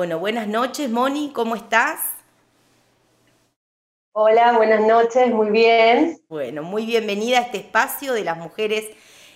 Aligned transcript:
Bueno, 0.00 0.18
buenas 0.18 0.48
noches, 0.48 0.88
Moni, 0.88 1.30
¿cómo 1.34 1.56
estás? 1.56 2.00
Hola, 4.12 4.54
buenas 4.56 4.80
noches, 4.80 5.30
muy 5.30 5.50
bien. 5.50 6.18
Bueno, 6.26 6.62
muy 6.62 6.86
bienvenida 6.86 7.36
a 7.36 7.42
este 7.42 7.58
espacio 7.58 8.14
de 8.14 8.24
las 8.24 8.38
mujeres 8.38 8.86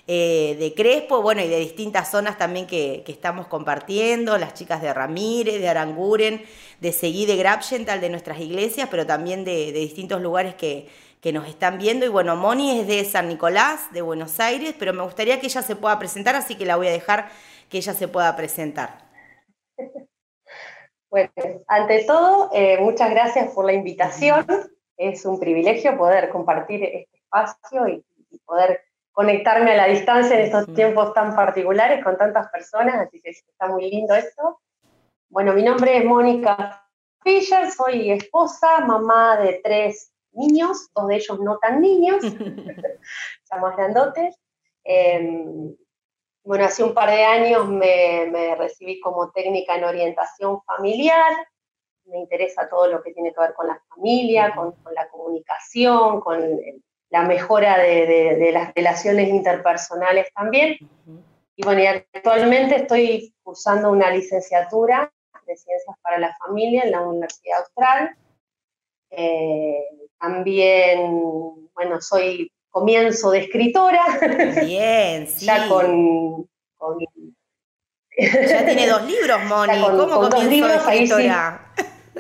eh, 0.07 0.57
de 0.59 0.73
Crespo, 0.73 1.21
bueno, 1.21 1.43
y 1.43 1.49
de 1.49 1.59
distintas 1.59 2.11
zonas 2.11 2.39
también 2.39 2.67
que, 2.67 3.05
estamos 3.07 3.47
compartiendo, 3.47 4.39
las 4.39 4.55
chicas 4.55 4.81
de 4.81 4.95
Ramírez, 4.95 5.61
de 5.61 5.69
Aranguren, 5.69 6.43
de 6.81 6.93
Seguí, 6.93 7.27
de 7.27 7.37
Grabgental, 7.37 8.01
de 8.01 8.09
nuestras 8.09 8.41
iglesias, 8.41 8.89
pero 8.91 9.05
también 9.05 9.45
de, 9.45 9.71
distintos 9.71 10.23
lugares 10.23 10.55
que, 10.55 10.89
que, 11.21 11.31
nos 11.35 11.47
están 11.47 11.77
viendo. 11.77 12.07
Y 12.07 12.09
bueno, 12.09 12.37
Moni 12.37 12.81
es 12.81 12.87
de 12.87 13.05
San 13.05 13.29
Nicolás, 13.29 13.93
de 13.93 14.01
Buenos 14.01 14.41
Aires, 14.41 14.75
pero 14.79 14.95
me 14.95 15.03
gustaría 15.03 15.41
que 15.41 15.47
ella 15.49 15.61
se 15.61 15.77
pueda 15.77 15.99
presentar, 15.99 16.35
así 16.35 16.55
que 16.55 16.65
la 16.65 16.77
voy 16.77 16.87
a 16.87 16.93
dejar 16.93 17.29
que 17.69 17.77
ella 17.77 17.93
se 17.93 18.09
pueda 18.09 18.35
presentar. 18.35 19.05
Bueno, 21.15 21.31
ante 21.69 22.03
todo, 22.07 22.51
eh, 22.53 22.77
muchas 22.81 23.09
gracias 23.09 23.55
por 23.55 23.67
la 23.67 23.73
invitación. 23.73 24.45
Es 24.97 25.25
un 25.25 25.39
privilegio 25.39 25.97
poder 25.97 26.29
compartir 26.29 26.83
este 26.83 27.19
espacio 27.19 27.87
y, 27.87 28.05
poder 28.45 28.81
conectarme 29.13 29.71
a 29.71 29.77
la 29.77 29.87
distancia 29.87 30.35
en 30.37 30.47
estos 30.47 30.75
tiempos 30.75 31.15
tan 31.15 31.37
particulares 31.37 32.03
con 32.03 32.19
tantas 32.19 32.49
personas, 32.49 32.97
así 32.97 33.21
que 33.21 33.31
está 33.31 33.69
muy 33.69 33.89
lindo 33.89 34.13
esto. 34.13 34.61
Bueno, 35.29 35.53
mi 35.53 35.63
nombre 35.63 35.99
es 35.99 36.05
Mónica 36.05 36.85
Fischer, 37.23 37.71
soy 37.71 38.11
esposa, 38.11 38.81
mamá 38.81 39.37
de 39.37 39.61
tres 39.63 40.13
niños, 40.33 40.91
dos 40.97 41.07
de 41.07 41.15
ellos 41.15 41.39
no 41.39 41.59
tan 41.59 41.81
niños, 41.81 42.25
ya 43.51 43.57
más 43.59 43.77
grandotes. 43.77 44.37
Em, 44.83 45.77
bueno, 46.45 46.67
hace 46.67 46.85
un 46.85 46.93
par 46.93 47.11
de 47.11 47.25
años 47.25 47.67
me, 47.69 48.55
recibí 48.57 49.01
como 49.01 49.31
técnica 49.31 49.77
en 49.77 49.85
orientación 49.85 50.63
familiar. 50.63 51.33
Me 52.05 52.19
interesa 52.19 52.69
todo 52.69 52.87
lo 52.87 53.03
que 53.03 53.13
tiene 53.13 53.33
que 53.33 53.41
ver 53.41 53.55
con 53.55 53.67
la 53.67 53.83
familia, 53.89 54.55
con, 54.55 54.75
la 54.95 55.09
comunicación, 55.09 56.21
con 56.21 56.61
la 57.09 57.23
mejora 57.23 57.79
de, 57.79 58.51
las 58.53 58.75
relaciones 58.75 59.29
interpersonales 59.31 60.27
también. 60.35 60.77
Y 61.57 61.65
bueno, 61.65 61.83
actualmente 62.13 62.77
estoy 62.77 63.35
cursando 63.43 63.91
una 63.91 64.11
licenciatura 64.11 65.11
de 65.47 65.57
Ciencias 65.57 65.97
para 66.03 66.19
la 66.19 66.37
Familia 66.37 66.83
en 66.83 66.91
la 66.91 67.01
Universidad 67.01 67.61
Austral. 67.61 68.17
Eh, 69.11 69.85
también, 70.19 71.71
bueno, 71.75 72.01
soy 72.03 72.51
comienzo 72.75 73.31
de 73.31 73.39
escritora. 73.39 74.03
Bien, 74.65 75.29
sí. 75.29 75.47
ya 75.47 75.69
con, 75.69 76.45
Ya 78.19 78.65
tiene 78.67 78.87
dos 78.91 79.05
libros, 79.05 79.45
Moni. 79.45 79.81
Con, 79.81 79.97
¿Cómo 79.97 80.21
con 80.21 80.31
dos 80.31 80.45
libros, 80.45 80.85
ahí 80.85 81.07
sí. 81.07 81.31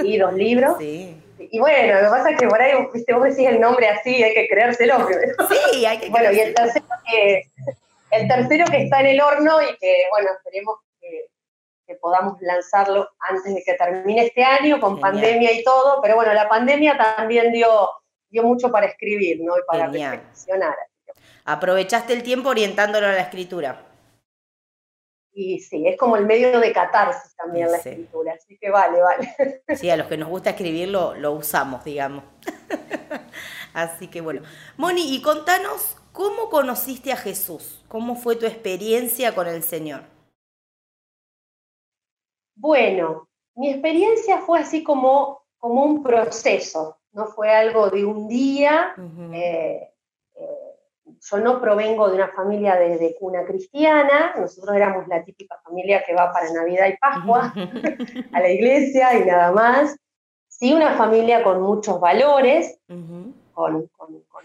Y 0.04 0.16
dos 0.16 0.32
libros. 0.32 0.76
Sí. 0.78 1.20
Y 1.38 1.58
bueno, 1.58 1.94
lo 1.94 2.00
que 2.00 2.06
pasa 2.06 2.30
es 2.30 2.38
que 2.38 2.46
por 2.46 2.62
ahí 2.62 2.72
¿viste? 2.92 3.12
vos 3.12 3.24
decís 3.24 3.48
el 3.48 3.60
nombre 3.60 3.88
así, 3.88 4.22
hay 4.22 4.32
que 4.32 4.48
creérselo 4.48 5.06
Sí, 5.72 5.84
hay 5.84 5.98
que 5.98 6.08
Bueno, 6.08 6.32
y 6.32 6.38
el 6.38 6.54
tercero, 6.54 6.86
que, 7.10 7.42
el 8.12 8.28
tercero 8.28 8.64
que 8.70 8.84
está 8.84 9.00
en 9.00 9.06
el 9.06 9.20
horno 9.20 9.60
y 9.60 9.76
que, 9.78 10.04
bueno, 10.10 10.30
esperemos 10.36 10.76
que, 11.00 11.26
que 11.86 11.96
podamos 11.96 12.40
lanzarlo 12.40 13.08
antes 13.28 13.52
de 13.52 13.62
que 13.64 13.74
termine 13.74 14.26
este 14.26 14.44
año, 14.44 14.80
con 14.80 15.00
pandemia 15.00 15.50
y 15.50 15.64
todo. 15.64 16.00
Pero 16.00 16.14
bueno, 16.14 16.32
la 16.32 16.48
pandemia 16.48 16.96
también 16.96 17.52
dio 17.52 17.68
dio 18.34 18.42
mucho 18.42 18.70
para 18.70 18.86
escribir, 18.86 19.40
¿no? 19.42 19.56
Y 19.56 19.62
para 19.64 19.86
reflexionar. 19.86 20.74
Aprovechaste 21.44 22.12
el 22.12 22.24
tiempo 22.24 22.48
orientándolo 22.48 23.06
a 23.06 23.12
la 23.12 23.20
escritura. 23.20 23.86
Y 25.32 25.60
sí, 25.60 25.86
es 25.86 25.96
como 25.96 26.16
el 26.16 26.26
medio 26.26 26.58
de 26.58 26.72
catarsis 26.72 27.34
también 27.36 27.70
la 27.70 27.78
escritura, 27.78 28.34
así 28.34 28.56
que 28.58 28.70
vale, 28.70 29.00
vale. 29.00 29.62
Sí, 29.76 29.88
a 29.88 29.96
los 29.96 30.08
que 30.08 30.16
nos 30.16 30.28
gusta 30.28 30.50
escribirlo 30.50 31.14
lo 31.14 31.32
usamos, 31.32 31.84
digamos. 31.84 32.24
Así 33.72 34.06
que 34.06 34.20
bueno. 34.20 34.42
Moni, 34.76 35.16
y 35.16 35.20
contanos 35.20 35.96
cómo 36.12 36.48
conociste 36.48 37.10
a 37.10 37.16
Jesús, 37.16 37.84
cómo 37.88 38.14
fue 38.14 38.36
tu 38.36 38.46
experiencia 38.46 39.34
con 39.34 39.48
el 39.48 39.64
Señor. 39.64 40.02
Bueno, 42.54 43.28
mi 43.56 43.70
experiencia 43.70 44.38
fue 44.38 44.60
así 44.60 44.84
como, 44.84 45.42
como 45.58 45.84
un 45.84 46.04
proceso 46.04 46.98
no 47.14 47.26
fue 47.26 47.50
algo 47.50 47.90
de 47.90 48.04
un 48.04 48.28
día. 48.28 48.94
Eh, 49.32 49.88
eh, 50.34 50.74
yo 51.20 51.38
no 51.38 51.60
provengo 51.60 52.08
de 52.08 52.16
una 52.16 52.28
familia 52.28 52.76
de, 52.76 53.16
cuna 53.18 53.44
cristiana, 53.46 54.34
nosotros 54.36 54.76
éramos 54.76 55.06
la 55.08 55.24
típica 55.24 55.58
familia 55.64 56.02
que 56.04 56.14
va 56.14 56.32
para 56.32 56.52
Navidad 56.52 56.88
y 56.88 56.96
Pascua 56.96 57.54
a 58.32 58.40
la 58.40 58.50
iglesia 58.50 59.18
y 59.18 59.24
nada 59.24 59.52
más. 59.52 59.96
Sí, 60.48 60.72
una 60.72 60.96
familia 60.96 61.42
con 61.42 61.62
muchos 61.62 62.00
valores, 62.00 62.78
con, 62.86 63.90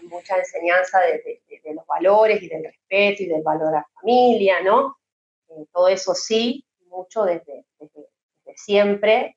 mucha 0.04 0.38
enseñanza 0.38 0.98
de, 1.00 1.74
los 1.74 1.86
valores 1.86 2.42
y 2.42 2.48
del 2.48 2.64
respeto 2.64 3.22
y 3.22 3.26
del 3.26 3.42
valor 3.42 3.68
a 3.68 3.78
la 3.78 3.86
familia, 4.00 4.60
¿no? 4.62 4.96
Eh, 5.48 5.66
todo 5.72 5.88
eso 5.88 6.14
sí, 6.14 6.64
mucho 6.88 7.24
desde, 7.24 7.64
desde 7.78 8.56
siempre. 8.56 9.36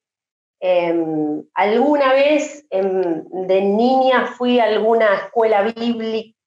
Em, 0.65 1.43
alguna 1.55 2.13
vez 2.13 2.65
em, 2.71 3.45
de 3.47 3.61
niña 3.61 4.27
fui 4.27 4.61
a 4.61 4.63
alguna 4.63 5.13
escuela 5.15 5.61
bíblica, 5.63 6.37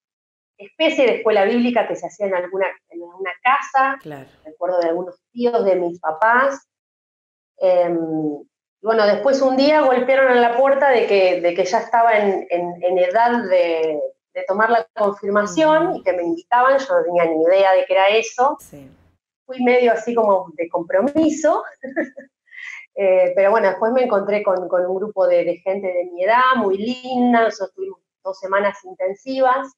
especie 0.56 1.04
de 1.04 1.16
escuela 1.16 1.44
bíblica 1.44 1.86
que 1.86 1.96
se 1.96 2.06
hacía 2.06 2.28
en 2.28 2.34
alguna, 2.34 2.66
en 2.88 3.02
alguna 3.02 3.32
casa, 3.42 3.98
recuerdo 4.42 4.80
de 4.80 4.88
algunos 4.88 5.20
tíos 5.32 5.62
de 5.66 5.76
mis 5.76 6.00
papás. 6.00 6.66
Y 7.60 8.86
bueno, 8.86 9.06
después 9.06 9.42
un 9.42 9.58
día 9.58 9.82
golpearon 9.82 10.28
a 10.32 10.40
la 10.40 10.56
puerta 10.56 10.88
de 10.88 11.06
que, 11.06 11.42
de 11.42 11.52
que 11.52 11.66
ya 11.66 11.80
estaba 11.80 12.16
en, 12.16 12.98
edad 12.98 13.42
de, 13.50 14.00
tomar 14.48 14.70
la 14.70 14.86
confirmación 14.96 15.96
y 15.96 16.02
que 16.02 16.14
me 16.14 16.22
invitaban, 16.22 16.78
yo 16.78 16.86
no 16.96 17.04
tenía 17.04 17.26
ni 17.26 17.42
idea 17.42 17.72
de 17.74 17.84
qué 17.84 17.92
era 17.92 18.08
eso. 18.08 18.56
Fui 19.44 19.62
medio 19.62 19.92
así 19.92 20.14
como 20.14 20.50
de 20.56 20.70
compromiso. 20.70 21.62
Eh, 22.98 23.32
pero 23.36 23.50
bueno, 23.50 23.68
después 23.68 23.92
me 23.92 24.04
encontré 24.04 24.42
con, 24.42 24.58
un 24.62 24.96
grupo 24.96 25.26
de, 25.26 25.58
gente 25.58 25.86
de 25.86 26.10
mi 26.12 26.24
edad, 26.24 26.56
muy 26.56 26.78
linda, 26.78 27.42
nosotros 27.42 27.74
tuvimos 27.74 28.00
dos 28.24 28.38
semanas 28.38 28.82
intensivas, 28.84 29.68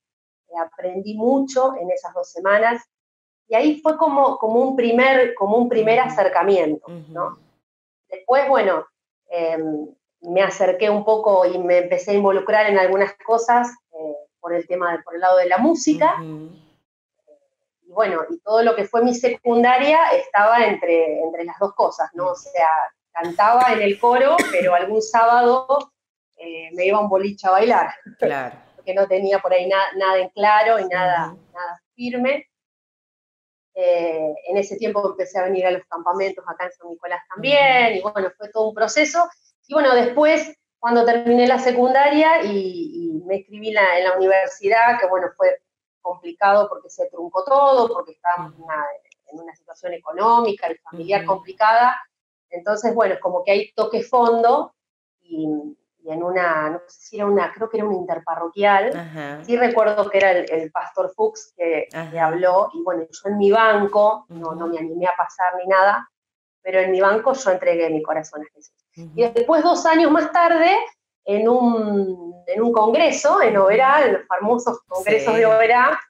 eh, 0.49 0.53
aprendí 0.65 1.15
mucho 1.17 1.75
en 1.81 1.91
esas 1.91 2.15
dos 2.15 2.31
semanas, 2.31 2.81
y 3.49 3.57
ahí 3.57 3.81
fue 3.81 3.97
como, 3.99 4.39
como, 4.39 4.61
un, 4.61 4.77
primer, 4.77 5.35
como 5.35 5.57
un 5.57 5.69
primer 5.69 5.99
acercamiento, 5.99 6.87
¿no? 7.09 7.39
Después, 8.09 8.49
bueno, 8.49 8.87
em, 9.31 9.89
me 10.21 10.43
acerqué 10.43 10.89
un 10.89 11.05
poco 11.05 11.45
y 11.45 11.59
me 11.59 11.79
empecé 11.79 12.13
a 12.13 12.15
involucrar 12.15 12.67
en 12.71 12.79
algunas 12.79 13.15
cosas 13.27 13.69
eh, 13.93 14.17
por 14.39 14.53
el 14.53 14.67
tema, 14.69 15.01
por 15.05 15.17
el 15.17 15.21
lado 15.21 15.39
de 15.39 15.47
la 15.47 15.59
música, 15.59 16.15
y 16.21 17.91
bueno, 17.91 18.23
y 18.31 18.39
todo 18.41 18.63
lo 18.63 18.77
que 18.77 18.85
fue 18.85 19.03
mi 19.03 19.15
secundaria 19.15 20.11
estaba 20.11 20.67
entre, 20.67 21.21
entre 21.21 21.45
las 21.45 21.59
dos 21.59 21.75
cosas, 21.75 22.11
¿no? 22.13 22.29
O 22.29 22.37
sea, 22.37 22.69
cantaba 23.23 23.73
en 23.73 23.83
el 23.83 23.99
coro, 23.99 24.37
pero 24.51 24.75
algún 24.75 25.03
sábado 25.03 25.93
eh, 26.37 26.71
me 26.73 26.87
iba 26.87 26.99
a 26.99 27.01
un 27.01 27.09
boliche 27.09 27.47
a 27.47 27.53
bailar. 27.53 27.95
Claro. 28.19 28.57
Porque 28.77 28.95
no 28.95 29.07
tenía 29.07 29.39
por 29.41 29.53
ahí 29.53 29.69
nada 29.69 30.19
en 30.19 30.29
claro 30.31 30.79
y 30.79 30.87
nada, 30.87 31.37
nada 31.53 31.83
firme. 31.95 32.47
Eh, 33.75 34.35
en 34.49 34.57
ese 34.57 34.77
tiempo 34.77 35.09
empecé 35.09 35.39
a 35.39 35.45
venir 35.45 35.67
a 35.67 35.71
los 35.71 35.85
campamentos 35.85 36.45
acá 36.49 36.65
en 36.65 36.73
San 36.73 36.89
Nicolás 36.89 37.23
también, 37.33 37.97
y 37.97 38.01
bueno, 38.01 38.31
fue 38.37 38.49
todo 38.51 38.69
un 38.69 38.75
proceso. 38.75 39.29
Y 39.69 39.75
bueno, 39.75 39.95
después, 39.95 40.53
cuando 40.81 41.05
terminé 41.05 41.47
la 41.47 41.59
secundaria 41.59 42.43
y, 42.43 43.23
me 43.25 43.41
escribí 43.41 43.69
en 43.69 44.05
la 44.05 44.17
universidad, 44.17 44.99
que 44.99 45.07
bueno, 45.07 45.27
fue 45.37 45.61
complicado 46.01 46.67
porque 46.69 46.89
se 46.89 47.07
truncó 47.11 47.45
todo, 47.45 47.89
porque 47.93 48.13
estábamos 48.13 48.55
en 48.55 49.41
una, 49.41 49.55
situación 49.55 49.93
económica 49.93 50.73
y 50.73 50.77
familiar 50.77 51.27
complicada, 51.27 52.01
entonces, 52.51 52.95
bueno, 52.95 53.15
es 53.15 53.21
como 53.21 53.45
que 53.45 53.53
hay 53.53 53.73
toque 53.73 54.03
fondo 54.03 54.75
y, 55.21 55.47
en 56.05 56.23
una, 56.23 56.71
no 56.71 56.81
sé 56.87 57.01
si 57.01 57.17
era 57.17 57.27
una, 57.27 57.53
creo 57.53 57.69
que 57.69 57.77
era 57.77 57.87
una 57.87 57.97
interparroquial, 57.97 59.43
sí 59.45 59.57
recuerdo 59.59 60.09
que 60.09 60.17
era 60.17 60.31
el, 60.31 60.71
pastor 60.71 61.13
Fuchs 61.15 61.53
que, 61.55 61.89
habló 62.19 62.71
y 62.73 62.83
bueno, 62.83 63.03
yo 63.03 63.29
en 63.29 63.37
mi 63.37 63.51
banco, 63.51 64.25
no, 64.31 64.55
no 64.55 64.69
me 64.69 64.79
animé 64.79 65.07
a 65.07 65.17
pasar 65.17 65.57
ni 65.59 65.67
nada, 65.67 66.09
pero 66.63 66.81
en 66.81 66.93
mi 66.93 67.01
banco 67.01 67.35
yo 67.35 67.51
entregué 67.51 67.91
mi 67.91 68.03
corazón 68.03 68.43
a 68.43 68.47
Jesús. 68.55 68.75
Y 69.15 69.29
después, 69.29 69.63
dos 69.63 69.85
años 69.87 70.11
más 70.11 70.33
tarde, 70.33 70.77
en 71.25 71.47
un, 71.47 72.43
en 72.47 72.63
un 72.63 72.73
congreso 72.73 73.43
en 73.43 73.57
Oberá, 73.59 74.05
en 74.05 74.15
los 74.15 74.27
famosos 74.27 74.81
congresos 74.87 75.37
de 75.37 75.45
Oberá, 75.45 76.01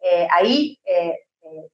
eh, 0.00 0.26
ahí 0.30 0.78
eh, 0.84 1.20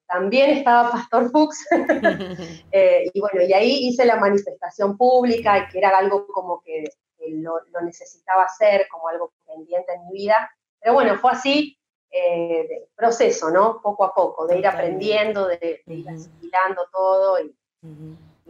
también 0.06 0.50
estaba 0.50 0.91
Pastor 0.91 1.31
Fuchs, 1.31 1.67
eh, 2.73 3.11
y 3.12 3.21
bueno, 3.21 3.43
y 3.43 3.53
ahí 3.53 3.88
hice 3.88 4.05
la 4.05 4.17
manifestación 4.17 4.97
pública, 4.97 5.69
que 5.69 5.79
era 5.79 5.97
algo 5.97 6.27
como 6.27 6.62
que, 6.62 6.85
lo, 7.32 7.61
necesitaba 7.85 8.44
hacer, 8.44 8.88
como 8.91 9.09
algo 9.09 9.32
pendiente 9.47 9.93
en 9.93 10.06
mi 10.06 10.12
vida, 10.12 10.50
pero 10.81 10.94
bueno, 10.94 11.17
fue 11.19 11.32
así, 11.32 11.79
eh, 12.11 12.88
proceso, 12.97 13.50
¿no? 13.50 13.81
Poco 13.82 14.05
a 14.05 14.15
poco, 14.15 14.47
de 14.47 14.59
ir 14.59 14.67
aprendiendo, 14.67 15.47
de, 15.47 15.82
ir 15.87 16.09
asimilando 16.09 16.88
todo. 16.91 17.38
Y, 17.38 17.55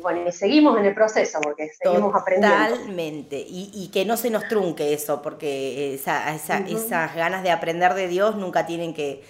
bueno, 0.01 0.27
y 0.27 0.33
seguimos 0.33 0.79
en 0.79 0.87
el 0.87 0.95
proceso 0.95 1.41
porque 1.43 1.69
seguimos 1.69 2.15
aprendiendo. 2.15 2.77
Totalmente, 2.77 3.45
y, 3.47 3.91
que 3.93 4.05
no 4.05 4.17
se 4.17 4.31
nos 4.31 4.49
trunque 4.49 4.95
eso, 4.95 5.21
porque 5.21 5.95
esas 5.95 7.15
ganas 7.15 7.43
de 7.43 7.51
aprender 7.51 7.95
de 7.95 8.09
Dios 8.09 8.37
nunca 8.37 8.67
tienen 8.67 8.95
que, 8.95 9.23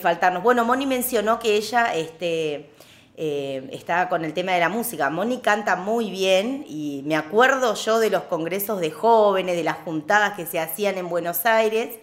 faltarnos. 0.00 0.42
Bueno, 0.42 0.64
Moni 0.64 0.86
mencionó 0.86 1.38
que 1.38 1.56
ella 1.56 1.94
este, 1.94 2.70
eh, 3.16 3.68
estaba 3.72 4.08
con 4.08 4.24
el 4.24 4.34
tema 4.34 4.52
de 4.52 4.60
la 4.60 4.68
música. 4.68 5.10
Moni 5.10 5.38
canta 5.38 5.76
muy 5.76 6.10
bien 6.10 6.64
y 6.68 7.02
me 7.06 7.16
acuerdo 7.16 7.74
yo 7.74 7.98
de 7.98 8.10
los 8.10 8.24
congresos 8.24 8.80
de 8.80 8.90
jóvenes, 8.90 9.56
de 9.56 9.64
las 9.64 9.78
juntadas 9.78 10.34
que 10.34 10.46
se 10.46 10.60
hacían 10.60 10.98
en 10.98 11.08
Buenos 11.08 11.46
Aires, 11.46 11.94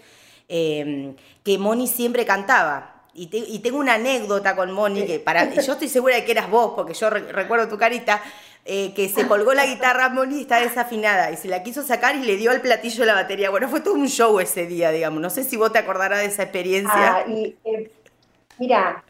eh, 0.49 1.15
que 1.43 1.57
Moni 1.57 1.87
siempre 1.87 2.25
cantaba 2.25 2.93
y, 3.15 3.59
tengo 3.59 3.77
una 3.77 3.95
anécdota 3.95 4.55
con 4.55 4.71
Moni, 4.71 5.05
que 5.05 5.19
para 5.19 5.53
yo 5.53 5.73
estoy 5.73 5.87
segura 5.87 6.15
de 6.15 6.25
que 6.25 6.31
eras 6.31 6.49
vos, 6.49 6.73
porque 6.75 6.93
yo 6.95 7.09
recuerdo 7.11 7.67
tu 7.67 7.77
carita, 7.77 8.21
eh, 8.65 8.93
que 8.93 9.09
se 9.09 9.27
colgó 9.27 9.53
la 9.53 9.65
guitarra 9.65 10.07
Moni 10.07 10.37
y 10.37 10.41
está 10.41 10.61
desafinada, 10.61 11.31
y 11.31 11.37
se 11.37 11.49
la 11.49 11.63
quiso 11.63 11.83
sacar 11.83 12.15
y 12.15 12.23
le 12.23 12.37
dio 12.37 12.49
al 12.49 12.61
platillo 12.61 13.03
la 13.03 13.13
batería. 13.13 13.49
Bueno, 13.49 13.67
fue 13.67 13.81
todo 13.81 13.93
un 13.95 14.07
show 14.07 14.39
ese 14.39 14.65
día, 14.65 14.91
digamos. 14.91 15.19
No 15.19 15.29
sé 15.29 15.43
si 15.43 15.57
vos 15.57 15.73
te 15.73 15.79
acordarás 15.79 16.19
de 16.19 16.27
esa 16.27 16.43
experiencia. 16.43 16.93
Ah, 16.95 17.23
y, 17.27 17.57
eh, 17.65 17.91
mira, 18.59 19.03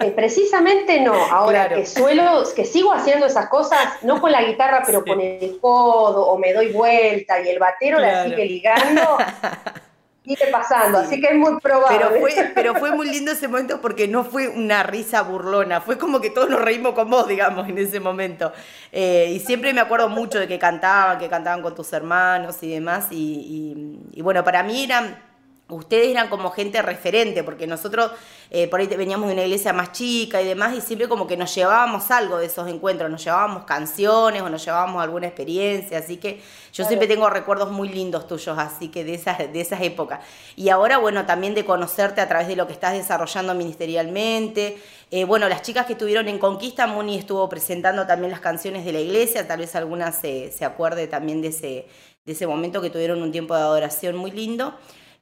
eh, 0.00 0.10
precisamente 0.10 1.00
no. 1.00 1.14
Ahora 1.14 1.68
que 1.68 1.86
suelo, 1.86 2.42
que 2.56 2.64
sigo 2.64 2.92
haciendo 2.92 3.26
esas 3.26 3.48
cosas, 3.48 4.02
no 4.02 4.20
con 4.20 4.32
la 4.32 4.42
guitarra, 4.42 4.82
pero 4.84 5.04
con 5.04 5.20
el 5.20 5.58
codo, 5.60 6.26
o 6.26 6.36
me 6.36 6.52
doy 6.52 6.72
vuelta 6.72 7.40
y 7.40 7.48
el 7.48 7.60
batero 7.60 8.00
la 8.00 8.24
sigue 8.24 8.44
ligando. 8.44 9.18
sigue 10.24 10.46
pasando, 10.50 10.98
así 10.98 11.20
que 11.20 11.28
es 11.28 11.34
muy 11.36 11.60
probable. 11.60 11.98
Pero 11.98 12.20
fue, 12.20 12.52
pero 12.54 12.74
fue 12.76 12.92
muy 12.92 13.08
lindo 13.10 13.30
ese 13.32 13.46
momento 13.46 13.80
porque 13.80 14.08
no 14.08 14.24
fue 14.24 14.48
una 14.48 14.82
risa 14.82 15.22
burlona, 15.22 15.80
fue 15.80 15.98
como 15.98 16.20
que 16.20 16.30
todos 16.30 16.48
nos 16.48 16.62
reímos 16.62 16.94
con 16.94 17.10
vos, 17.10 17.28
digamos, 17.28 17.68
en 17.68 17.78
ese 17.78 18.00
momento. 18.00 18.52
Eh, 18.90 19.32
y 19.34 19.40
siempre 19.40 19.72
me 19.74 19.80
acuerdo 19.80 20.08
mucho 20.08 20.40
de 20.40 20.48
que 20.48 20.58
cantaban, 20.58 21.18
que 21.18 21.28
cantaban 21.28 21.62
con 21.62 21.74
tus 21.74 21.92
hermanos 21.92 22.56
y 22.62 22.70
demás. 22.70 23.08
Y, 23.10 24.00
y 24.12 24.22
bueno, 24.22 24.42
para 24.44 24.62
mí 24.62 24.84
eran 24.84 25.33
ustedes 25.68 26.08
eran 26.08 26.28
como 26.28 26.50
gente 26.50 26.82
referente, 26.82 27.42
porque 27.42 27.66
nosotros 27.66 28.10
eh, 28.50 28.68
por 28.68 28.80
ahí 28.80 28.86
veníamos 28.86 29.28
de 29.28 29.32
una 29.32 29.44
iglesia 29.44 29.72
más 29.72 29.92
chica 29.92 30.42
y 30.42 30.46
demás, 30.46 30.76
y 30.76 30.80
siempre 30.82 31.08
como 31.08 31.26
que 31.26 31.36
nos 31.36 31.54
llevábamos 31.54 32.10
algo 32.10 32.38
de 32.38 32.46
esos 32.46 32.68
encuentros, 32.68 33.10
nos 33.10 33.24
llevábamos 33.24 33.64
canciones 33.64 34.42
o 34.42 34.50
nos 34.50 34.62
llevábamos 34.62 35.02
alguna 35.02 35.26
experiencia, 35.26 35.98
así 35.98 36.18
que 36.18 36.42
yo 36.72 36.84
siempre 36.84 37.08
tengo 37.08 37.30
recuerdos 37.30 37.70
muy 37.70 37.88
lindos 37.88 38.26
tuyos, 38.26 38.58
así 38.58 38.88
que 38.88 39.04
de 39.04 39.14
esas, 39.14 39.38
de 39.38 39.60
esas 39.60 39.80
épocas. 39.80 40.20
Y 40.54 40.68
ahora, 40.68 40.98
bueno, 40.98 41.24
también 41.24 41.54
de 41.54 41.64
conocerte 41.64 42.20
a 42.20 42.28
través 42.28 42.46
de 42.48 42.56
lo 42.56 42.66
que 42.66 42.72
estás 42.74 42.92
desarrollando 42.92 43.54
ministerialmente. 43.54 44.76
Eh, 45.10 45.24
bueno, 45.24 45.48
las 45.48 45.62
chicas 45.62 45.86
que 45.86 45.92
estuvieron 45.92 46.28
en 46.28 46.38
Conquista, 46.38 46.86
Moni 46.86 47.16
estuvo 47.16 47.48
presentando 47.48 48.06
también 48.06 48.30
las 48.30 48.40
canciones 48.40 48.84
de 48.84 48.92
la 48.92 49.00
iglesia, 49.00 49.46
tal 49.46 49.60
vez 49.60 49.74
alguna 49.76 50.12
se, 50.12 50.50
se 50.50 50.64
acuerde 50.64 51.06
también 51.06 51.40
de 51.40 51.48
ese, 51.48 51.86
de 52.26 52.32
ese 52.32 52.46
momento 52.46 52.82
que 52.82 52.90
tuvieron 52.90 53.22
un 53.22 53.32
tiempo 53.32 53.54
de 53.54 53.62
adoración 53.62 54.16
muy 54.16 54.30
lindo. 54.30 54.74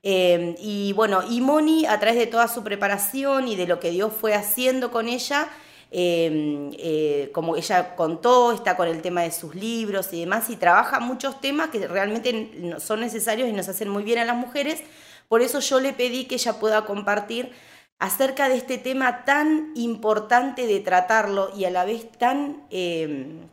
Em, 0.03 0.57
y 0.59 0.93
bueno, 0.95 1.23
y 1.29 1.41
Moni, 1.41 1.87
a 1.87 2.01
través 2.01 2.19
de 2.19 2.27
toda 2.27 2.49
su 2.49 2.65
preparación 2.65 3.47
y 3.47 3.55
de 3.57 3.67
lo 3.67 3.79
que 3.79 3.91
Dios 3.91 4.13
fue 4.13 4.35
haciendo 4.35 4.91
con 4.91 5.09
ella, 5.09 5.49
em, 5.93 6.71
eh, 6.79 7.31
como 7.33 7.57
ella 7.57 7.95
contó, 7.95 8.53
está 8.53 8.77
con 8.77 8.89
el 8.89 9.01
tema 9.01 9.23
de 9.23 9.31
sus 9.31 9.55
libros 9.55 10.13
y 10.13 10.21
demás, 10.21 10.51
y 10.51 10.57
trabaja 10.57 10.99
muchos 11.01 11.41
temas 11.41 11.71
que 11.71 11.87
realmente 11.87 12.79
son 12.81 13.01
necesarios 13.01 13.49
y 13.49 13.53
nos 13.53 13.69
hacen 13.69 13.89
muy 13.89 14.03
bien 14.03 14.19
a 14.19 14.25
las 14.25 14.37
mujeres. 14.37 14.83
Por 15.29 15.43
eso 15.43 15.61
yo 15.61 15.81
le 15.81 15.93
pedí 15.93 16.25
que 16.27 16.35
ella 16.37 16.59
pueda 16.59 16.85
compartir 16.85 17.53
acerca 17.99 18.49
de 18.49 18.57
este 18.57 18.79
tema 18.79 19.25
tan 19.25 19.71
importante 19.77 20.67
de 20.67 20.81
tratarlo 20.81 21.51
y 21.57 21.65
a 21.67 21.71
la 21.71 21.85
vez 21.85 22.11
tan 22.19 22.65
em, 22.71 23.49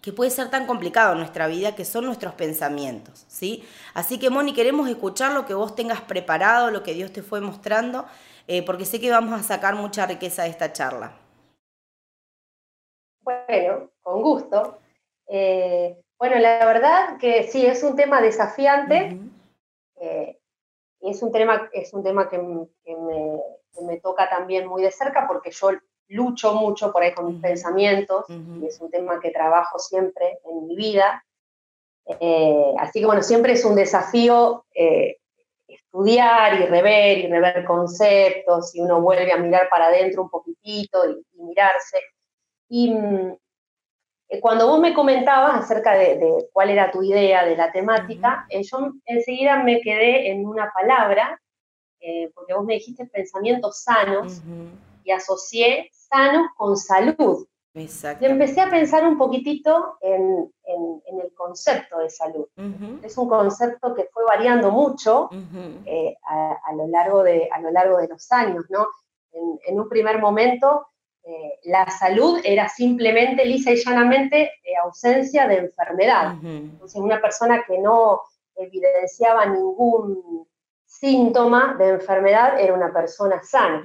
que 0.00 0.12
puede 0.12 0.30
ser 0.30 0.50
tan 0.50 0.66
complicado 0.66 1.12
en 1.12 1.18
nuestra 1.18 1.46
vida, 1.48 1.74
que 1.74 1.84
son 1.84 2.04
nuestros 2.06 2.34
pensamientos, 2.34 3.24
¿sí? 3.28 3.64
Así 3.94 4.18
que, 4.18 4.30
Moni, 4.30 4.54
queremos 4.54 4.88
escuchar 4.88 5.32
lo 5.32 5.44
que 5.44 5.54
vos 5.54 5.74
tengas 5.74 6.00
preparado, 6.00 6.70
lo 6.70 6.82
que 6.82 6.94
Dios 6.94 7.12
te 7.12 7.22
fue 7.22 7.40
mostrando, 7.40 8.06
eh, 8.46 8.64
porque 8.64 8.84
sé 8.84 9.00
que 9.00 9.10
vamos 9.10 9.38
a 9.38 9.42
sacar 9.42 9.74
mucha 9.74 10.06
riqueza 10.06 10.44
de 10.44 10.50
esta 10.50 10.72
charla. 10.72 11.12
Bueno, 13.22 13.90
con 14.02 14.22
gusto. 14.22 14.78
Eh, 15.26 16.00
bueno, 16.18 16.38
la 16.38 16.64
verdad 16.64 17.18
que 17.18 17.44
sí, 17.44 17.66
es 17.66 17.82
un 17.82 17.94
tema 17.94 18.20
desafiante. 18.20 19.18
Eh, 20.00 20.38
y 21.00 21.10
es 21.10 21.22
un 21.22 21.30
tema, 21.30 21.68
es 21.72 21.92
un 21.92 22.02
tema 22.02 22.28
que, 22.28 22.38
me, 22.38 22.66
que, 22.84 22.96
me, 23.82 24.00
toca 24.00 24.28
también 24.28 24.66
muy 24.66 24.82
de 24.82 24.90
cerca 24.90 25.26
porque 25.28 25.50
yo 25.50 25.70
lucho 26.08 26.54
mucho 26.54 26.92
por 26.92 27.02
ahí 27.02 27.12
con 27.12 27.26
mis 27.26 27.40
pensamientos, 27.40 28.24
y 28.28 28.66
es 28.66 28.80
un 28.80 28.90
tema 28.90 29.20
que 29.20 29.30
trabajo 29.30 29.78
siempre 29.78 30.38
en 30.44 30.66
mi 30.66 30.76
vida. 30.76 31.24
Eh, 32.20 32.74
así 32.78 33.00
que 33.00 33.06
bueno, 33.06 33.22
siempre 33.22 33.52
es 33.52 33.64
un 33.64 33.74
desafío 33.74 34.64
eh, 34.74 35.18
estudiar 35.66 36.58
y 36.60 36.64
rever 36.64 37.18
y 37.18 37.26
rever 37.26 37.64
conceptos, 37.64 38.74
y 38.74 38.80
uno 38.80 39.00
vuelve 39.02 39.32
a 39.32 39.36
mirar 39.36 39.68
para 39.68 39.86
adentro 39.86 40.22
un 40.22 40.30
poquitito 40.30 41.08
y, 41.10 41.22
mirarse. 41.42 41.98
Y 42.70 42.90
mm, 42.94 43.36
eh, 44.30 44.40
cuando 44.40 44.66
vos 44.66 44.80
me 44.80 44.94
comentabas 44.94 45.62
acerca 45.62 45.92
de, 45.92 46.48
cuál 46.52 46.70
era 46.70 46.90
tu 46.90 47.02
idea 47.02 47.44
de 47.44 47.56
la 47.56 47.70
temática, 47.70 48.46
yo 48.50 48.92
enseguida 49.04 49.62
me 49.62 49.80
quedé 49.82 50.30
en 50.30 50.46
una 50.46 50.72
palabra, 50.72 51.38
porque 52.34 52.54
vos 52.54 52.64
me 52.64 52.74
dijiste 52.74 53.04
pensamientos 53.06 53.82
sanos, 53.82 54.40
y 55.08 55.12
asocié 55.12 55.90
sanos 55.90 56.48
con 56.56 56.76
salud. 56.76 57.46
Y 58.20 58.26
empecé 58.26 58.60
a 58.60 58.70
pensar 58.70 59.06
un 59.06 59.16
poquitito 59.16 59.98
en, 60.00 60.52
el 60.66 61.34
concepto 61.34 61.98
de 61.98 62.10
salud. 62.10 62.46
Es 63.02 63.16
un 63.16 63.28
concepto 63.28 63.94
que 63.94 64.08
fue 64.12 64.24
variando 64.24 64.70
mucho 64.70 65.30
eh, 65.86 66.16
a, 66.28 66.72
lo 66.74 66.86
largo 66.88 67.22
de, 67.22 67.48
a 67.50 67.60
lo 67.60 67.70
largo 67.70 67.98
de 67.98 68.08
los 68.08 68.30
años, 68.32 68.64
¿no? 68.68 68.86
En, 69.66 69.80
un 69.80 69.88
primer 69.88 70.18
momento, 70.18 70.88
eh, 71.22 71.60
la 71.64 71.88
salud 71.90 72.40
era 72.44 72.68
simplemente, 72.68 73.44
lisa 73.44 73.70
y 73.70 73.76
llanamente, 73.76 74.42
eh, 74.42 74.76
ausencia 74.82 75.46
de 75.46 75.58
enfermedad. 75.58 76.34
Entonces, 76.42 77.00
una 77.00 77.20
persona 77.20 77.64
que 77.66 77.78
no 77.78 78.22
evidenciaba 78.56 79.46
ningún 79.46 80.46
síntoma 80.84 81.76
de 81.78 81.90
enfermedad 81.90 82.60
era 82.60 82.74
una 82.74 82.92
persona 82.92 83.40
sana. 83.42 83.84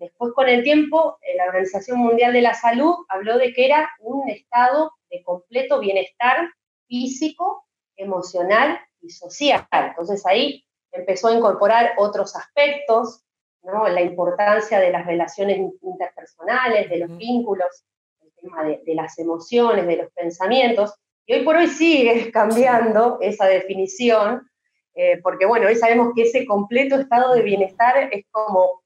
Después, 0.00 0.32
con 0.32 0.48
el 0.48 0.62
tiempo, 0.62 1.18
eh, 1.20 1.36
la 1.36 1.44
Organización 1.44 1.98
Mundial 1.98 2.32
de 2.32 2.40
la 2.40 2.54
Salud 2.54 2.94
habló 3.10 3.36
de 3.36 3.52
que 3.52 3.66
era 3.66 3.90
un 4.00 4.30
estado 4.30 4.92
de 5.10 5.22
completo 5.22 5.78
bienestar 5.78 6.48
físico, 6.88 7.66
emocional 7.96 8.80
y 9.02 9.10
social. 9.10 9.68
Entonces 9.70 10.24
ahí 10.24 10.64
empezó 10.90 11.28
a 11.28 11.34
incorporar 11.34 11.92
otros 11.98 12.34
aspectos, 12.34 13.22
¿no? 13.62 13.86
la 13.88 14.00
importancia 14.00 14.80
de 14.80 14.90
las 14.90 15.04
relaciones 15.04 15.58
interpersonales, 15.82 16.88
de 16.88 16.96
los 16.96 17.14
vínculos, 17.18 17.84
el 18.22 18.32
tema 18.36 18.64
de, 18.64 18.94
las 18.94 19.18
emociones, 19.18 19.86
de 19.86 19.96
los 19.96 20.10
pensamientos. 20.12 20.94
Y 21.26 21.34
hoy 21.34 21.44
por 21.44 21.56
hoy 21.56 21.68
sigue 21.68 22.30
cambiando 22.32 23.18
esa 23.20 23.44
definición, 23.44 24.50
eh, 24.94 25.20
porque 25.22 25.44
bueno, 25.44 25.66
hoy 25.66 25.76
sabemos 25.76 26.14
que 26.16 26.22
ese 26.22 26.46
completo 26.46 26.96
estado 26.96 27.34
de 27.34 27.42
bienestar 27.42 28.08
es 28.10 28.24
como 28.30 28.80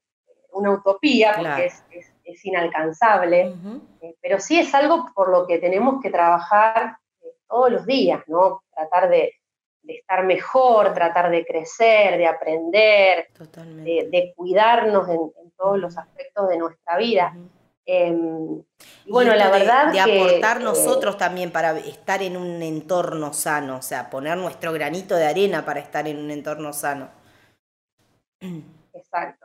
una 0.55 0.71
utopía, 0.71 1.33
porque 1.35 1.65
es, 1.65 2.45
inalcanzable, 2.45 3.53
eh, 4.01 4.15
pero 4.21 4.39
sí 4.39 4.59
es 4.59 4.73
algo 4.73 5.05
por 5.13 5.29
lo 5.29 5.45
que 5.45 5.59
tenemos 5.59 6.01
que 6.01 6.09
trabajar 6.09 6.97
eh, 7.21 7.27
todos 7.47 7.71
los 7.71 7.85
días, 7.85 8.23
¿no? 8.27 8.63
Tratar 8.73 9.09
de, 9.09 9.33
estar 9.87 10.25
mejor, 10.25 10.93
tratar 10.93 11.29
de 11.29 11.45
crecer, 11.45 12.17
de 12.17 12.25
aprender, 12.25 13.27
de, 13.83 14.33
cuidarnos 14.35 15.07
en, 15.09 15.19
todos 15.55 15.77
los 15.77 15.97
aspectos 15.97 16.49
de 16.49 16.57
nuestra 16.57 16.97
vida. 16.97 17.35
Em, 17.85 18.61
y 19.05 19.11
bueno, 19.11 19.35
la 19.35 19.49
verdad 19.51 19.91
de, 19.91 19.99
aportar 19.99 20.59
eh, 20.59 20.63
nosotros 20.63 21.17
también 21.17 21.51
para 21.51 21.77
estar 21.77 22.21
en 22.23 22.35
un 22.35 22.61
entorno 22.63 23.31
sano, 23.31 23.77
o 23.77 23.81
sea, 23.81 24.09
poner 24.09 24.37
nuestro 24.37 24.73
granito 24.73 25.15
de 25.15 25.27
arena 25.27 25.63
para 25.63 25.79
estar 25.79 26.07
en 26.07 26.17
un 26.17 26.31
entorno 26.31 26.73
sano. 26.73 27.09
Exacto, 28.93 29.44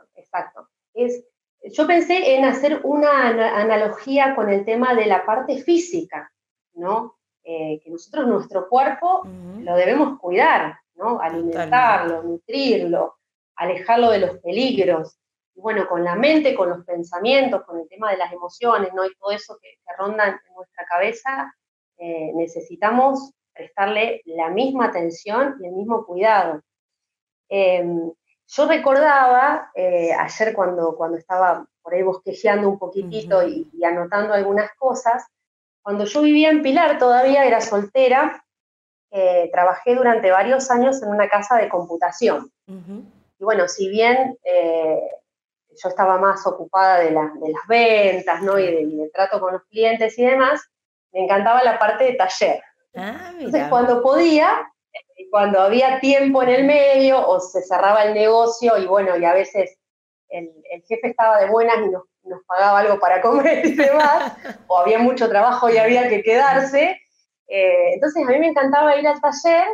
es, 0.93 1.23
yo 1.63 1.87
pensé 1.87 2.35
en 2.35 2.45
hacer 2.45 2.81
una 2.83 3.29
analogía 3.59 4.35
con 4.35 4.49
el 4.49 4.65
tema 4.65 4.95
de 4.95 5.05
la 5.05 5.25
parte 5.25 5.57
física, 5.57 6.31
¿no? 6.73 7.17
Eh, 7.43 7.81
que 7.83 7.89
nosotros 7.89 8.27
nuestro 8.27 8.69
cuerpo 8.69 9.23
lo 9.25 9.75
debemos 9.75 10.19
cuidar, 10.19 10.77
¿no? 10.95 11.19
Alimentarlo, 11.19 12.21
nutrirlo, 12.23 13.15
alejarlo 13.55 14.11
de 14.11 14.19
los 14.19 14.37
peligros. 14.39 15.17
Y 15.55 15.61
bueno, 15.61 15.87
con 15.87 16.03
la 16.03 16.15
mente, 16.15 16.55
con 16.55 16.69
los 16.69 16.85
pensamientos, 16.85 17.63
con 17.63 17.79
el 17.79 17.89
tema 17.89 18.11
de 18.11 18.17
las 18.17 18.31
emociones, 18.31 18.93
¿no? 18.93 19.05
Y 19.05 19.15
todo 19.15 19.31
eso 19.31 19.57
que, 19.61 19.69
ronda 19.97 20.27
en 20.27 20.53
nuestra 20.55 20.85
cabeza, 20.85 21.53
eh, 21.97 22.31
necesitamos 22.33 23.33
prestarle 23.53 24.21
la 24.25 24.49
misma 24.49 24.85
atención 24.85 25.57
y 25.61 25.67
el 25.67 25.73
mismo 25.73 26.05
cuidado. 26.05 26.61
Em, 27.49 28.11
yo 28.53 28.67
recordaba 28.67 29.71
eh, 29.75 30.11
ayer 30.13 30.53
cuando, 30.53 30.95
cuando 30.97 31.17
estaba 31.17 31.65
por 31.81 31.93
ahí 31.93 32.03
bosquejeando 32.03 32.67
un 32.67 32.77
poquitito 32.77 33.47
y, 33.47 33.69
anotando 33.83 34.33
algunas 34.33 34.71
cosas, 34.77 35.25
cuando 35.81 36.03
yo 36.03 36.21
vivía 36.21 36.49
en 36.49 36.61
Pilar, 36.61 36.99
todavía 36.99 37.45
era 37.45 37.61
soltera, 37.61 38.43
eh, 39.09 39.49
trabajé 39.53 39.95
durante 39.95 40.29
varios 40.31 40.69
años 40.69 41.01
en 41.01 41.09
una 41.09 41.29
casa 41.29 41.57
de 41.57 41.69
computación. 41.69 42.51
Y 42.67 43.43
bueno, 43.43 43.67
si 43.67 43.89
bien 43.89 44.37
eh, 44.43 44.99
yo 45.81 45.89
estaba 45.89 46.17
más 46.17 46.45
ocupada 46.45 46.99
de, 46.99 47.11
las 47.11 47.31
ventas, 47.67 48.41
¿no? 48.41 48.59
Y 48.59 48.65
del 48.65 49.11
trato 49.13 49.39
con 49.39 49.53
los 49.53 49.63
clientes 49.63 50.17
y 50.19 50.25
demás, 50.25 50.61
me 51.13 51.23
encantaba 51.23 51.63
la 51.63 51.79
parte 51.79 52.03
de 52.03 52.13
taller. 52.13 52.61
Ah, 52.95 53.31
Entonces, 53.31 53.67
cuando 53.69 54.01
podía, 54.01 54.71
cuando 55.29 55.61
había 55.61 55.99
tiempo 55.99 56.43
en 56.43 56.49
el 56.49 56.65
medio 56.65 57.25
o 57.25 57.39
se 57.39 57.61
cerraba 57.61 58.03
el 58.03 58.13
negocio 58.13 58.77
y 58.77 58.85
bueno, 58.85 59.17
y 59.17 59.23
a 59.23 59.33
veces 59.33 59.77
el, 60.31 60.51
jefe 60.87 61.09
estaba 61.09 61.39
de 61.39 61.49
buenas 61.49 61.77
y 61.77 61.89
nos, 61.89 62.03
pagaba 62.45 62.79
algo 62.79 62.99
para 62.99 63.21
comer 63.21 63.65
y 63.65 63.75
demás, 63.75 64.33
o 64.67 64.77
había 64.77 64.99
mucho 64.99 65.27
trabajo 65.27 65.69
y 65.69 65.77
había 65.77 66.07
que 66.07 66.21
quedarse. 66.21 66.99
Eh, 67.47 67.93
entonces, 67.93 68.23
a 68.25 68.31
mí 68.31 68.39
me 68.39 68.47
encantaba 68.47 68.95
ir 68.95 69.07
al 69.07 69.19
taller 69.19 69.67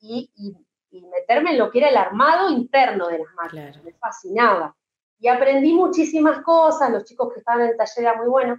y, 0.00 0.30
meterme 1.10 1.50
en 1.50 1.58
lo 1.58 1.72
que 1.72 1.78
era 1.78 1.88
el 1.88 1.96
armado 1.96 2.50
interno 2.50 3.08
de 3.08 3.18
las 3.18 3.34
máquinas. 3.34 3.82
Me 3.82 3.92
fascinaba. 3.94 4.76
Y 5.18 5.26
aprendí 5.26 5.72
muchísimas 5.72 6.42
cosas, 6.42 6.90
los 6.90 7.04
chicos 7.04 7.32
que 7.32 7.40
estaban 7.40 7.62
en 7.62 7.70
el 7.70 7.76
taller 7.76 8.04
eran 8.04 8.18
muy 8.18 8.28
buenos. 8.28 8.58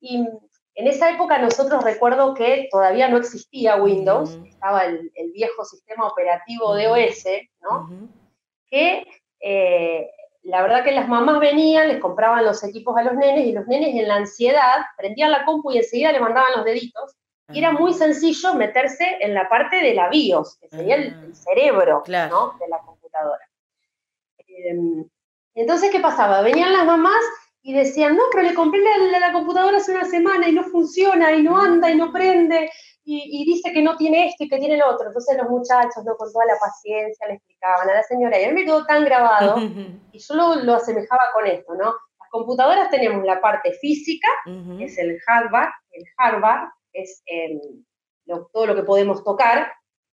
Y 0.00 0.26
en 0.76 0.86
esa 0.86 1.10
época 1.10 1.38
nosotros 1.38 1.82
recuerdo 1.82 2.34
que 2.34 2.68
todavía 2.70 3.08
no 3.08 3.16
existía 3.16 3.76
Windows, 3.76 4.38
estaba 4.46 4.84
el, 4.84 5.10
viejo 5.32 5.64
sistema 5.64 6.06
operativo 6.06 6.74
de 6.74 6.86
OS, 6.86 7.24
¿no? 7.62 7.88
Que 8.68 9.06
eh, 9.40 10.10
la 10.42 10.60
verdad 10.62 10.84
que 10.84 10.92
las 10.92 11.08
mamás 11.08 11.40
venían, 11.40 11.88
les 11.88 11.98
compraban 11.98 12.44
los 12.44 12.62
equipos 12.62 12.96
a 12.96 13.02
los 13.02 13.14
nenes 13.14 13.46
y 13.46 13.52
los 13.52 13.66
nenes 13.66 13.94
en 13.94 14.06
la 14.06 14.16
ansiedad 14.16 14.84
prendían 14.98 15.30
la 15.30 15.46
compu 15.46 15.72
y 15.72 15.78
enseguida 15.78 16.12
le 16.12 16.20
mandaban 16.20 16.52
los 16.56 16.64
deditos. 16.64 17.16
Y 17.48 17.58
era 17.60 17.72
muy 17.72 17.94
sencillo 17.94 18.54
meterse 18.54 19.16
en 19.20 19.32
la 19.32 19.48
parte 19.48 19.76
de 19.76 19.94
la 19.94 20.08
BIOS, 20.08 20.58
que 20.58 20.68
sería 20.68 20.96
el, 20.96 21.14
ah. 21.14 21.34
cerebro 21.34 22.02
¿no? 22.06 22.54
de 22.58 22.68
la 22.68 22.78
computadora. 22.84 23.48
Em, 24.46 25.08
entonces, 25.54 25.90
¿qué 25.90 26.00
pasaba? 26.00 26.42
Venían 26.42 26.72
las 26.72 26.84
mamás 26.84 27.22
y 27.66 27.72
decían, 27.72 28.16
no, 28.16 28.22
pero 28.30 28.44
le 28.44 28.54
compré 28.54 28.80
la, 28.80 29.18
la, 29.18 29.32
computadora 29.32 29.78
hace 29.78 29.90
una 29.90 30.04
semana 30.04 30.48
y 30.48 30.52
no 30.52 30.62
funciona 30.62 31.32
y 31.32 31.42
no 31.42 31.60
anda 31.60 31.90
y 31.90 31.96
no 31.96 32.12
prende 32.12 32.70
y, 33.02 33.44
dice 33.44 33.72
que 33.72 33.82
no 33.82 33.96
tiene 33.96 34.28
esto 34.28 34.44
y 34.44 34.48
que 34.48 34.58
tiene 34.58 34.76
lo 34.76 34.88
otro. 34.88 35.08
Entonces 35.08 35.36
los 35.36 35.50
muchachos, 35.50 36.04
¿no? 36.04 36.16
con 36.16 36.32
toda 36.32 36.44
la 36.46 36.58
paciencia, 36.60 37.26
le 37.26 37.34
explicaban 37.34 37.90
a 37.90 37.94
la 37.94 38.02
señora 38.04 38.38
y 38.38 38.44
a 38.44 38.48
mí 38.48 38.54
me 38.54 38.64
quedó 38.64 38.86
tan 38.86 39.04
grabado 39.04 39.56
y 40.12 40.18
yo 40.18 40.34
lo, 40.34 40.54
lo, 40.62 40.74
asemejaba 40.74 41.24
con 41.34 41.44
esto, 41.48 41.74
¿no? 41.74 41.86
Las 41.86 42.30
computadoras 42.30 42.88
tenemos 42.88 43.24
la 43.24 43.40
parte 43.40 43.72
física, 43.72 44.28
que 44.44 44.84
es 44.84 44.96
el 44.98 45.18
hardware, 45.26 45.70
el 45.90 46.04
hardware 46.18 46.68
es 46.92 47.20
todo 48.52 48.66
lo 48.66 48.76
que 48.76 48.84
podemos 48.84 49.24
tocar, 49.24 49.72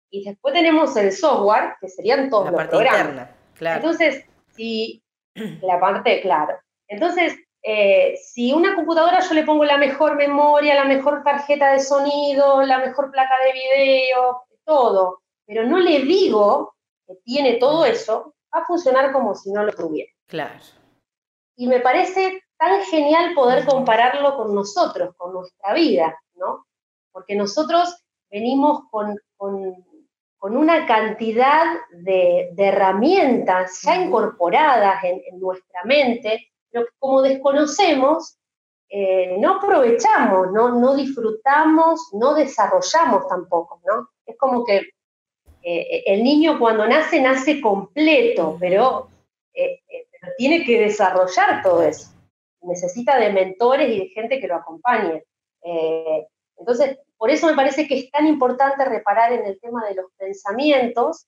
y 0.09 0.23
después 0.23 0.53
tenemos 0.53 0.95
el 0.95 1.11
software, 1.11 1.75
que 1.81 1.89
serían 1.89 2.29
todos 2.29 2.45
la 2.45 2.51
los 2.51 2.57
parte 2.59 2.71
programas. 2.71 3.01
Interna, 3.01 3.35
claro. 3.55 3.75
Entonces, 3.77 4.25
si 4.55 5.03
la 5.61 5.79
parte, 5.79 6.21
claro. 6.21 6.57
Entonces, 6.91 7.39
eh, 7.63 8.17
si 8.21 8.51
una 8.51 8.75
computadora 8.75 9.21
yo 9.21 9.33
le 9.33 9.45
pongo 9.45 9.63
la 9.63 9.77
mejor 9.77 10.17
memoria, 10.17 10.75
la 10.75 10.83
mejor 10.83 11.23
tarjeta 11.23 11.71
de 11.71 11.79
sonido, 11.79 12.63
la 12.63 12.79
mejor 12.79 13.09
placa 13.11 13.33
de 13.45 13.53
video, 13.53 14.41
todo, 14.65 15.21
pero 15.45 15.63
no 15.65 15.79
le 15.79 15.99
digo 15.99 16.75
que 17.07 17.15
tiene 17.23 17.53
todo 17.53 17.85
eso, 17.85 18.35
va 18.53 18.63
a 18.63 18.65
funcionar 18.65 19.13
como 19.13 19.35
si 19.35 19.53
no 19.53 19.63
lo 19.63 19.71
tuviera. 19.71 20.11
Claro. 20.27 20.59
Y 21.55 21.67
me 21.67 21.79
parece 21.79 22.43
tan 22.57 22.81
genial 22.83 23.35
poder 23.35 23.65
compararlo 23.65 24.35
con 24.35 24.53
nosotros, 24.53 25.15
con 25.15 25.31
nuestra 25.31 25.73
vida, 25.73 26.19
¿no? 26.35 26.65
Porque 27.13 27.35
nosotros 27.35 28.03
venimos 28.29 28.81
con, 28.89 29.17
una 30.41 30.85
cantidad 30.85 31.77
de, 31.91 32.53
herramientas 32.57 33.81
ya 33.83 33.95
incorporadas 33.95 35.01
en, 35.05 35.21
en 35.25 35.39
nuestra 35.39 35.85
mente 35.85 36.51
pero 36.71 36.87
como 36.99 37.21
desconocemos, 37.21 38.37
eh, 38.93 39.37
no 39.39 39.55
aprovechamos, 39.55 40.51
¿no? 40.51 40.77
no 40.77 40.95
disfrutamos, 40.95 42.09
no 42.11 42.33
desarrollamos 42.33 43.25
tampoco, 43.29 43.81
¿no? 43.85 44.09
Es 44.25 44.37
como 44.37 44.65
que 44.65 44.89
eh, 45.63 46.03
el 46.07 46.21
niño 46.21 46.59
cuando 46.59 46.85
nace, 46.85 47.21
nace 47.21 47.61
completo, 47.61 48.57
pero, 48.59 49.07
eh, 49.53 49.81
pero, 49.87 50.33
tiene 50.37 50.65
que 50.65 50.77
desarrollar 50.77 51.63
todo 51.63 51.83
eso. 51.83 52.11
Necesita 52.63 53.17
de 53.17 53.31
mentores 53.31 53.89
y 53.89 53.99
de 53.99 54.07
gente 54.09 54.41
que 54.41 54.47
lo 54.47 54.55
acompañe. 54.55 55.23
entonces, 56.57 56.99
por 57.17 57.29
eso 57.29 57.47
me 57.47 57.55
parece 57.55 57.87
que 57.87 57.97
es 57.97 58.11
tan 58.11 58.27
importante 58.27 58.83
reparar 58.83 59.31
en 59.31 59.45
el 59.45 59.59
tema 59.61 59.87
de 59.87 59.95
los 59.95 60.11
pensamientos, 60.17 61.27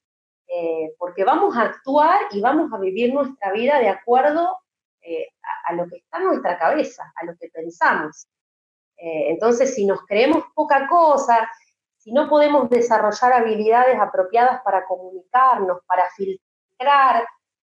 porque 0.99 1.23
vamos 1.23 1.55
a 1.57 1.63
actuar 1.63 2.19
y 2.31 2.41
vamos 2.41 2.71
a 2.71 2.77
vivir 2.77 3.13
nuestra 3.13 3.51
vida 3.51 3.79
de 3.79 3.89
acuerdo 3.89 4.62
eh, 5.03 5.27
a, 5.65 5.73
lo 5.73 5.87
que 5.87 5.97
está 5.97 6.17
en 6.17 6.25
nuestra 6.25 6.57
cabeza, 6.57 7.11
a 7.15 7.25
lo 7.25 7.35
que 7.35 7.49
pensamos. 7.49 8.27
Eh, 8.97 9.31
entonces, 9.31 9.75
si 9.75 9.85
nos 9.85 10.01
creemos 10.05 10.45
poca 10.55 10.87
cosa, 10.87 11.49
si 11.97 12.13
no 12.13 12.29
podemos 12.29 12.69
desarrollar 12.69 13.33
habilidades 13.33 13.99
apropiadas 13.99 14.61
para 14.63 14.85
comunicarnos, 14.85 15.79
para 15.85 16.03
filtrar 16.15 17.27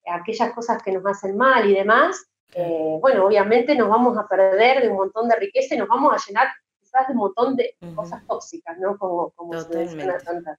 aquellas 0.07 0.53
cosas 0.53 0.83
que 0.83 0.93
nos 0.93 1.07
hacen 1.07 1.37
mal 1.37 1.69
y 1.69 1.75
demás, 1.75 2.27
eh, 2.55 2.99
bueno, 3.01 3.25
obviamente 3.25 3.75
nos 3.75 3.89
vamos 3.89 4.19
a 4.19 4.27
perder 4.29 4.83
de 4.83 4.89
un 4.89 4.97
montón 4.97 5.29
de 5.29 5.37
riqueza 5.37 5.75
y 5.75 5.79
nos 5.79 5.89
vamos 5.89 6.13
a 6.13 6.27
llenar 6.27 6.49
quizás 6.81 7.07
de 7.07 7.13
un 7.15 7.19
montón 7.19 7.57
de 7.57 7.77
cosas 7.95 8.27
tóxicas, 8.27 8.77
¿no? 8.79 8.99
Como, 8.99 9.31
como 9.31 9.59
se 9.59 9.75
menciona 9.75 10.19
tantas, 10.19 10.59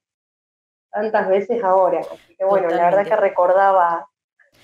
tantas 0.91 1.27
veces 1.27 1.63
ahora. 1.63 1.99
Así 1.99 2.35
que 2.35 2.45
bueno, 2.45 2.69
la 2.69 2.85
verdad 2.85 3.05
que 3.05 3.15
recordaba 3.15 4.07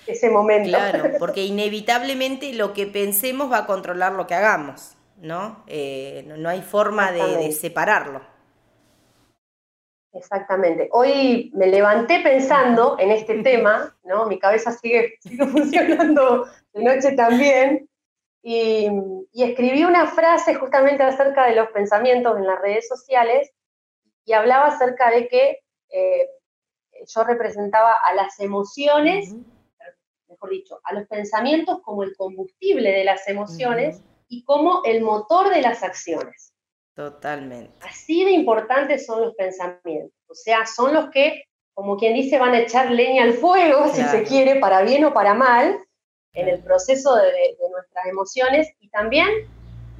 ese 0.06 0.30
momento. 0.30 0.68
Claro, 0.68 1.10
porque 1.18 1.44
inevitablemente 1.44 2.52
lo 2.52 2.72
que 2.72 2.86
pensemos 2.86 3.50
va 3.50 3.58
a 3.58 3.66
controlar 3.66 4.12
lo 4.12 4.26
que 4.26 4.34
hagamos, 4.34 4.96
¿no? 5.16 5.62
Eh, 5.66 6.24
no, 6.26 6.48
hay 6.48 6.62
forma 6.62 7.12
de, 7.12 7.52
separarlo. 7.52 8.22
Exactamente. 10.12 10.88
Hoy 10.92 11.52
me 11.54 11.68
levanté 11.68 12.20
pensando 12.20 12.96
en 12.98 13.12
este 13.12 13.42
tema, 13.42 13.96
¿no? 14.02 14.26
Mi 14.26 14.38
cabeza 14.38 14.72
sigue, 14.72 15.18
funcionando 15.52 16.46
de 16.72 16.82
noche 16.82 17.12
también. 17.12 17.88
Y, 18.42 18.88
escribí 19.34 19.84
una 19.84 20.06
frase 20.06 20.54
justamente 20.54 21.02
acerca 21.02 21.46
de 21.46 21.54
los 21.54 21.68
pensamientos 21.68 22.36
en 22.36 22.46
las 22.46 22.60
redes 22.60 22.88
sociales 22.88 23.50
y 24.24 24.32
hablaba 24.32 24.66
acerca 24.66 25.10
de 25.10 25.28
que 25.28 25.58
eh, 25.90 26.28
yo 27.06 27.24
representaba 27.24 27.94
a 28.04 28.14
las 28.14 28.38
emociones 28.40 29.34
mejor 30.30 30.50
dicho, 30.50 30.80
a 30.84 30.94
los 30.94 31.06
pensamientos 31.06 31.80
como 31.82 32.02
el 32.02 32.16
combustible 32.16 32.92
de 32.92 33.04
las 33.04 33.28
emociones 33.28 34.02
y 34.28 34.44
como 34.44 34.82
el 34.84 35.02
motor 35.02 35.52
de 35.52 35.60
las 35.60 35.82
acciones. 35.82 36.54
Totalmente. 36.94 37.74
Así 37.86 38.24
de 38.24 38.30
importantes 38.32 39.06
son 39.06 39.22
los 39.22 39.34
pensamientos. 39.34 40.12
O 40.28 40.34
sea, 40.34 40.66
son 40.66 40.94
los 40.94 41.10
que, 41.10 41.44
como 41.74 41.96
quien 41.96 42.14
dice, 42.14 42.38
van 42.38 42.54
a 42.54 42.60
echar 42.60 42.90
leña 42.90 43.24
al 43.24 43.34
fuego, 43.34 43.88
si 43.88 44.02
se 44.02 44.22
quiere, 44.22 44.60
para 44.60 44.82
bien 44.82 45.04
o 45.04 45.12
para 45.12 45.34
mal, 45.34 45.78
en 46.32 46.48
el 46.48 46.62
proceso 46.62 47.16
de, 47.16 47.56
nuestras 47.70 48.06
emociones 48.06 48.68
y 48.78 48.88
también 48.90 49.28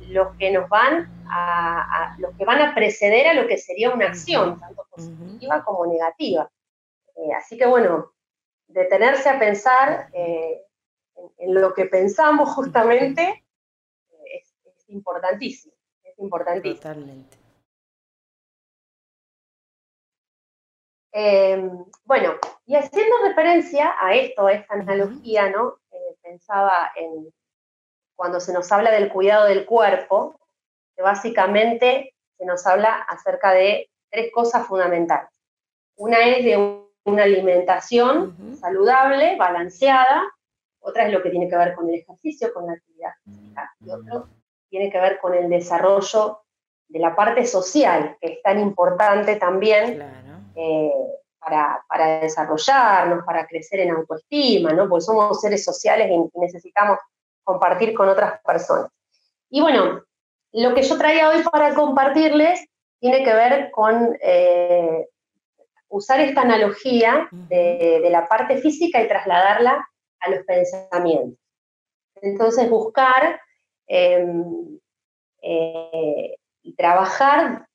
los 0.09 0.37
que 0.37 0.51
nos 0.51 0.69
van 0.69 1.11
a, 1.29 2.17
los 2.19 2.37
que 2.37 2.45
van 2.45 2.61
a 2.61 2.75
preceder 2.75 3.27
a 3.29 3.35
lo 3.35 3.47
que 3.49 3.59
sería 3.59 3.91
una 3.91 4.07
acción, 4.07 4.59
tanto 4.59 4.87
positiva 4.91 5.65
como 5.65 5.87
negativa. 5.87 6.51
Eh, 7.17 7.33
así 7.37 7.57
que 7.57 7.67
bueno, 7.67 8.13
detenerse 8.73 9.29
a 9.29 9.39
pensar 9.39 10.09
eh, 10.13 10.63
en, 11.39 11.55
lo 11.55 11.75
que 11.75 11.87
pensamos 11.87 12.49
justamente 12.51 13.45
eh, 14.11 14.43
es, 14.43 14.89
importantísimo, 14.89 15.75
es 16.03 16.19
importantísimo. 16.19 16.81
Totalmente. 16.81 17.37
Em, 21.13 21.85
bueno, 22.05 22.35
y 22.67 22.77
haciendo 22.77 23.17
referencia 23.25 23.95
a 24.01 24.15
esto, 24.15 24.47
a 24.47 24.53
esta 24.53 24.75
analogía, 24.75 25.51
¿no? 25.51 25.79
Eh, 25.91 26.17
pensaba 26.23 26.93
en 26.95 27.33
cuando 28.15 28.39
se 28.39 28.53
nos 28.53 28.71
habla 28.71 28.93
del 28.93 29.11
cuidado 29.11 29.47
del 29.47 29.67
cuerpo, 29.67 30.39
que 30.95 31.03
básicamente 31.03 32.15
se 32.39 32.45
nos 32.45 32.65
habla 32.67 32.95
acerca 33.09 33.53
de 33.53 33.91
tres 34.11 34.31
cosas 34.33 34.67
fundamentales. 34.67 35.31
Una 35.97 36.21
es 36.21 36.45
de 36.45 36.57
un 36.57 36.90
una 37.05 37.25
alimentación 37.25 38.57
saludable, 38.59 39.37
balanceada, 39.37 40.23
otra 40.81 41.07
es 41.07 41.13
lo 41.13 41.23
que 41.23 41.31
tiene 41.31 41.49
que 41.49 41.57
ver 41.57 41.75
con 41.75 41.89
el 41.89 41.97
ejercicio, 41.97 42.53
con 42.53 42.67
la 42.67 42.73
actividad 42.75 43.11
física, 43.25 43.71
y 43.81 43.91
otro 43.91 44.29
tiene 44.69 44.91
que 44.91 45.01
ver 45.01 45.19
con 45.19 45.35
el 45.35 45.51
desarrollo 45.51 46.43
de 46.89 46.99
la 46.99 47.15
parte 47.15 47.45
social, 47.45 48.17
que 48.21 48.35
es 48.35 48.43
tan 48.43 48.59
importante 48.61 49.37
también 49.37 50.03
eh, 50.55 50.93
para, 51.39 52.21
desarrollarnos, 52.21 53.25
para 53.25 53.47
crecer 53.47 53.81
en 53.81 53.91
autoestima, 53.91 54.73
¿no? 54.73 54.89
porque 54.89 55.05
somos 55.05 55.41
seres 55.41 55.65
sociales 55.65 56.11
y 56.11 56.39
necesitamos 56.39 56.99
compartir 57.43 57.95
con 57.95 58.09
otras 58.09 58.41
personas. 58.43 58.91
Y 59.51 59.61
bueno, 59.61 60.03
lo 60.53 60.75
que 60.75 60.83
yo 60.83 60.99
traía 60.99 61.29
hoy 61.29 61.43
para 61.43 61.75
compartirles 61.75 62.65
tiene 63.01 63.25
que 63.25 63.33
ver 63.33 63.71
con 63.71 64.17
eh, 64.21 65.09
usar 65.91 66.21
esta 66.21 66.43
analogía 66.43 67.29
de, 67.31 68.09
la 68.11 68.27
parte 68.27 68.57
física 68.59 69.03
y 69.03 69.09
trasladarla 69.09 69.87
a 70.21 70.31
los 70.31 70.45
pensamientos. 70.45 71.39
Entonces, 72.23 72.71
buscar 72.71 73.41
em, 73.87 74.79
eh, 75.43 76.37
y 76.63 76.75
trabajar 76.75 77.67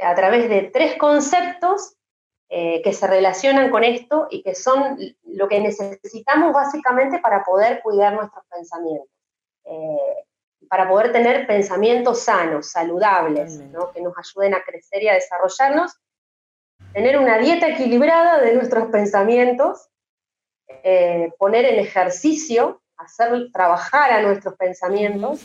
a 0.00 0.14
través 0.14 0.48
de 0.48 0.62
tres 0.72 0.96
conceptos 0.96 1.96
eh, 2.48 2.82
que 2.82 2.92
se 2.92 3.06
relacionan 3.06 3.70
con 3.70 3.82
esto 3.82 4.26
y 4.30 4.42
que 4.42 4.54
son 4.54 4.98
lo 5.24 5.48
que 5.48 5.60
necesitamos 5.60 6.52
básicamente 6.52 7.18
para 7.18 7.42
poder 7.42 7.80
cuidar 7.82 8.12
nuestros 8.12 8.44
pensamientos, 8.46 9.08
eh, 9.64 10.26
para 10.68 10.86
poder 10.86 11.12
tener 11.12 11.46
pensamientos 11.46 12.20
sanos, 12.20 12.70
saludables, 12.70 13.58
que 13.94 14.02
nos 14.02 14.14
ayuden 14.18 14.54
a 14.54 14.62
crecer 14.62 15.02
y 15.02 15.08
a 15.08 15.14
desarrollarnos, 15.14 15.92
tener 16.92 17.18
una 17.18 17.38
dieta 17.38 17.68
equilibrada 17.68 18.40
de 18.40 18.54
nuestros 18.54 18.88
pensamientos, 18.88 19.88
eh, 20.84 21.32
poner 21.38 21.64
en 21.64 21.78
ejercicio, 21.78 22.82
hacer 22.96 23.50
trabajar 23.52 24.12
a 24.12 24.22
nuestros 24.22 24.54
pensamientos 24.56 25.40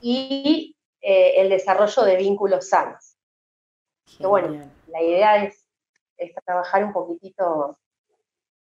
y 0.00 0.76
el 1.00 1.48
desarrollo 1.48 2.02
de 2.04 2.16
vínculos 2.16 2.68
sanos. 2.68 3.16
bueno, 4.20 4.70
la 4.86 5.02
idea 5.02 5.44
es 5.44 5.62
es 6.22 6.32
trabajar 6.44 6.84
un 6.84 6.92
poquitito 6.92 7.78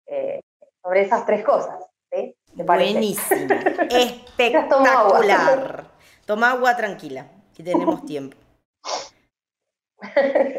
eh, 0.05 0.41
sobre 0.81 1.01
esas 1.01 1.25
tres 1.25 1.43
cosas. 1.43 1.83
¿sí? 2.11 2.35
Buenísimo, 2.53 3.53
espectacular. 3.89 5.85
Toma 6.25 6.51
agua 6.51 6.75
tranquila, 6.75 7.27
que 7.55 7.63
tenemos 7.63 8.05
tiempo. 8.05 8.37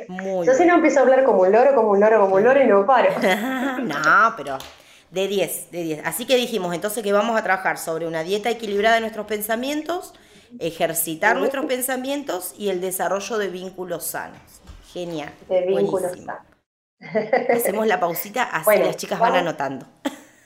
Muy 0.09 0.47
Yo 0.47 0.55
si 0.55 0.65
no 0.65 0.77
empiezo 0.77 1.01
a 1.01 1.03
hablar 1.03 1.25
como 1.25 1.43
un 1.43 1.53
loro, 1.53 1.75
como 1.75 1.91
un 1.91 2.01
loro, 2.01 2.21
como 2.21 2.37
un 2.37 2.45
loro 2.45 2.63
y 2.63 2.67
no 2.67 2.87
paro. 2.87 3.11
no, 3.83 4.35
pero 4.37 4.59
de 5.11 5.29
10, 5.29 5.71
de 5.71 5.83
10. 5.83 6.07
Así 6.07 6.27
que 6.27 6.37
dijimos 6.37 6.75
entonces 6.75 7.03
que 7.03 7.13
vamos 7.13 7.39
a 7.39 7.43
trabajar 7.43 7.79
sobre 7.79 8.07
una 8.07 8.23
dieta 8.23 8.51
equilibrada 8.51 8.97
de 8.97 9.03
nuestros 9.03 9.27
pensamientos, 9.27 10.15
ejercitar 10.59 11.37
nuestros 11.37 11.67
pensamientos 11.67 12.55
y 12.57 12.71
el 12.71 12.81
desarrollo 12.81 13.39
de 13.39 13.49
vínculos 13.49 14.05
sanos. 14.05 14.41
Genial. 14.93 15.33
De 15.49 15.67
vínculos 15.67 16.13
sanos. 16.13 16.53
Hacemos 17.55 17.87
la 17.87 17.99
pausita, 17.99 18.45
así 18.45 18.79
las 18.79 18.97
chicas 18.97 19.19
van 19.19 19.35
anotando. 19.35 19.87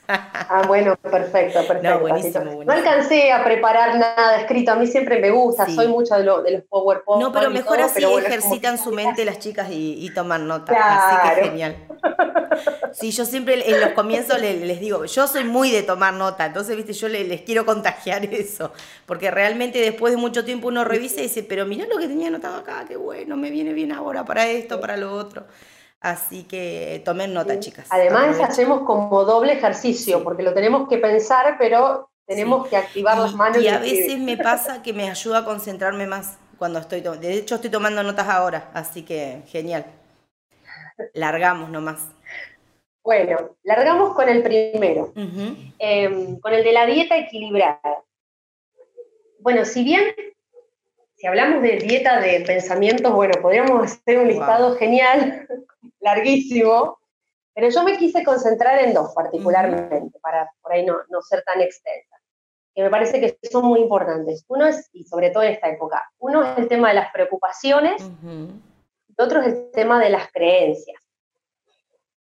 Ah, 0.09 0.63
bueno, 0.67 0.97
perfecto, 0.97 1.67
perfecto. 1.67 2.45
No, 2.45 2.73
alcancé 2.73 3.33
a 3.33 3.43
preparar 3.43 3.99
nada 3.99 4.41
escrito, 4.41 4.73
a 4.73 4.77
mí 4.77 4.87
siempre 4.87 5.21
me 5.21 5.31
gusta, 5.31 5.69
soy 5.69 5.89
mucho 5.89 6.15
de, 6.15 6.25
lo, 6.25 6.43
de, 6.43 6.53
los 6.53 6.63
PowerPoint. 6.63 7.23
No, 7.23 7.33
pero 7.33 7.51
mejor 7.51 7.81
así 7.81 8.05
ejercitan 8.05 8.79
su 8.79 8.93
mente 8.93 9.25
las 9.25 9.39
chicas 9.39 9.69
y, 9.71 10.11
toman 10.15 10.47
nota, 10.47 10.73
así 10.73 11.41
que 11.41 11.45
genial. 11.47 11.77
Sí, 12.93 13.11
yo 13.11 13.25
siempre 13.25 13.69
en 13.71 13.81
los 13.81 13.91
comienzos 13.91 14.41
les, 14.41 14.81
digo, 14.81 15.05
yo 15.05 15.27
soy 15.27 15.45
muy 15.45 15.71
de 15.71 15.83
tomar 15.83 16.15
nota, 16.15 16.47
entonces, 16.47 16.77
viste, 16.77 16.93
yo 16.93 17.09
les, 17.09 17.29
les, 17.29 17.43
quiero 17.43 17.67
contagiar 17.67 18.25
eso, 18.33 18.73
porque 19.05 19.31
realmente 19.31 19.81
después 19.81 20.13
de 20.15 20.17
mucho 20.17 20.45
tiempo 20.45 20.69
uno 20.69 20.85
revisa 20.85 21.21
y 21.21 21.25
dice, 21.25 21.43
pero 21.43 21.67
mirá 21.67 21.87
lo 21.87 21.99
que 21.99 22.09
tenía 22.09 22.29
anotado 22.29 22.57
acá, 22.57 22.85
qué 22.87 22.97
bueno, 22.97 23.37
me 23.37 23.51
viene 23.51 23.73
bien 23.73 23.93
ahora 23.93 24.25
para 24.25 24.47
esto, 24.47 24.81
para 24.81 24.97
lo 24.97 25.13
otro. 25.13 25.45
Así 26.07 26.45
que 26.45 27.03
tomen 27.05 27.35
nota, 27.35 27.59
chicas. 27.59 27.89
Además, 27.91 28.39
hacemos 28.39 28.83
como 28.83 29.25
doble 29.25 29.55
ejercicio, 29.55 30.23
porque 30.23 30.45
lo 30.45 30.55
tenemos 30.55 30.89
que 30.89 30.99
pensar, 30.99 31.57
pero 31.59 32.11
tenemos 32.29 32.69
que 32.69 32.77
activar 32.77 33.19
las 33.19 33.35
manos. 33.35 33.61
Y, 33.61 33.67
a 33.67 33.81
veces 33.81 34.17
me 34.17 34.37
pasa 34.37 34.85
que 34.85 34.93
me 34.93 35.11
ayuda 35.11 35.39
a 35.39 35.45
concentrarme 35.45 36.07
más 36.07 36.39
cuando 36.59 36.79
estoy 36.79 37.01
De 37.01 37.33
hecho, 37.33 37.57
estoy 37.57 37.71
tomando 37.71 38.05
notas 38.05 38.29
ahora, 38.29 38.71
así 38.73 39.03
que 39.03 39.43
genial. 39.49 39.85
Largamos 41.13 41.71
nomás. 41.71 42.07
Bueno, 43.03 43.57
largamos 43.65 44.15
con 44.15 44.29
el 44.29 44.45
primero, 44.45 45.13
em, 45.81 46.39
con 46.39 46.55
el 46.55 46.63
de 46.63 46.73
la 46.73 46.87
dieta 46.87 47.17
equilibrada. 47.17 48.05
Bueno, 49.41 49.65
si 49.65 49.83
bien 49.83 50.15
si 51.17 51.27
hablamos 51.27 51.63
de 51.63 51.79
dieta 51.79 52.21
de 52.21 52.41
pensamientos, 52.41 53.13
bueno, 53.13 53.35
podríamos 53.41 53.91
hacer 53.91 54.19
un 54.19 54.29
listado 54.29 54.77
genial, 54.77 55.49
larguísimo, 56.01 56.99
pero 57.55 57.71
yo 57.71 57.83
me 57.83 57.97
quise 57.97 58.23
concentrar 58.23 58.79
en 58.81 58.95
dos 58.95 59.13
particularmente, 59.15 60.19
para 60.21 60.51
por 60.61 60.73
ahí 60.73 60.85
no, 60.85 60.97
ser 61.23 61.43
tan 61.45 61.61
extensa, 61.61 62.17
que 62.75 62.83
me 62.83 62.91
parece 62.91 63.21
que 63.21 63.39
son 63.49 63.65
muy 63.65 63.81
importantes. 63.81 64.45
Uno 64.49 64.67
es, 64.67 64.89
y 64.93 65.05
sobre 65.05 65.31
todo 65.31 65.43
en 65.43 65.53
esta 65.53 65.69
época, 65.69 66.05
uno 66.19 66.45
es 66.45 66.59
el 66.59 66.69
tema 66.69 66.89
de 66.89 66.95
las 66.95 67.11
preocupaciones, 67.13 68.03
y 68.23 69.23
otro 69.23 69.41
es 69.41 69.55
el 69.55 69.71
tema 69.73 69.99
de 69.99 70.11
las 70.11 70.31
creencias. 70.31 71.01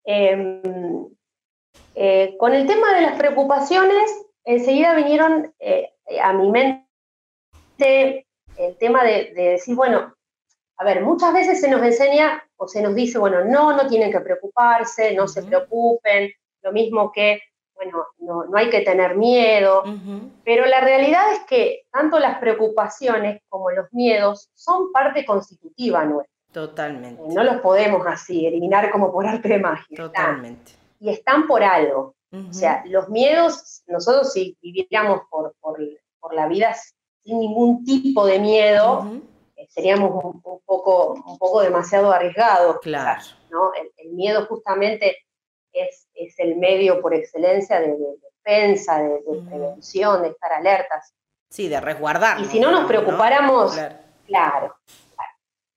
Em, 0.06 1.10
eh, 1.96 2.36
con 2.38 2.54
el 2.54 2.68
tema 2.68 2.94
de 2.94 3.02
las 3.02 3.18
preocupaciones, 3.18 4.26
enseguida 4.44 4.96
vinieron 4.96 5.54
eh, 5.60 5.92
a 6.22 6.32
mi 6.34 6.50
mente 6.52 6.86
el 8.58 8.78
tema 8.78 9.04
de, 9.04 9.34
decir, 9.34 9.76
bueno, 9.76 10.15
a 10.78 10.84
ver, 10.84 11.02
muchas 11.02 11.34
veces 11.34 11.62
se 11.62 11.70
nos 11.70 11.82
enseña 11.82 12.44
o 12.58 12.68
se 12.68 12.82
nos 12.82 12.96
dice, 12.96 13.18
bueno, 13.18 13.44
no, 13.46 13.76
no 13.76 13.88
tienen 13.88 14.12
que 14.12 14.20
preocuparse, 14.20 15.14
no 15.14 15.28
se 15.28 15.44
preocupen, 15.44 16.32
lo 16.62 16.72
mismo 16.72 17.12
que, 17.12 17.40
bueno, 17.76 18.06
no, 18.20 18.46
hay 18.56 18.70
que 18.70 18.82
tener 18.82 19.16
miedo, 19.16 19.84
pero 20.44 20.66
la 20.66 20.82
realidad 20.82 21.32
es 21.34 21.40
que 21.48 21.84
tanto 21.92 22.20
las 22.20 22.40
preocupaciones 22.40 23.42
como 23.48 23.72
los 23.72 23.88
miedos 23.92 24.50
son 24.54 24.92
parte 24.92 25.26
constitutiva 25.26 26.04
nuestra. 26.06 26.34
Totalmente. 26.52 27.22
No 27.34 27.44
los 27.44 27.58
podemos 27.58 28.06
así 28.08 28.46
eliminar 28.46 28.90
como 28.92 29.12
por 29.12 29.28
arte 29.28 29.50
de 29.50 29.60
magia. 29.60 29.98
Totalmente. 29.98 30.72
y 31.00 31.10
están 31.10 31.48
por 31.48 31.64
algo. 31.64 32.16
O 32.50 32.54
sea, 32.54 32.84
los 32.88 33.08
miedos, 33.08 33.84
nosotros 33.88 34.34
si 34.34 34.58
viviéramos 34.62 35.22
por, 35.30 35.56
por, 35.62 35.80
por 36.20 36.34
la 36.34 36.50
vida 36.50 36.76
sin 37.24 37.40
ningún 37.40 37.86
tipo 37.86 38.26
de 38.26 38.40
miedo, 38.40 39.10
eh, 39.10 39.22
seríamos 39.70 40.24
un, 40.24 40.42
poco, 40.42 41.14
un 41.14 41.38
poco 41.38 41.62
demasiado 41.62 42.12
arriesgados. 42.12 42.78
Claro. 42.82 43.22
¿no? 43.50 43.72
El, 43.74 44.12
miedo 44.12 44.46
justamente 44.46 45.18
es, 45.74 46.08
es, 46.14 46.40
el 46.40 46.58
medio 46.58 47.02
por 47.02 47.14
excelencia 47.14 47.80
de, 47.80 47.96
defensa, 48.46 49.00
de, 49.00 49.20
prevención, 49.48 50.22
de 50.22 50.30
estar 50.30 50.54
alertas. 50.54 51.14
Sí, 51.50 51.68
de 51.68 51.80
resguardar. 51.82 52.40
Y 52.40 52.46
si 52.46 52.60
no 52.60 52.72
nos 52.72 52.86
preocupáramos, 52.86 53.78
claro. 54.26 54.76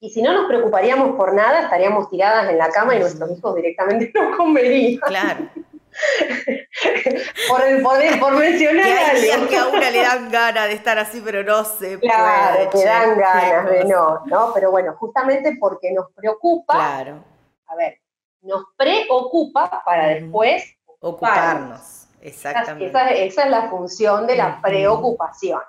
Y 0.01 0.11
si 0.11 0.22
no 0.22 0.33
nos 0.33 0.46
preocuparíamos 0.46 1.16
por 1.16 1.35
nada, 1.35 1.62
estaríamos 1.62 2.09
tiradas 2.09 2.48
en 2.48 2.59
la 2.59 2.70
cama 2.70 2.94
y 2.94 3.01
nuestros 3.01 3.37
hijos 3.37 3.55
directamente 3.57 4.12
nos 4.14 4.37
comerían. 4.37 5.01
Claro. 5.01 5.48
por 7.48 7.62
el 7.62 7.83
poder, 7.83 8.20
por 8.20 8.37
mencionar 8.37 8.85
que 8.85 9.33
hay 9.33 9.46
que 9.48 9.57
a 9.57 9.66
una 9.68 9.90
le 9.90 10.03
dan 10.03 10.31
ganas 10.31 10.68
de 10.68 10.74
estar 10.74 10.98
así, 10.98 11.20
pero 11.24 11.42
no 11.42 11.64
se 11.64 11.98
claro, 11.98 12.70
puede. 12.70 12.85
dan 12.85 13.18
ganas 13.18 13.70
de 13.70 13.85
no, 13.85 14.24
¿no? 14.27 14.53
Pero 14.55 14.70
bueno, 14.70 14.94
justamente 14.98 15.57
porque 15.59 15.92
nos 15.92 16.11
preocupa. 16.12 16.74
Claro. 16.74 17.24
A 17.66 17.77
ver, 17.77 18.01
nos 18.42 18.64
preocupa 18.77 19.83
para 19.85 20.09
después 20.09 20.77
ocuparnos. 21.01 22.09
Exactamente. 22.20 23.27
Esa, 23.27 23.44
es 23.44 23.51
la 23.51 23.70
función 23.70 24.27
de 24.27 24.37
la 24.37 24.61
preocupación. 24.61 25.61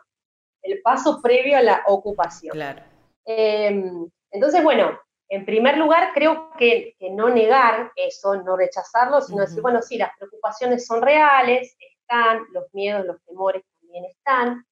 El 0.62 0.82
paso 0.82 1.22
previo 1.22 1.58
a 1.58 1.62
la 1.62 1.84
ocupación. 1.88 2.54
Claro. 2.54 2.82
Em, 3.26 4.10
entonces, 4.32 4.64
bueno, 4.64 5.00
en 5.30 5.46
primer 5.46 5.78
lugar, 5.78 6.12
creo 6.14 6.50
que, 6.58 6.96
no 7.12 7.30
negar 7.30 7.92
eso, 7.96 8.36
no 8.42 8.58
rechazarlo, 8.58 9.22
sino 9.22 9.42
decir, 9.42 9.62
bueno, 9.62 9.82
sí, 9.82 9.98
las 9.98 10.16
preocupaciones 10.18 10.88
son 10.88 11.04
reales, 11.04 11.78
están, 11.80 12.46
los 12.52 12.66
miedos, 12.74 13.06
los 13.06 13.22
temores 13.24 13.64
también 13.80 14.06
están. 14.06 14.66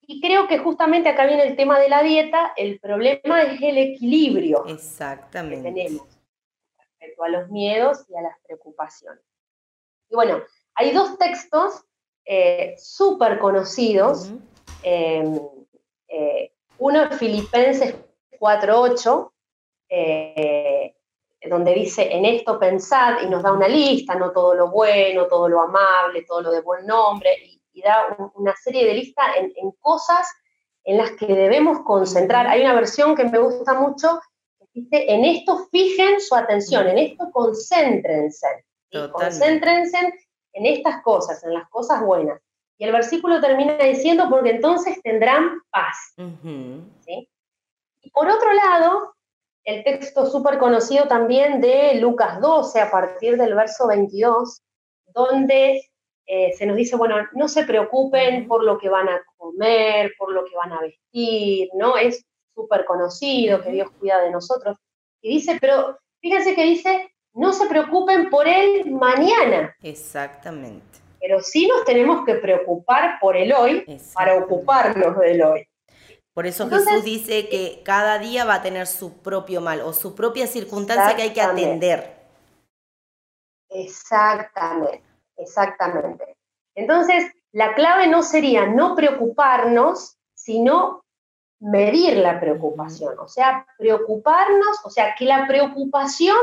Y 0.00 0.20
creo 0.20 0.48
que 0.48 0.58
justamente 0.58 1.08
acá 1.08 1.24
viene 1.26 1.44
el 1.44 1.56
tema 1.56 1.78
de 1.78 1.88
la 1.88 2.02
dieta, 2.02 2.52
el 2.56 2.80
problema 2.80 3.42
es 3.42 3.62
el 3.62 3.78
equilibrio 3.78 4.66
Exactamente. 4.66 5.68
que 5.68 5.74
tenemos 5.74 6.08
respecto 6.76 7.22
a 7.22 7.28
los 7.28 7.48
miedos 7.50 8.04
y 8.08 8.16
a 8.16 8.22
las 8.22 8.36
preocupaciones. 8.44 9.24
Y 10.10 10.16
bueno, 10.16 10.42
hay 10.74 10.92
dos 10.92 11.16
textos 11.16 11.84
eh, 12.24 12.74
súper 12.76 13.38
conocidos. 13.38 14.32
Em, 14.82 15.38
eh, 16.08 16.52
uno 16.78 17.04
es 17.04 17.16
Filipenses 17.16 17.94
4.8, 18.40 19.32
eh, 19.96 20.96
donde 21.48 21.72
dice, 21.74 22.12
en 22.12 22.24
esto 22.24 22.58
pensad, 22.58 23.22
y 23.22 23.28
nos 23.28 23.42
da 23.42 23.52
una 23.52 23.68
lista, 23.68 24.14
no 24.14 24.32
todo 24.32 24.54
lo 24.54 24.70
bueno, 24.70 25.26
todo 25.26 25.48
lo 25.48 25.60
amable, 25.60 26.24
todo 26.26 26.42
lo 26.42 26.50
de 26.50 26.62
buen 26.62 26.86
nombre, 26.86 27.30
y, 27.42 27.82
da 27.82 28.16
una 28.34 28.54
serie 28.56 28.86
de 28.86 28.94
listas 28.94 29.26
en, 29.36 29.72
cosas 29.80 30.26
en 30.84 30.96
las 30.96 31.10
que 31.12 31.26
debemos 31.26 31.80
concentrar. 31.80 32.46
Hay 32.46 32.62
una 32.62 32.72
versión 32.72 33.16
que 33.16 33.24
me 33.24 33.38
gusta 33.38 33.74
mucho, 33.74 34.20
que 34.58 34.66
dice, 34.72 35.12
en 35.12 35.24
esto 35.24 35.66
fijen 35.70 36.20
su 36.20 36.34
atención, 36.34 36.88
en 36.88 36.98
esto 36.98 37.30
concéntrense, 37.32 38.64
concéntrense 39.12 39.98
en 40.52 40.66
estas 40.66 41.02
cosas, 41.02 41.42
en 41.44 41.52
las 41.52 41.68
cosas 41.68 42.00
buenas. 42.00 42.40
Y 42.78 42.84
el 42.84 42.92
versículo 42.92 43.40
termina 43.40 43.76
diciendo, 43.76 44.28
porque 44.30 44.50
entonces 44.50 45.02
tendrán 45.02 45.60
paz. 45.70 46.14
Y 46.16 48.10
por 48.12 48.28
otro 48.28 48.52
lado, 48.52 49.14
el 49.64 49.82
texto 49.82 50.26
súper 50.26 50.58
conocido 50.58 51.08
también 51.08 51.60
de 51.60 51.94
Lucas 51.94 52.40
12, 52.40 52.80
a 52.80 52.90
partir 52.90 53.36
del 53.36 53.54
verso 53.54 53.86
22, 53.86 54.62
donde 55.14 55.82
eh, 56.26 56.52
se 56.52 56.66
nos 56.66 56.76
dice, 56.76 56.96
bueno, 56.96 57.16
no 57.32 57.48
se 57.48 57.64
preocupen 57.64 58.46
por 58.46 58.62
lo 58.62 58.78
que 58.78 58.88
van 58.88 59.08
a 59.08 59.22
comer, 59.36 60.12
por 60.18 60.32
lo 60.32 60.44
que 60.44 60.56
van 60.56 60.72
a 60.72 60.80
vestir, 60.80 61.68
¿no? 61.74 61.96
Es 61.96 62.24
súper 62.54 62.84
conocido 62.84 63.62
que 63.62 63.70
Dios 63.70 63.90
cuida 63.98 64.20
de 64.20 64.30
nosotros. 64.30 64.76
Y 65.22 65.34
dice, 65.34 65.58
pero 65.60 65.98
fíjense 66.20 66.54
que 66.54 66.64
dice, 66.64 67.10
no 67.32 67.52
se 67.52 67.66
preocupen 67.66 68.30
por 68.30 68.46
el 68.46 68.90
mañana. 68.90 69.74
Exactamente. 69.82 70.84
Pero 71.20 71.40
sí 71.40 71.66
nos 71.66 71.84
tenemos 71.84 72.24
que 72.26 72.34
preocupar 72.34 73.18
por 73.18 73.36
el 73.36 73.52
hoy 73.52 73.84
para 74.14 74.36
ocuparnos 74.36 75.18
del 75.18 75.42
hoy. 75.42 75.66
Por 76.34 76.46
eso 76.46 76.68
Jesús 76.68 77.04
dice 77.04 77.48
que 77.48 77.80
cada 77.84 78.18
día 78.18 78.44
va 78.44 78.56
a 78.56 78.62
tener 78.62 78.88
su 78.88 79.18
propio 79.22 79.60
mal 79.60 79.80
o 79.82 79.92
su 79.92 80.16
propia 80.16 80.48
circunstancia 80.48 81.14
que 81.14 81.22
hay 81.22 81.32
que 81.32 81.40
atender. 81.40 82.16
Exactamente, 83.68 85.02
exactamente. 85.36 86.36
Entonces, 86.74 87.32
la 87.52 87.74
clave 87.74 88.08
no 88.08 88.24
sería 88.24 88.66
no 88.66 88.96
preocuparnos, 88.96 90.16
sino 90.34 91.04
medir 91.60 92.16
la 92.16 92.40
preocupación. 92.40 93.16
O 93.20 93.28
sea, 93.28 93.64
preocuparnos, 93.78 94.84
o 94.84 94.90
sea, 94.90 95.14
que 95.16 95.24
la 95.26 95.46
preocupación 95.46 96.36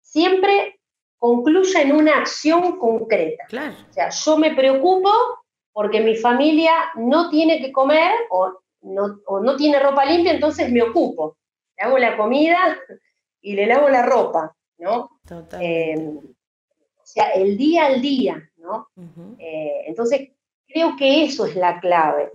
siempre 0.00 0.80
concluya 1.18 1.82
en 1.82 1.96
una 1.96 2.18
acción 2.18 2.78
concreta. 2.78 3.46
Claro. 3.48 3.74
O 3.90 3.92
sea, 3.92 4.10
yo 4.10 4.38
me 4.38 4.54
preocupo 4.54 5.10
porque 5.72 6.00
mi 6.00 6.16
familia 6.16 6.72
no 6.94 7.30
tiene 7.30 7.60
que 7.60 7.72
comer 7.72 8.12
o 8.30 8.61
no, 8.82 9.56
tiene 9.56 9.78
ropa 9.78 10.04
limpia, 10.04 10.32
entonces 10.32 10.70
me 10.70 10.82
ocupo. 10.82 11.36
Le 11.76 11.84
hago 11.84 11.98
la 11.98 12.16
comida 12.16 12.78
y 13.40 13.54
le 13.54 13.66
lavo 13.66 13.88
la 13.88 14.04
ropa, 14.04 14.54
¿no? 14.78 15.10
Eh, 15.60 15.96
o 15.96 17.04
sea, 17.06 17.30
el 17.30 17.56
día 17.56 17.86
al 17.86 18.00
día, 18.00 18.50
¿no? 18.56 18.88
Eh, 19.38 19.84
entonces, 19.86 20.30
creo 20.66 20.96
que 20.96 21.24
eso 21.24 21.46
es 21.46 21.56
la 21.56 21.80
clave. 21.80 22.30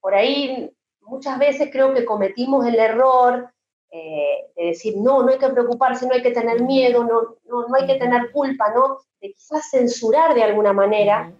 Por 0.00 0.14
ahí, 0.14 0.70
muchas 1.02 1.38
veces 1.38 1.70
creo 1.72 1.92
que 1.94 2.04
cometimos 2.04 2.66
el 2.66 2.76
error 2.76 3.50
eh, 3.90 4.46
de 4.56 4.66
decir, 4.66 4.96
no, 4.96 5.22
no 5.22 5.30
hay 5.30 5.38
que 5.38 5.48
preocuparse, 5.48 6.06
no 6.06 6.14
hay 6.14 6.22
que 6.22 6.30
tener 6.30 6.62
miedo, 6.62 7.04
no, 7.04 7.36
no, 7.46 7.74
hay 7.74 7.86
que 7.86 7.96
tener 7.96 8.30
culpa, 8.30 8.72
¿no? 8.72 8.98
De 9.20 9.32
quizás 9.32 9.68
censurar 9.70 10.34
de 10.34 10.44
alguna 10.44 10.72
manera 10.72 11.32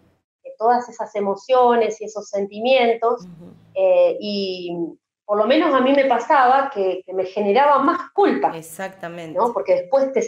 todas 0.59 0.89
esas 0.89 1.15
emociones 1.15 2.01
y 2.01 2.05
esos 2.05 2.29
sentimientos. 2.29 3.27
Eh, 3.75 4.17
y 4.21 4.77
por 5.25 5.39
lo 5.39 5.47
menos 5.47 5.73
a 5.73 5.81
mí 5.81 5.93
me 5.93 6.07
pasaba 6.07 6.71
que, 6.75 7.03
me 7.15 7.25
generaba 7.25 7.79
más 7.79 8.11
culpa. 8.13 8.57
Exactamente. 8.57 9.39
¿no? 9.39 9.53
Porque 9.53 9.75
después 9.77 10.13
te, 10.13 10.23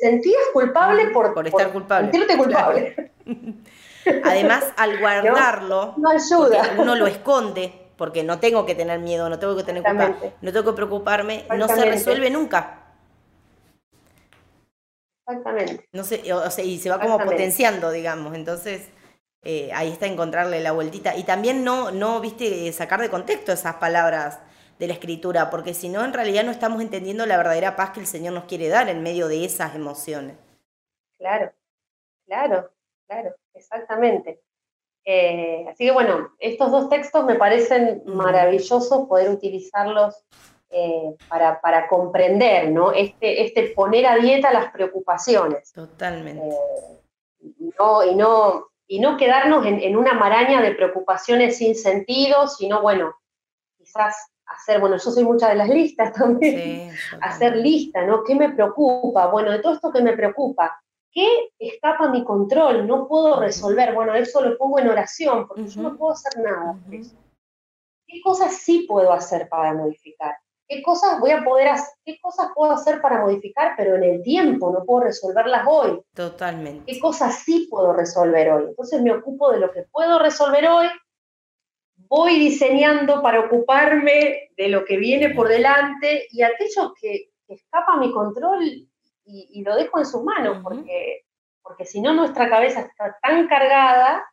sentías 0.00 0.42
culpable 0.52 1.10
por, 1.10 1.34
por 1.34 1.46
estar 1.46 1.72
culpable. 1.72 2.10
Sentirte 2.10 2.36
culpable. 2.36 3.12
Además, 4.24 4.72
al 4.76 4.98
guardarlo, 4.98 5.94
no, 5.96 6.10
ayuda. 6.10 6.76
uno 6.78 6.94
lo 6.94 7.06
esconde 7.06 7.72
porque 7.96 8.22
no 8.22 8.38
tengo 8.38 8.66
que 8.66 8.74
tener 8.74 9.00
miedo, 9.00 9.28
no 9.28 9.38
tengo 9.38 9.56
que 9.56 9.64
tener 9.64 9.82
culpa, 9.82 10.16
no 10.40 10.52
tengo 10.52 10.70
que 10.70 10.76
preocuparme, 10.76 11.44
no 11.56 11.68
se 11.68 11.84
resuelve 11.84 12.30
nunca. 12.30 12.82
Exactamente. 15.28 15.88
No 15.92 16.04
sé, 16.04 16.32
o 16.32 16.50
sea, 16.50 16.64
y 16.64 16.78
se 16.78 16.88
va 16.88 17.00
como 17.00 17.18
potenciando, 17.18 17.90
digamos. 17.90 18.34
Entonces, 18.34 18.88
eh, 19.48 19.70
ahí 19.72 19.92
está 19.92 20.06
encontrarle 20.06 20.58
la 20.58 20.72
vueltita. 20.72 21.16
Y 21.16 21.22
también 21.22 21.62
no, 21.62 21.92
no, 21.92 22.20
viste, 22.20 22.72
sacar 22.72 23.00
de 23.00 23.08
contexto 23.08 23.52
esas 23.52 23.76
palabras 23.76 24.40
de 24.78 24.88
la 24.88 24.92
escritura, 24.92 25.50
porque 25.50 25.72
si 25.72 25.88
no, 25.88 26.04
en 26.04 26.12
realidad 26.12 26.42
no 26.42 26.50
estamos 26.50 26.82
entendiendo 26.82 27.24
la 27.26 27.36
verdadera 27.36 27.76
paz 27.76 27.90
que 27.90 28.00
el 28.00 28.06
Señor 28.06 28.34
nos 28.34 28.44
quiere 28.44 28.68
dar 28.68 28.88
en 28.88 29.04
medio 29.04 29.28
de 29.28 29.44
esas 29.44 29.76
emociones. 29.76 30.36
Claro, 31.16 31.52
claro, 32.26 32.70
claro, 33.06 33.36
exactamente. 33.54 34.40
Eh, 35.04 35.64
así 35.68 35.84
que 35.84 35.92
bueno, 35.92 36.32
estos 36.40 36.72
dos 36.72 36.88
textos 36.88 37.24
me 37.24 37.36
parecen 37.36 38.02
maravillosos 38.04 39.06
poder 39.06 39.30
utilizarlos 39.30 40.24
eh, 40.70 41.14
para, 41.28 41.60
para, 41.60 41.86
comprender, 41.86 42.72
¿no? 42.72 42.90
Este, 42.90 43.44
este 43.44 43.68
poner 43.68 44.06
a 44.06 44.16
dieta 44.16 44.52
las 44.52 44.72
preocupaciones. 44.72 45.72
Totalmente. 45.72 46.44
Eh, 46.44 47.00
y, 47.60 47.70
no, 47.78 48.04
y, 48.04 48.14
no, 48.16 48.66
y 48.86 49.00
no 49.00 49.16
quedarnos 49.16 49.66
en, 49.66 49.96
una 49.96 50.14
maraña 50.14 50.62
de 50.62 50.74
preocupaciones 50.74 51.58
sin 51.58 51.74
sentido, 51.74 52.46
sino, 52.48 52.82
bueno, 52.82 53.14
quizás 53.76 54.14
hacer, 54.46 54.80
bueno, 54.80 54.96
yo 54.96 55.10
soy 55.10 55.24
mucha 55.24 55.48
de 55.48 55.56
las 55.56 55.68
listas 55.68 56.12
también, 56.18 56.92
hacer 57.20 57.56
lista, 57.56 58.04
¿no? 58.04 58.22
¿Qué 58.24 58.34
me 58.34 58.50
preocupa? 58.50 59.26
Bueno, 59.26 59.50
de 59.50 59.58
todo 59.58 59.74
esto 59.74 59.92
que 59.92 60.02
me 60.02 60.14
preocupa, 60.14 60.80
¿Qué 61.16 61.48
escapa 61.58 62.04
a 62.04 62.10
mi 62.10 62.22
control? 62.24 62.86
No 62.86 63.08
puedo 63.08 63.40
resolver. 63.40 63.94
Bueno, 63.94 64.14
eso 64.14 64.42
lo 64.42 64.58
pongo 64.58 64.78
en 64.80 64.88
oración 64.88 65.48
porque 65.48 65.66
yo 65.66 65.80
no 65.80 65.96
puedo 65.96 66.12
hacer 66.12 66.42
nada 66.42 66.78
¿Qué 66.90 68.20
cosas 68.22 68.58
sí 68.58 68.84
puedo 68.86 69.10
hacer 69.14 69.48
para 69.48 69.72
modificar? 69.72 70.36
¿Qué 70.68 70.82
cosas 70.82 71.20
voy 71.20 71.30
a 71.30 71.44
poder 71.44 71.68
hacer? 71.68 71.94
¿Qué 72.04 72.18
cosas 72.20 72.48
puedo 72.54 72.72
hacer 72.72 73.00
para 73.00 73.20
modificar, 73.20 73.74
pero 73.76 73.96
en 73.96 74.04
el 74.04 74.22
tiempo? 74.22 74.72
No 74.72 74.84
puedo 74.84 75.04
resolverlas 75.04 75.64
hoy. 75.68 76.00
Totalmente. 76.14 76.92
¿Qué 76.92 76.98
cosas 76.98 77.42
sí 77.44 77.68
puedo 77.70 77.92
resolver 77.92 78.50
hoy? 78.50 78.64
Entonces 78.68 79.00
me 79.00 79.12
ocupo 79.12 79.52
de 79.52 79.60
lo 79.60 79.70
que 79.70 79.82
puedo 79.92 80.18
resolver 80.18 80.66
hoy. 80.68 80.88
Voy 82.08 82.38
diseñando 82.38 83.22
para 83.22 83.40
ocuparme 83.40 84.50
de 84.56 84.68
lo 84.68 84.84
que 84.84 84.96
viene 84.96 85.34
por 85.34 85.48
delante 85.48 86.26
y 86.30 86.42
aquello 86.42 86.92
que, 87.00 87.30
que 87.46 87.54
escapa 87.54 87.94
a 87.94 87.98
mi 87.98 88.12
control 88.12 88.88
y, 89.26 89.62
lo 89.62 89.74
dejo 89.74 89.98
en 89.98 90.06
sus 90.06 90.22
manos, 90.22 90.58
porque, 90.62 91.24
porque 91.62 91.84
si 91.84 92.00
no 92.00 92.14
nuestra 92.14 92.48
cabeza 92.48 92.80
está 92.80 93.18
tan 93.20 93.48
cargada 93.48 94.24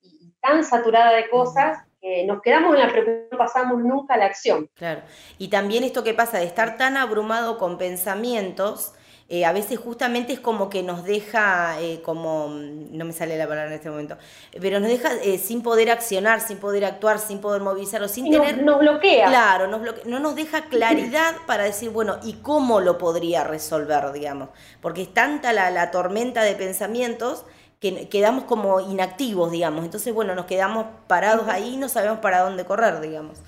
y, 0.00 0.34
tan 0.40 0.62
saturada 0.62 1.12
de 1.12 1.28
cosas 1.28 1.85
que 2.06 2.24
nos 2.24 2.40
quedamos 2.40 2.74
en 2.74 2.82
la 2.82 2.92
preocupación, 2.92 3.26
no 3.32 3.38
pasamos 3.38 3.78
nunca 3.80 4.14
a 4.14 4.16
la 4.16 4.26
acción. 4.26 4.70
Claro, 4.74 5.02
y 5.38 5.48
también 5.48 5.82
esto 5.82 6.04
que 6.04 6.14
pasa 6.14 6.38
de 6.38 6.44
estar 6.44 6.76
tan 6.76 6.96
abrumado 6.96 7.58
con 7.58 7.78
pensamientos, 7.78 8.92
eh, 9.28 9.44
a 9.44 9.52
veces 9.52 9.80
justamente 9.80 10.32
es 10.32 10.38
como 10.38 10.70
que 10.70 10.84
nos 10.84 11.02
deja, 11.02 11.80
eh, 11.80 12.00
como, 12.02 12.48
no 12.48 13.04
me 13.04 13.12
sale 13.12 13.36
la 13.36 13.48
palabra 13.48 13.70
en 13.70 13.72
este 13.72 13.90
momento, 13.90 14.16
pero 14.60 14.78
nos 14.78 14.88
deja 14.88 15.14
eh, 15.14 15.38
sin 15.38 15.62
poder 15.62 15.90
accionar, 15.90 16.40
sin 16.40 16.58
poder 16.58 16.84
actuar, 16.84 17.18
sin 17.18 17.40
poder 17.40 17.60
movilizarlo, 17.60 18.06
sin 18.06 18.30
tener... 18.30 18.62
Nos, 18.62 18.78
bloquea. 18.78 19.26
Claro, 19.26 19.66
nos 19.66 20.06
no 20.06 20.20
nos 20.20 20.36
deja 20.36 20.62
claridad 20.70 21.34
para 21.48 21.64
decir, 21.64 21.90
bueno, 21.90 22.18
¿y 22.22 22.34
cómo 22.34 22.80
lo 22.80 22.98
podría 22.98 23.42
resolver, 23.42 24.12
digamos? 24.12 24.50
Porque 24.80 25.02
es 25.02 25.12
tanta 25.12 25.52
la, 25.52 25.72
la 25.72 25.90
tormenta 25.90 26.44
de 26.44 26.54
pensamientos 26.54 27.44
que 27.80 28.08
quedamos 28.08 28.44
como 28.44 28.80
inactivos, 28.80 29.50
digamos. 29.50 29.84
Entonces, 29.84 30.12
bueno, 30.14 30.34
nos 30.34 30.46
quedamos 30.46 30.86
parados 31.06 31.48
ahí 31.48 31.74
y 31.74 31.76
no 31.76 31.88
sabemos 31.88 32.18
para 32.20 32.40
dónde 32.40 32.64
correr, 32.64 33.00
digamos. 33.00 33.38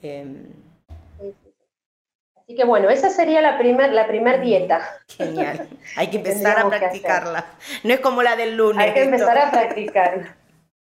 Em, 0.00 0.52
Así 2.44 2.56
que 2.56 2.64
bueno, 2.64 2.90
esa 2.90 3.08
sería 3.08 3.40
la 3.40 3.56
primer, 3.56 3.90
la 3.92 4.06
primer 4.06 4.42
dieta. 4.42 4.86
Genial. 5.08 5.66
Hay 5.96 6.08
que 6.08 6.18
empezar 6.18 6.58
a 6.58 6.68
practicarla. 6.68 7.46
No 7.82 7.94
es 7.94 8.00
como 8.00 8.22
la 8.22 8.36
del 8.36 8.54
lunes. 8.54 8.84
Hay 8.84 8.92
que 8.92 9.04
empezar 9.04 9.38
a 9.38 9.50
practicarla. 9.50 10.36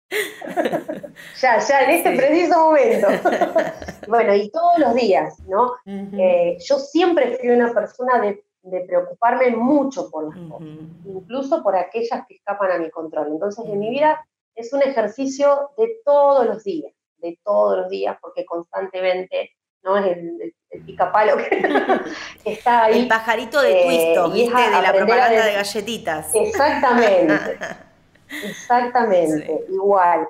ya, 1.41 1.59
ya, 1.59 1.81
en 1.83 1.89
este 1.91 2.11
preciso 2.11 2.59
momento. 2.59 3.07
bueno, 4.09 4.35
y 4.35 4.49
todos 4.51 4.77
los 4.79 4.95
días, 4.95 5.39
¿no? 5.47 5.75
Eh, 5.85 6.57
yo 6.59 6.77
siempre 6.77 7.37
fui 7.37 7.49
una 7.49 7.73
persona 7.73 8.19
de, 8.19 8.43
preocuparme 8.87 9.51
mucho 9.51 10.09
por 10.09 10.35
las 10.35 10.49
cosas, 10.49 10.67
incluso 11.05 11.63
por 11.63 11.75
aquellas 11.75 12.25
que 12.27 12.35
escapan 12.35 12.71
a 12.71 12.77
mi 12.77 12.89
control. 12.89 13.27
Entonces, 13.27 13.65
en 13.65 13.79
mi 13.79 13.89
vida 13.89 14.25
es 14.55 14.73
un 14.73 14.81
ejercicio 14.81 15.71
de 15.77 15.97
todos 16.03 16.45
los 16.45 16.63
días, 16.63 16.93
de 17.17 17.39
todos 17.43 17.77
los 17.77 17.89
días, 17.89 18.17
porque 18.21 18.45
constantemente 18.45 19.51
¿no? 19.85 19.97
Es 19.97 20.17
el, 20.17 20.53
el, 20.71 20.83
picapalo 20.83 21.37
que 22.43 22.53
está 22.53 22.85
ahí. 22.85 23.01
El 23.01 23.07
pajarito 23.07 23.61
de 23.61 24.13
eh, 24.13 24.19
¿viste? 24.33 24.61
De 24.61 24.81
la 24.81 24.91
propaganda 24.91 25.45
de 25.45 25.53
galletitas. 25.53 26.33
Exactamente. 26.33 27.57
Exactamente, 28.43 29.65
igual. 29.69 30.27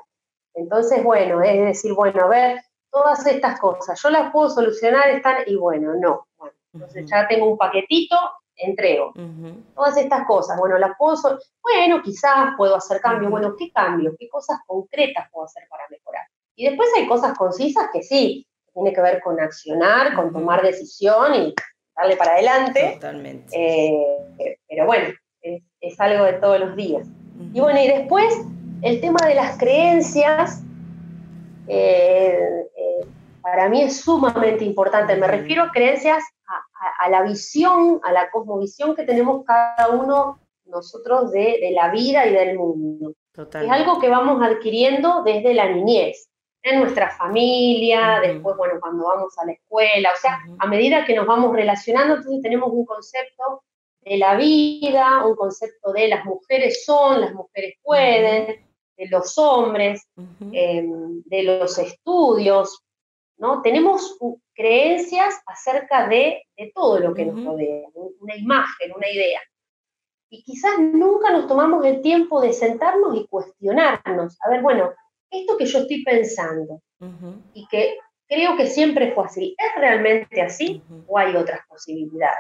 Entonces, 0.54 1.02
bueno, 1.04 1.42
es 1.42 1.66
decir, 1.66 1.94
bueno, 1.94 2.26
a 2.26 2.28
ver, 2.28 2.62
todas 2.92 3.26
estas 3.26 3.60
cosas, 3.60 4.00
yo 4.02 4.10
las 4.10 4.32
puedo 4.32 4.50
solucionar, 4.50 5.10
están, 5.10 5.38
y 5.48 5.56
bueno, 5.56 5.94
no. 5.96 6.28
Entonces 6.76 7.06
ya 7.10 7.28
tengo 7.28 7.50
un 7.50 7.58
paquetito, 7.58 8.18
entrego. 8.58 9.14
Todas 9.74 9.98
estas 9.98 10.26
cosas, 10.28 10.58
bueno, 10.58 10.78
las 10.78 10.92
puedo, 10.98 11.40
bueno, 11.62 12.02
quizás 12.04 12.54
puedo 12.58 12.76
hacer 12.76 13.02
cambios, 13.02 13.32
bueno, 13.32 13.56
¿qué 13.58 13.72
cambios? 13.72 14.16
¿Qué 14.18 14.30
cosas 14.30 14.60
concretas 14.66 15.28
puedo 15.32 15.46
hacer 15.46 15.64
para 15.70 15.84
mejorar? 15.90 16.24
Y 16.56 16.66
después 16.68 16.90
hay 16.96 17.08
cosas 17.08 17.38
concisas 17.38 17.88
que 17.92 18.02
sí, 18.02 18.48
tiene 18.74 18.94
que 18.94 19.02
ver 19.02 19.22
con 19.22 19.40
accionar, 19.40 20.14
con 20.16 20.32
tomar 20.32 20.62
decisión 20.62 21.34
y 21.34 21.56
darle 21.96 22.16
para 22.16 22.34
adelante. 22.34 22.92
Totalmente. 22.96 23.56
Eh, 23.58 24.58
pero 24.68 24.86
bueno, 24.86 25.14
es, 25.42 26.00
algo 26.00 26.26
de 26.26 26.34
todos 26.34 26.60
los 26.60 26.76
días. 26.76 27.08
Y 27.54 27.60
bueno, 27.60 27.80
y 27.82 27.88
después 27.88 28.34
el 28.82 29.02
tema 29.02 29.26
de 29.28 29.36
las 29.36 29.58
creencias 29.58 30.62
eh, 31.68 32.68
eh, 32.76 33.06
para 33.42 33.70
mí 33.70 33.84
es 33.84 34.02
sumamente 34.02 34.66
importante. 34.66 35.16
Me 35.16 35.28
refiero 35.28 35.64
a 35.64 35.72
creencias, 35.72 36.24
a, 37.00 37.10
la 37.10 37.24
visión, 37.24 38.00
a 38.04 38.12
la 38.12 38.30
cosmovisión 38.32 38.96
que 38.96 39.04
tenemos 39.04 39.44
cada 39.46 39.90
uno 39.90 40.40
nosotros 40.66 41.32
de, 41.32 41.72
la 41.74 41.90
vida 41.92 42.26
y 42.26 42.34
del 42.34 42.58
mundo. 42.58 43.14
Es 43.34 43.70
algo 43.70 44.00
que 44.00 44.10
vamos 44.10 44.42
adquiriendo 44.42 45.24
desde 45.24 45.54
la 45.54 45.70
niñez, 45.70 46.30
en 46.64 46.80
nuestra 46.80 47.12
familia, 47.12 48.20
después, 48.22 48.58
bueno, 48.58 48.80
cuando 48.80 49.06
vamos 49.06 49.38
a 49.38 49.46
la 49.46 49.52
escuela, 49.52 50.10
o 50.12 50.20
sea, 50.20 50.40
a 50.58 50.68
medida 50.68 51.06
que 51.06 51.16
nos 51.16 51.28
vamos 51.28 51.54
relacionando, 51.54 52.16
entonces 52.16 52.42
tenemos 52.42 52.72
un 52.72 52.86
concepto 52.86 53.64
de 54.02 54.18
la 54.18 54.36
vida, 54.36 55.26
un 55.26 55.36
concepto 55.36 55.92
de 55.92 56.08
las 56.08 56.26
mujeres 56.26 56.84
son, 56.84 57.22
las 57.22 57.34
mujeres 57.34 57.76
pueden, 57.84 58.66
de 58.98 59.08
los 59.08 59.38
hombres, 59.38 60.08
em, 60.52 61.22
de 61.26 61.44
los 61.44 61.78
estudios, 61.78 62.85
¿no? 63.38 63.62
Tenemos 63.62 64.18
creencias 64.54 65.42
acerca 65.46 66.08
de, 66.08 66.44
todo 66.74 67.00
lo 67.00 67.14
que 67.14 67.26
nos 67.26 67.44
rodea, 67.44 67.88
una 68.20 68.36
imagen, 68.36 68.94
una 68.96 69.10
idea. 69.10 69.42
Y 70.30 70.44
quizás 70.44 70.80
nunca 70.80 71.32
nos 71.32 71.48
tomamos 71.48 71.86
el 71.86 72.02
tiempo 72.02 72.42
de 72.42 72.54
sentarnos 72.54 73.16
y 73.16 73.28
cuestionarnos, 73.28 74.38
a 74.42 74.50
ver, 74.50 74.62
bueno, 74.62 74.92
esto 75.30 75.58
que 75.58 75.66
yo 75.66 75.80
estoy 75.80 76.04
pensando 76.04 76.82
y 77.54 77.68
que 77.68 77.98
creo 78.28 78.56
que 78.58 78.68
siempre 78.68 79.14
fue 79.14 79.26
así, 79.26 79.56
¿es 79.58 79.80
realmente 79.80 80.42
así 80.42 80.82
o 81.08 81.18
hay 81.18 81.36
otras 81.36 81.62
posibilidades? 81.68 82.40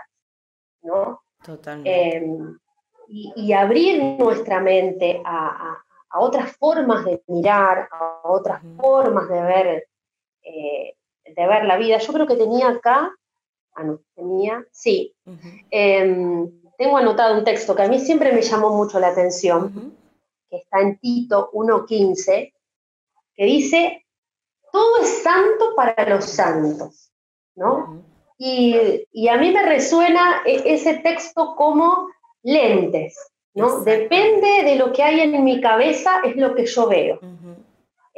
¿no? 0.86 1.22
Totalmente. 1.44 2.18
Em, 2.18 2.58
y, 3.08 3.54
abrir 3.54 4.18
nuestra 4.18 4.60
mente 4.60 5.22
a, 5.26 5.78
otras 6.18 6.56
formas 6.56 7.04
de 7.04 7.22
mirar, 7.28 7.90
a 7.92 8.22
otras 8.24 8.62
formas 8.78 9.28
de 9.28 9.42
ver, 9.42 9.88
eh, 10.46 10.96
de 11.26 11.48
ver 11.48 11.66
la 11.66 11.78
vida. 11.78 11.98
Yo 11.98 12.14
creo 12.14 12.28
que 12.28 12.36
tenía 12.36 12.70
acá, 12.70 13.12
ah, 13.74 13.84
no, 13.84 14.00
tenía, 14.16 14.64
sí, 14.72 15.14
em, 15.72 16.50
tengo 16.78 16.98
anotado 16.98 17.38
un 17.38 17.44
texto 17.44 17.76
que 17.76 17.84
a 17.84 17.90
mí 17.90 18.00
siempre 18.00 18.32
me 18.32 18.42
llamó 18.42 18.70
mucho 18.70 19.00
la 19.00 19.08
atención, 19.08 19.96
que 20.50 20.58
está 20.58 20.82
en 20.82 20.98
Tito 21.00 21.50
1.15, 21.54 22.54
que 23.36 23.46
dice, 23.46 24.06
todo 24.72 25.02
es 25.02 25.24
santo 25.24 25.74
para 25.76 26.08
los 26.08 26.26
santos, 26.26 27.12
¿no? 27.56 28.04
y, 28.38 29.28
a 29.30 29.38
mí 29.38 29.52
me 29.52 29.64
resuena 29.64 30.42
e, 30.46 30.62
ese 30.74 30.96
texto 30.96 31.56
como 31.56 32.10
lentes, 32.44 33.18
¿no? 33.54 33.82
Depende 33.82 34.64
de 34.64 34.76
lo 34.76 34.92
que 34.92 35.04
hay 35.04 35.22
en 35.22 35.44
mi 35.44 35.62
cabeza, 35.62 36.22
es 36.24 36.36
lo 36.36 36.54
que 36.56 36.66
yo 36.66 36.88
veo. 36.88 37.20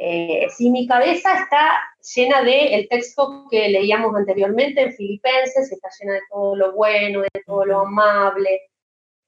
Eh, 0.00 0.46
si 0.50 0.70
mi 0.70 0.86
cabeza 0.86 1.40
está 1.40 1.72
llena 2.14 2.42
de 2.42 2.76
el 2.76 2.88
texto 2.88 3.46
que 3.50 3.68
leíamos 3.68 4.14
anteriormente 4.14 4.80
en 4.80 4.92
Filipenses, 4.92 5.72
está 5.72 5.88
llena 5.98 6.14
de 6.14 6.20
todo 6.30 6.54
lo 6.54 6.72
bueno, 6.72 7.22
de 7.22 7.42
todo 7.44 7.64
lo 7.64 7.80
amable, 7.80 8.70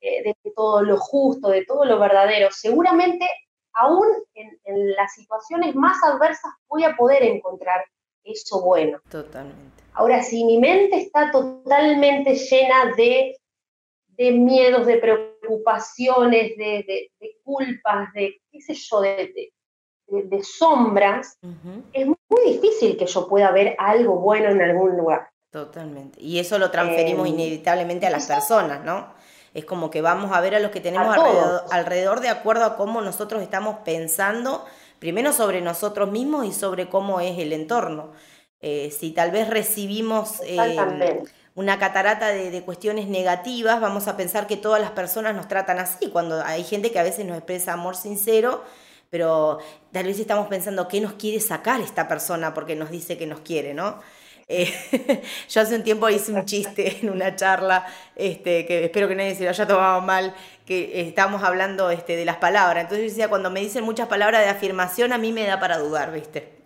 eh, 0.01 0.23
de 0.23 0.35
todo 0.55 0.83
lo 0.83 0.97
justo, 0.97 1.49
de 1.49 1.65
todo 1.65 1.85
lo 1.85 1.99
verdadero, 1.99 2.49
seguramente 2.53 3.27
aún 3.75 4.07
en, 4.35 4.59
las 4.95 5.15
situaciones 5.15 5.75
más 5.75 5.99
adversas 6.05 6.53
voy 6.69 6.85
a 6.85 6.97
poder 6.97 7.23
encontrar 7.25 7.85
eso 8.25 8.63
bueno. 8.63 9.01
Totalmente. 9.11 9.83
Ahora, 9.95 10.23
si 10.23 10.45
mi 10.45 10.59
mente 10.59 10.97
está 10.99 11.31
totalmente 11.31 12.35
llena 12.35 12.95
de, 12.97 13.37
miedos, 14.33 14.87
de 14.87 14.99
preocupaciones, 14.99 16.57
de, 16.57 17.11
culpas, 17.43 18.13
de 18.13 18.41
qué 18.51 18.61
sé 18.61 18.75
yo, 18.75 19.01
de, 19.01 19.53
sombras, 20.43 21.39
es 21.93 22.07
muy 22.07 22.45
difícil 22.47 22.97
que 22.97 23.07
yo 23.07 23.29
pueda 23.29 23.51
ver 23.51 23.75
algo 23.79 24.17
bueno 24.17 24.49
en 24.51 24.63
algún 24.63 24.97
lugar. 24.97 25.31
Totalmente. 25.51 26.21
Y 26.23 26.39
eso 26.39 26.59
lo 26.59 26.71
transferimos 26.71 27.27
eh, 27.27 27.31
inevitablemente 27.31 28.07
a 28.07 28.11
las 28.11 28.27
personas, 28.27 28.85
¿no? 28.85 29.13
Es 29.53 29.65
como 29.65 29.91
que 29.91 30.01
vamos 30.01 30.31
a 30.33 30.41
ver 30.41 30.55
a 30.55 30.61
los 30.61 30.71
que 30.71 30.81
tenemos 30.81 31.17
alrededor, 31.73 32.21
de 32.21 32.29
acuerdo 32.29 32.65
a 32.65 32.77
cómo 32.77 33.01
nosotros 33.01 33.43
estamos 33.43 33.79
pensando, 33.85 34.65
primero 35.01 35.33
sobre 35.33 35.61
nosotros 35.61 36.13
mismos 36.13 36.47
y 36.47 36.53
sobre 36.53 36.89
cómo 36.89 37.21
es 37.21 37.37
el 37.39 37.53
entorno. 37.53 38.13
Eh, 38.61 38.95
si 38.97 39.11
tal 39.11 39.33
vez 39.33 39.49
recibimos 39.49 40.41
eh, 40.45 41.23
una 41.57 41.81
catarata 41.81 42.29
de, 42.29 42.63
cuestiones 42.63 43.09
negativas, 43.09 43.81
vamos 43.81 44.07
a 44.07 44.17
pensar 44.17 44.47
que 44.47 44.57
todas 44.57 44.81
las 44.81 44.93
personas 44.93 45.35
nos 45.35 45.49
tratan 45.49 45.81
así, 45.81 46.11
cuando 46.11 46.41
hay 46.45 46.63
gente 46.63 46.93
que 46.93 47.01
a 47.01 47.03
veces 47.03 47.27
nos 47.27 47.37
expresa 47.37 47.73
amor 47.73 47.97
sincero, 47.97 48.63
pero 49.11 49.59
tal 49.93 50.07
vez 50.07 50.19
estamos 50.19 50.47
pensando, 50.49 50.89
¿qué 50.89 51.01
nos 51.01 51.15
quiere 51.15 51.41
sacar 51.41 51.81
esta 51.81 52.09
persona 52.09 52.55
porque 52.55 52.77
nos 52.77 52.91
dice 52.91 53.19
que 53.19 53.27
nos 53.27 53.41
quiere, 53.41 53.75
¿no? 53.75 54.01
Eh, 54.53 55.23
yo 55.49 55.61
hace 55.61 55.77
un 55.77 55.85
tiempo 55.85 56.09
hice 56.09 56.33
un 56.33 56.45
chiste 56.45 56.99
en 57.01 57.11
una 57.11 57.37
charla, 57.37 57.87
este, 58.17 58.67
que 58.67 58.85
espero 58.85 59.09
que 59.09 59.15
nadie 59.15 59.35
se 59.35 59.45
lo 59.45 59.51
haya 59.51 59.67
tomado 59.67 60.01
mal, 60.01 60.35
que 60.67 61.03
estábamos 61.03 61.43
hablando 61.43 61.91
este, 61.91 62.17
de 62.17 62.25
las 62.25 62.37
palabras. 62.37 62.83
Entonces 62.83 63.05
yo 63.07 63.11
decía, 63.11 63.29
cuando 63.29 63.51
me 63.51 63.61
dicen 63.61 63.85
muchas 63.85 64.09
palabras 64.09 64.43
de 64.43 64.49
afirmación, 64.49 65.13
a 65.13 65.19
mí 65.19 65.33
me 65.33 65.45
da 65.45 65.61
para 65.61 65.79
dudar, 65.79 66.13
¿viste? 66.13 66.63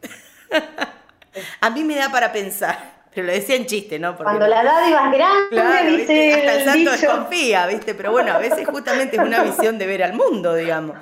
a 1.60 1.70
mí 1.70 1.84
me 1.84 1.96
da 1.96 2.10
para 2.10 2.32
pensar. 2.32 2.93
Pero 3.14 3.28
lo 3.28 3.32
decía 3.32 3.56
en 3.56 3.66
chiste, 3.66 3.98
¿no? 3.98 4.16
Cuando 4.16 4.46
la 4.46 4.64
dádiva 4.64 5.06
es 5.06 5.16
grande, 5.16 5.48
claro, 5.50 5.96
dice 5.96 6.34
hasta 6.34 6.54
el 6.54 6.64
santo 6.64 6.90
desconfía, 6.90 7.66
¿viste? 7.66 7.94
Pero 7.94 8.10
bueno, 8.10 8.32
a 8.32 8.38
veces 8.38 8.66
justamente 8.66 9.16
es 9.16 9.22
una 9.22 9.42
visión 9.44 9.78
de 9.78 9.86
ver 9.86 10.02
al 10.02 10.14
mundo, 10.14 10.54
digamos. 10.54 10.96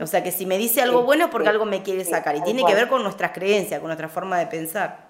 O 0.00 0.06
sea, 0.06 0.22
que 0.22 0.30
si 0.30 0.46
me 0.46 0.56
dice 0.56 0.80
algo 0.80 1.02
bueno 1.02 1.26
es 1.26 1.30
porque 1.30 1.48
algo 1.48 1.66
me 1.66 1.82
quiere 1.82 2.04
sacar. 2.04 2.36
Y 2.36 2.42
tiene 2.42 2.64
que 2.64 2.74
ver 2.74 2.88
con 2.88 3.02
nuestras 3.02 3.32
creencias, 3.32 3.80
con 3.80 3.88
nuestra 3.88 4.08
forma 4.08 4.38
de 4.38 4.46
pensar. 4.46 5.08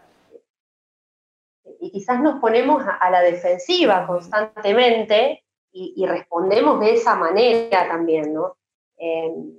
Y 1.80 1.92
quizás 1.92 2.20
nos 2.20 2.40
ponemos 2.40 2.82
a 3.00 3.10
la 3.10 3.20
defensiva 3.20 4.06
constantemente 4.06 5.44
y, 5.70 6.04
respondemos 6.06 6.80
de 6.80 6.94
esa 6.94 7.14
manera 7.14 7.86
también, 7.86 8.34
¿no? 8.34 8.56
Em, 8.96 9.52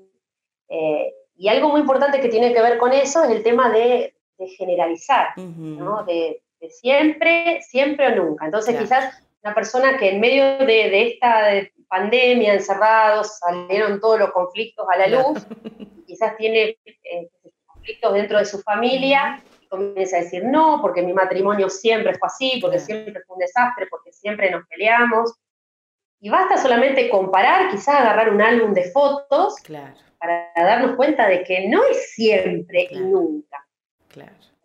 eh, 0.68 1.14
y 1.38 1.48
algo 1.48 1.70
muy 1.70 1.80
importante 1.80 2.20
que 2.20 2.28
tiene 2.28 2.54
que 2.54 2.62
ver 2.62 2.78
con 2.78 2.92
eso 2.92 3.24
es 3.24 3.32
el 3.32 3.42
tema 3.42 3.70
de 3.70 4.14
de 4.40 4.48
generalizar, 4.48 5.38
¿no? 5.38 6.04
De, 6.06 6.42
siempre, 6.70 7.62
siempre 7.62 8.08
o 8.08 8.16
nunca. 8.16 8.46
Entonces 8.46 8.78
quizás 8.78 9.24
una 9.44 9.56
persona 9.56 9.98
que 9.98 10.10
en 10.10 10.20
medio 10.20 10.66
de, 10.66 11.08
esta 11.08 11.52
pandemia, 11.88 12.54
encerrados, 12.54 13.38
salieron 13.40 14.00
todos 14.00 14.20
los 14.20 14.32
conflictos 14.32 14.86
a 14.94 14.98
la 14.98 15.08
luz, 15.08 15.46
quizás 16.08 16.36
tiene 16.38 16.78
eh, 16.86 17.30
conflictos 17.66 18.14
dentro 18.14 18.38
de 18.38 18.46
su 18.46 18.60
familia, 18.62 19.42
y 19.62 19.68
comienza 19.68 20.18
a 20.18 20.22
decir 20.22 20.44
no, 20.44 20.80
porque 20.82 21.02
mi 21.02 21.14
matrimonio 21.14 21.70
siempre 21.70 22.18
fue 22.18 22.28
así, 22.28 22.60
porque 22.62 22.80
siempre 22.80 23.22
fue 23.26 23.36
un 23.36 23.40
desastre, 23.40 23.88
porque 23.90 24.12
siempre 24.12 24.52
nos 24.52 24.68
peleamos. 24.68 25.34
Y 26.22 26.30
basta 26.30 26.58
solamente 26.58 27.10
comparar, 27.10 27.72
quizás 27.72 28.02
agarrar 28.02 28.34
un 28.34 28.42
álbum 28.42 28.74
de 28.74 28.92
fotos 28.92 29.56
para 30.20 30.52
darnos 30.56 30.98
cuenta 30.98 31.28
de 31.30 31.44
que 31.44 31.70
no 31.70 31.82
es 31.86 32.12
siempre 32.12 32.90
y 32.92 33.00
nunca. 33.00 33.66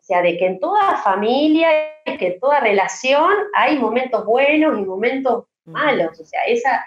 O 0.05 0.07
sea, 0.07 0.21
de 0.21 0.37
que 0.37 0.45
en 0.45 0.61
toda 0.61 0.99
familia, 0.99 1.71
que 2.05 2.27
en 2.27 2.39
toda 2.39 2.61
relación 2.61 3.33
hay 3.55 3.79
momentos 3.79 4.27
buenos 4.27 4.79
y 4.79 4.83
momentos 4.83 5.47
malos. 5.65 6.21
O 6.21 6.25
sea, 6.27 6.45
esa, 6.45 6.85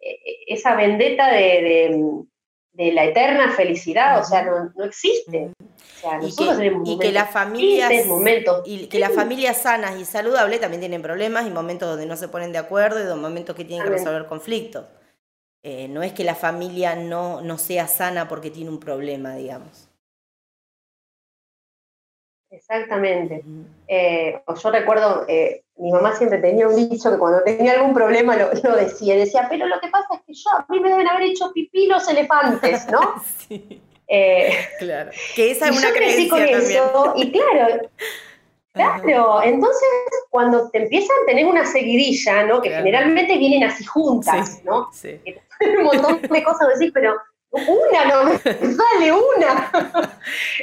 e, 0.00 0.08
e, 0.08 0.54
esa 0.54 0.74
vendetta 0.74 1.30
de, 1.30 2.24
la 2.72 3.04
eterna 3.04 3.50
felicidad, 3.50 4.20
o 4.20 4.24
sea, 4.24 4.42
no, 4.42 4.84
existe. 4.86 5.50
O 5.58 6.00
sea, 6.00 6.18
y 6.22 6.34
que, 6.34 6.72
y 6.86 6.98
que 6.98 7.12
las 7.12 7.30
familias 7.30 7.92
y 8.64 8.86
que 8.86 8.98
las 8.98 9.12
familias 9.12 9.58
sanas 9.58 10.00
y 10.00 10.06
saludables 10.06 10.60
también 10.60 10.80
tienen 10.80 11.02
problemas 11.02 11.46
y 11.46 11.50
momentos 11.50 11.90
donde 11.90 12.06
no 12.06 12.16
se 12.16 12.28
ponen 12.28 12.52
de 12.52 12.58
acuerdo 12.58 13.02
y 13.02 13.20
momentos 13.20 13.54
que 13.54 13.66
tienen 13.66 13.84
que 13.84 13.92
resolver 13.92 14.24
conflictos. 14.24 14.86
Eh, 15.62 15.88
no 15.88 16.02
es 16.02 16.14
que 16.14 16.24
la 16.24 16.34
familia 16.34 16.96
no, 16.96 17.42
no 17.42 17.58
sea 17.58 17.86
sana 17.86 18.28
porque 18.28 18.50
tiene 18.50 18.70
un 18.70 18.80
problema, 18.80 19.34
digamos. 19.34 19.89
Exactamente. 22.50 23.44
Eh, 23.86 24.40
yo 24.62 24.70
recuerdo, 24.70 25.24
eh, 25.28 25.62
mi 25.76 25.92
mamá 25.92 26.14
siempre 26.16 26.38
tenía 26.38 26.66
un 26.66 26.74
dicho 26.74 27.10
que 27.10 27.18
cuando 27.18 27.42
tenía 27.44 27.72
algún 27.74 27.94
problema 27.94 28.36
lo, 28.36 28.76
decía, 28.76 29.14
decía, 29.14 29.46
pero 29.48 29.66
lo 29.66 29.80
que 29.80 29.88
pasa 29.88 30.06
es 30.14 30.20
que 30.26 30.34
yo, 30.34 30.50
a 30.50 30.66
mí 30.68 30.80
me 30.80 30.90
deben 30.90 31.08
haber 31.08 31.22
hecho 31.22 31.52
pipí 31.52 31.86
los 31.86 32.08
elefantes, 32.08 32.88
¿no? 32.90 33.22
sí. 33.48 33.80
Eh, 34.08 34.52
claro. 34.80 35.12
Que 35.36 35.52
esa 35.52 35.68
es 35.68 35.78
una 35.78 35.92
creencia 35.92 36.28
con 36.28 36.42
Eso, 36.42 37.12
y 37.14 37.30
claro, 37.30 37.88
claro, 38.72 39.42
entonces 39.44 39.88
cuando 40.30 40.68
te 40.70 40.82
empiezan 40.82 41.16
a 41.22 41.26
tener 41.26 41.46
una 41.46 41.64
seguidilla, 41.64 42.42
¿no? 42.42 42.60
Que 42.60 42.70
generalmente 42.70 43.38
vienen 43.38 43.62
así 43.62 43.84
juntas, 43.84 44.64
¿no? 44.64 44.88
Sí. 44.92 45.20
un 45.78 45.84
montón 45.84 46.20
de 46.22 46.42
cosas 46.42 46.68
decís, 46.76 46.90
pero 46.92 47.14
una 47.50 48.04
no 48.04 48.24
me 48.30 48.38
sale 48.38 49.12
una. 49.12 49.72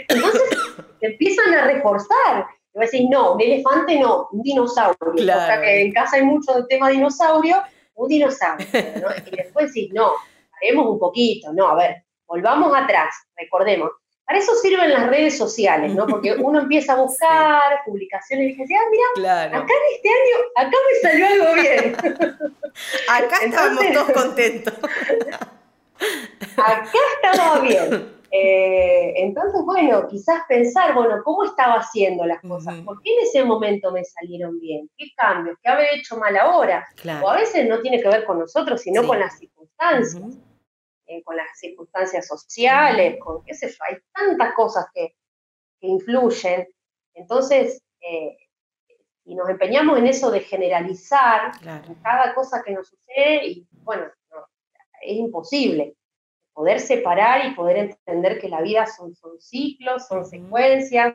Entonces 0.08 0.42
te 1.00 1.08
empiezan 1.08 1.54
a 1.54 1.66
reforzar. 1.66 2.48
Y 2.74 2.80
vas 2.80 2.90
a 2.90 2.92
decir, 2.92 3.08
no, 3.10 3.34
un 3.34 3.42
elefante 3.42 4.00
no, 4.00 4.30
un 4.32 4.42
dinosaurio. 4.42 4.98
O 5.02 5.18
sea 5.18 5.62
que 5.62 5.82
en 5.82 5.92
casa 5.92 6.18
hay 6.18 6.24
mucho 6.24 6.54
del 6.54 6.68
tema 6.68 6.90
dinosaurio, 6.90 7.58
un 7.96 8.08
dinosaurio. 8.08 8.68
Y 9.26 9.36
después 9.36 9.74
decís, 9.74 9.92
no, 9.94 10.14
haremos 10.62 10.88
un 10.88 11.00
poquito, 11.00 11.52
no, 11.54 11.70
a 11.70 11.76
ver, 11.76 12.04
volvamos 12.28 12.76
atrás, 12.76 13.14
recordemos. 13.36 13.92
Para 14.26 14.40
eso 14.40 14.54
sirven 14.56 14.92
las 14.92 15.08
redes 15.08 15.38
sociales, 15.38 15.96
¿no? 15.96 16.06
Porque 16.06 16.34
uno 16.40 16.60
empieza 16.60 16.94
a 16.94 16.98
buscar 16.98 17.80
publicaciones 17.86 18.52
y 18.52 18.56
dice, 18.56 18.76
ah, 18.76 18.90
mira, 18.92 19.44
acá 19.44 19.74
en 19.74 19.96
este 19.96 20.10
año, 20.10 20.38
acá 20.56 20.78
me 20.86 21.10
salió 21.10 21.28
algo 21.28 21.62
bien. 21.62 21.96
acá 23.10 23.38
estábamos 23.44 23.86
todos 23.94 24.12
contentos. 24.12 24.74
Acá 26.58 27.00
estamos 27.22 27.62
bien. 27.62 28.18
Eh, 28.32 29.14
entonces, 29.18 29.62
bueno, 29.64 30.08
quizás 30.08 30.42
pensar, 30.48 30.94
bueno, 30.94 31.22
¿cómo 31.24 31.46
estaba 31.46 31.76
haciendo 31.76 32.26
las 32.26 32.42
cosas? 32.42 32.76
¿Por 32.82 33.02
qué 33.02 33.12
en 33.14 33.24
ese 33.24 33.44
momento 33.46 33.92
me 33.92 34.04
salieron 34.04 34.60
bien? 34.60 34.90
¿Qué 34.98 35.08
cambios? 35.16 35.58
¿Qué 35.62 35.70
haber 35.70 35.96
hecho 35.96 36.18
mal 36.18 36.36
ahora? 36.38 36.86
O 37.22 37.30
a 37.30 37.36
veces 37.38 37.68
no 37.68 37.82
tiene 37.82 38.02
que 38.02 38.10
ver 38.10 38.26
con 38.26 38.40
nosotros, 38.40 38.82
sino 38.82 39.06
con 39.08 39.20
las 39.20 39.38
circunstancias, 39.38 40.38
eh, 41.06 41.24
con 41.24 41.38
las 41.38 41.48
circunstancias 41.58 42.28
sociales, 42.28 43.18
con 43.20 43.44
qué 43.46 43.54
sé 43.54 43.70
yo, 43.70 43.78
hay 43.88 43.98
tantas 44.14 44.54
cosas 44.54 44.88
que, 44.94 45.16
influyen. 45.80 46.68
Entonces, 47.14 47.84
eh, 48.02 48.36
y 49.26 49.36
nos 49.36 49.48
empeñamos 49.48 50.00
en 50.00 50.08
eso 50.08 50.32
de 50.32 50.40
generalizar 50.40 51.52
cada 52.02 52.34
cosa 52.34 52.64
que 52.66 52.74
nos 52.74 52.88
sucede, 52.88 53.46
y 53.46 53.68
bueno, 53.84 54.06
es 55.02 55.18
imposible 55.18 55.96
poder 56.58 56.80
separar 56.80 57.46
y 57.46 57.54
poder 57.54 57.78
entender 57.78 58.40
que 58.40 58.50
la 58.50 58.62
vida 58.62 58.88
son, 58.88 59.14
son 59.14 59.40
ciclos, 59.40 60.08
son 60.08 60.26
secuencias, 60.26 61.14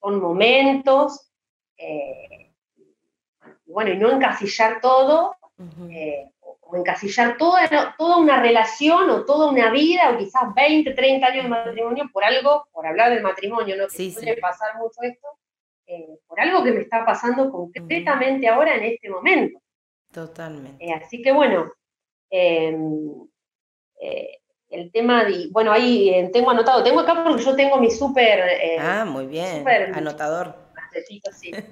son 0.00 0.18
momentos, 0.18 1.30
eh, 1.76 2.54
bueno, 3.66 3.90
y 3.90 3.98
no 3.98 4.10
encasillar 4.10 4.80
todo, 4.80 5.36
eh, 5.90 6.30
o 6.40 6.74
encasillar 6.74 7.36
toda, 7.36 7.94
toda 7.98 8.16
una 8.16 8.40
relación 8.40 9.10
o 9.10 9.26
toda 9.26 9.50
una 9.50 9.70
vida, 9.70 10.10
o 10.10 10.16
quizás 10.16 10.54
20, 10.54 10.94
30 10.94 11.26
años 11.26 11.44
de 11.44 11.50
matrimonio 11.50 12.04
por 12.10 12.24
algo, 12.24 12.66
por 12.72 12.86
hablar 12.86 13.10
del 13.10 13.22
matrimonio, 13.22 13.76
¿no? 13.76 13.88
Que 13.88 14.10
suele 14.10 14.38
pasar 14.38 14.78
mucho 14.78 15.02
esto, 15.02 15.28
eh, 15.86 16.18
por 16.26 16.40
algo 16.40 16.64
que 16.64 16.72
me 16.72 16.80
está 16.80 17.04
pasando 17.04 17.50
concretamente 17.50 18.48
ahora 18.48 18.74
en 18.74 18.84
este 18.84 19.10
momento. 19.10 19.60
Totalmente. 20.10 20.94
así 20.94 21.20
que 21.20 21.30
bueno, 21.30 21.70
em, 22.30 23.26
el 24.68 24.90
tema 24.92 25.24
de, 25.24 25.48
bueno, 25.50 25.72
ahí 25.72 26.10
eh, 26.10 26.30
tengo 26.32 26.50
anotado, 26.50 26.82
tengo 26.82 27.00
acá 27.00 27.22
porque 27.24 27.42
yo 27.42 27.54
tengo 27.54 27.78
mi 27.78 27.90
súper... 27.90 28.40
Eh, 28.60 28.78
ah, 28.78 29.04
muy 29.04 29.26
bien, 29.26 29.66
anotador. 29.94 30.66
Sí. 31.04 31.20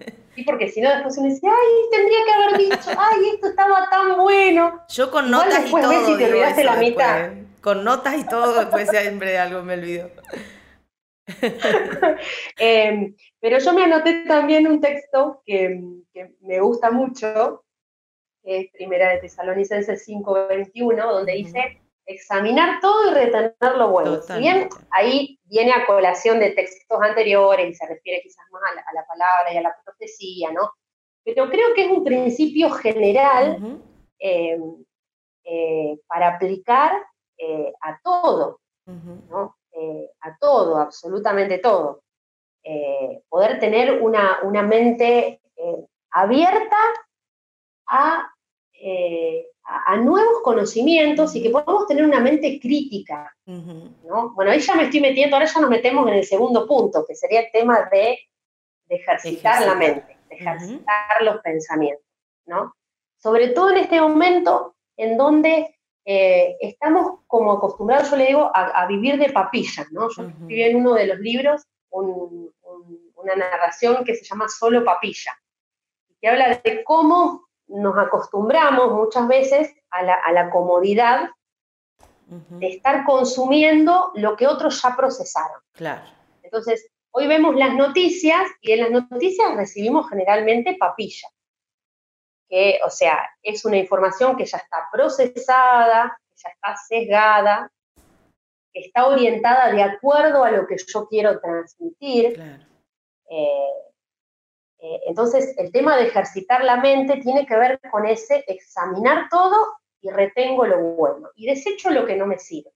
sí, 0.34 0.42
porque 0.44 0.68
si 0.68 0.80
no 0.80 0.90
después 0.90 1.18
me 1.18 1.28
dice, 1.28 1.46
ay, 1.46 1.90
tendría 1.90 2.18
que 2.24 2.32
haber 2.32 2.58
dicho, 2.58 2.90
ay, 2.98 3.28
esto 3.34 3.48
estaba 3.48 3.88
tan 3.88 4.16
bueno. 4.16 4.82
Yo 4.88 5.10
con 5.10 5.30
notas 5.30 5.66
y 5.66 5.70
todo. 5.70 6.06
Si 6.06 6.18
te 6.18 6.64
la 6.64 6.76
mitad. 6.76 7.30
Con 7.60 7.84
notas 7.84 8.18
y 8.18 8.24
todo, 8.26 8.60
después 8.60 8.90
siempre 8.90 9.38
algo 9.38 9.62
me 9.62 9.74
olvido. 9.74 10.10
Em, 12.58 13.16
pero 13.40 13.58
yo 13.58 13.72
me 13.72 13.84
anoté 13.84 14.24
también 14.26 14.66
un 14.66 14.78
texto 14.82 15.40
que, 15.46 15.80
que 16.12 16.34
me 16.42 16.60
gusta 16.60 16.90
mucho, 16.90 17.64
que 18.44 18.61
es 18.61 18.70
Primera 18.72 19.11
de 19.11 19.20
Tesalonicenses 19.20 20.07
5.21, 20.07 20.96
donde 20.96 21.33
dice, 21.33 21.80
examinar 22.07 22.80
todo 22.80 23.11
y 23.11 23.14
retener 23.14 23.76
lo 23.76 23.88
bueno. 23.90 24.20
Si 24.20 24.38
bien 24.38 24.68
ahí 24.90 25.38
viene 25.44 25.72
a 25.72 25.87
colación 25.87 26.38
de 26.38 26.50
textos 26.50 27.00
anteriores 27.00 27.70
y 27.70 27.74
se 27.74 27.87
refiere 27.87 28.20
quizás 28.22 28.44
más 28.50 28.62
a 28.62 28.92
la, 28.92 29.07
palabra 29.07 29.52
y 29.52 29.57
a 29.57 29.62
la 29.62 29.76
profecía, 29.85 30.52
¿no? 30.52 30.70
Pero 31.24 31.48
creo 31.48 31.74
que 31.74 31.87
es 31.87 31.90
un 31.90 32.04
principio 32.04 32.70
general 32.70 33.80
eh, 34.18 34.59
eh, 35.44 35.98
para 36.07 36.35
aplicar 36.35 36.92
eh, 37.38 37.72
a 37.80 37.98
todo, 38.02 38.61
¿no? 38.87 39.57
a 40.20 40.37
todo, 40.38 40.78
absolutamente 40.78 41.59
todo. 41.59 42.02
poder 43.28 43.59
tener 43.59 44.02
una, 44.02 44.38
una 44.42 44.62
mente 44.62 45.40
abierta 46.11 46.76
a 47.87 48.33
a, 49.64 49.96
nuevos 49.96 50.42
conocimientos 50.42 51.34
y 51.34 51.42
que 51.42 51.50
podamos 51.50 51.86
tener 51.86 52.04
una 52.04 52.20
mente 52.20 52.58
crítica. 52.60 53.34
¿no? 53.46 54.32
Bueno, 54.34 54.50
ahí 54.50 54.60
ya 54.60 54.74
me 54.74 54.84
estoy 54.84 55.00
metiendo, 55.00 55.36
ahora 55.36 55.48
ya 55.48 55.60
nos 55.60 55.70
metemos 55.70 56.06
en 56.08 56.14
el 56.14 56.24
segundo 56.24 56.66
punto, 56.66 57.04
que 57.06 57.14
sería 57.14 57.40
el 57.40 57.52
tema 57.52 57.88
de, 57.90 58.18
ejercitar, 58.88 59.64
la 59.64 59.74
mente, 59.74 60.18
de 60.28 60.36
ejercitar 60.36 61.22
los 61.22 61.40
pensamientos. 61.40 62.04
¿no? 62.46 62.74
Sobre 63.16 63.48
todo 63.48 63.70
en 63.70 63.78
este 63.78 64.00
momento 64.00 64.76
en 64.96 65.16
donde 65.16 65.78
eh, 66.04 66.56
estamos 66.60 67.20
como 67.26 67.52
acostumbrados, 67.52 68.10
yo 68.10 68.16
le 68.16 68.26
digo, 68.26 68.50
a, 68.54 68.86
vivir 68.86 69.18
de 69.18 69.32
papilla. 69.32 69.86
¿no? 69.90 70.08
Yo 70.10 70.24
escribí 70.24 70.62
en 70.62 70.76
uno 70.76 70.94
de 70.94 71.06
los 71.06 71.18
libros 71.18 71.62
una 71.90 73.36
narración 73.36 74.04
que 74.04 74.14
se 74.14 74.24
llama 74.24 74.48
Solo 74.48 74.84
papilla, 74.84 75.32
que 76.20 76.28
habla 76.28 76.60
de 76.62 76.84
cómo 76.84 77.44
nos 77.68 77.96
acostumbramos 77.98 78.92
muchas 78.92 79.27
veces 79.29 79.74
a 79.90 80.03
la, 80.33 80.50
comodidad 80.50 81.31
de 82.27 82.66
estar 82.68 83.05
consumiendo 83.05 84.11
lo 84.14 84.37
que 84.37 84.46
otros 84.46 84.81
ya 84.83 84.96
procesaron. 84.96 85.61
Claro. 85.72 86.03
Entonces, 86.42 86.90
hoy 87.12 87.27
vemos 87.27 87.55
las 87.55 87.74
noticias 87.74 88.42
y 88.61 88.72
en 88.72 88.81
las 88.81 88.90
noticias 89.11 89.55
recibimos 89.57 90.09
generalmente 90.09 90.77
papilla. 90.79 91.29
Que, 92.48 92.81
o 92.85 92.90
sea, 92.90 93.29
es 93.42 93.64
una 93.64 93.77
información 93.77 94.37
que 94.37 94.44
ya 94.44 94.59
está 94.59 94.88
procesada, 94.92 96.18
que 96.29 96.35
ya 96.37 96.48
está 96.50 96.77
sesgada, 96.88 97.72
que 98.72 98.81
está 98.81 99.07
orientada 99.07 99.72
de 99.72 99.83
acuerdo 99.83 100.44
a 100.44 100.50
lo 100.50 100.66
que 100.66 100.77
yo 100.77 101.07
quiero 101.09 101.40
transmitir. 101.40 102.35
Claro. 102.35 102.64
Eh, 103.31 103.85
eh, 104.84 105.00
entonces, 105.06 105.54
el 105.56 105.72
tema 105.72 105.96
de 105.96 106.08
ejercitar 106.08 106.62
la 106.62 106.76
mente 106.76 107.16
tiene 107.16 107.46
que 107.46 107.56
ver 107.56 107.80
con 107.90 108.04
ese 108.04 108.44
examinar 108.46 109.28
todo 109.30 109.56
y 110.02 110.10
retengo 110.10 110.66
lo 110.66 110.78
bueno 110.78 111.30
y 111.34 111.46
desecho 111.46 111.88
lo 111.88 112.04
que 112.04 112.16
no 112.16 112.26
me 112.26 112.38
sirve. 112.38 112.70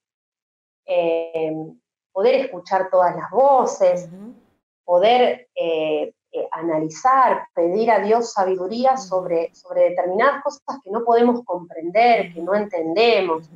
Eh, 0.86 1.52
poder 2.10 2.34
escuchar 2.36 2.88
todas 2.90 3.14
las 3.14 3.30
voces, 3.30 4.08
poder 4.84 5.48
eh, 5.54 6.14
analizar, 6.52 7.46
pedir 7.54 7.90
a 7.90 7.98
Dios 7.98 8.32
sabiduría 8.32 8.96
sobre, 8.96 9.54
sobre 9.54 9.90
determinadas 9.90 10.42
cosas 10.42 10.78
que 10.82 10.90
no 10.90 11.04
podemos 11.04 11.44
comprender, 11.44 12.32
que 12.32 12.40
no 12.40 12.54
entendemos, 12.54 13.50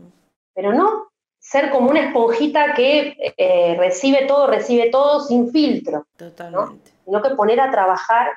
pero 0.52 0.74
no 0.74 1.08
ser 1.38 1.70
como 1.70 1.88
una 1.88 2.08
esponjita 2.08 2.74
que 2.74 3.16
recibe 3.78 4.26
todo, 4.26 4.46
recibe 4.46 4.90
todo 4.90 5.20
sin 5.20 5.50
filtro. 5.50 6.06
Totalmente. 6.18 6.92
Sino 7.06 7.22
que 7.22 7.30
poner 7.30 7.58
a 7.58 7.70
trabajar 7.70 8.28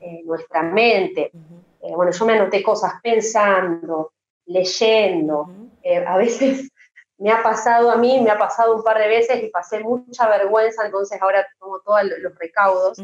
eh, 0.00 0.22
nuestra 0.24 0.62
mente. 0.62 1.32
Eh, 1.80 1.94
bueno, 1.94 2.12
yo 2.12 2.24
me 2.24 2.34
anoté 2.34 2.62
cosas 2.62 2.94
pensando, 3.02 4.12
leyendo. 4.46 5.48
Eh, 5.82 6.04
a 6.04 6.16
veces 6.16 6.70
me 7.18 7.32
ha 7.32 7.42
pasado 7.42 7.90
a 7.90 7.96
mí, 7.96 8.20
me 8.20 8.30
ha 8.30 8.38
pasado 8.38 8.76
un 8.76 8.84
par 8.84 8.98
de 8.98 9.08
veces 9.08 9.42
y 9.42 9.48
pasé 9.48 9.80
mucha 9.80 10.28
vergüenza, 10.28 10.86
entonces 10.86 11.20
ahora 11.20 11.46
tomo 11.58 11.80
todos 11.80 12.04
los 12.04 12.38
recaudos. 12.38 12.98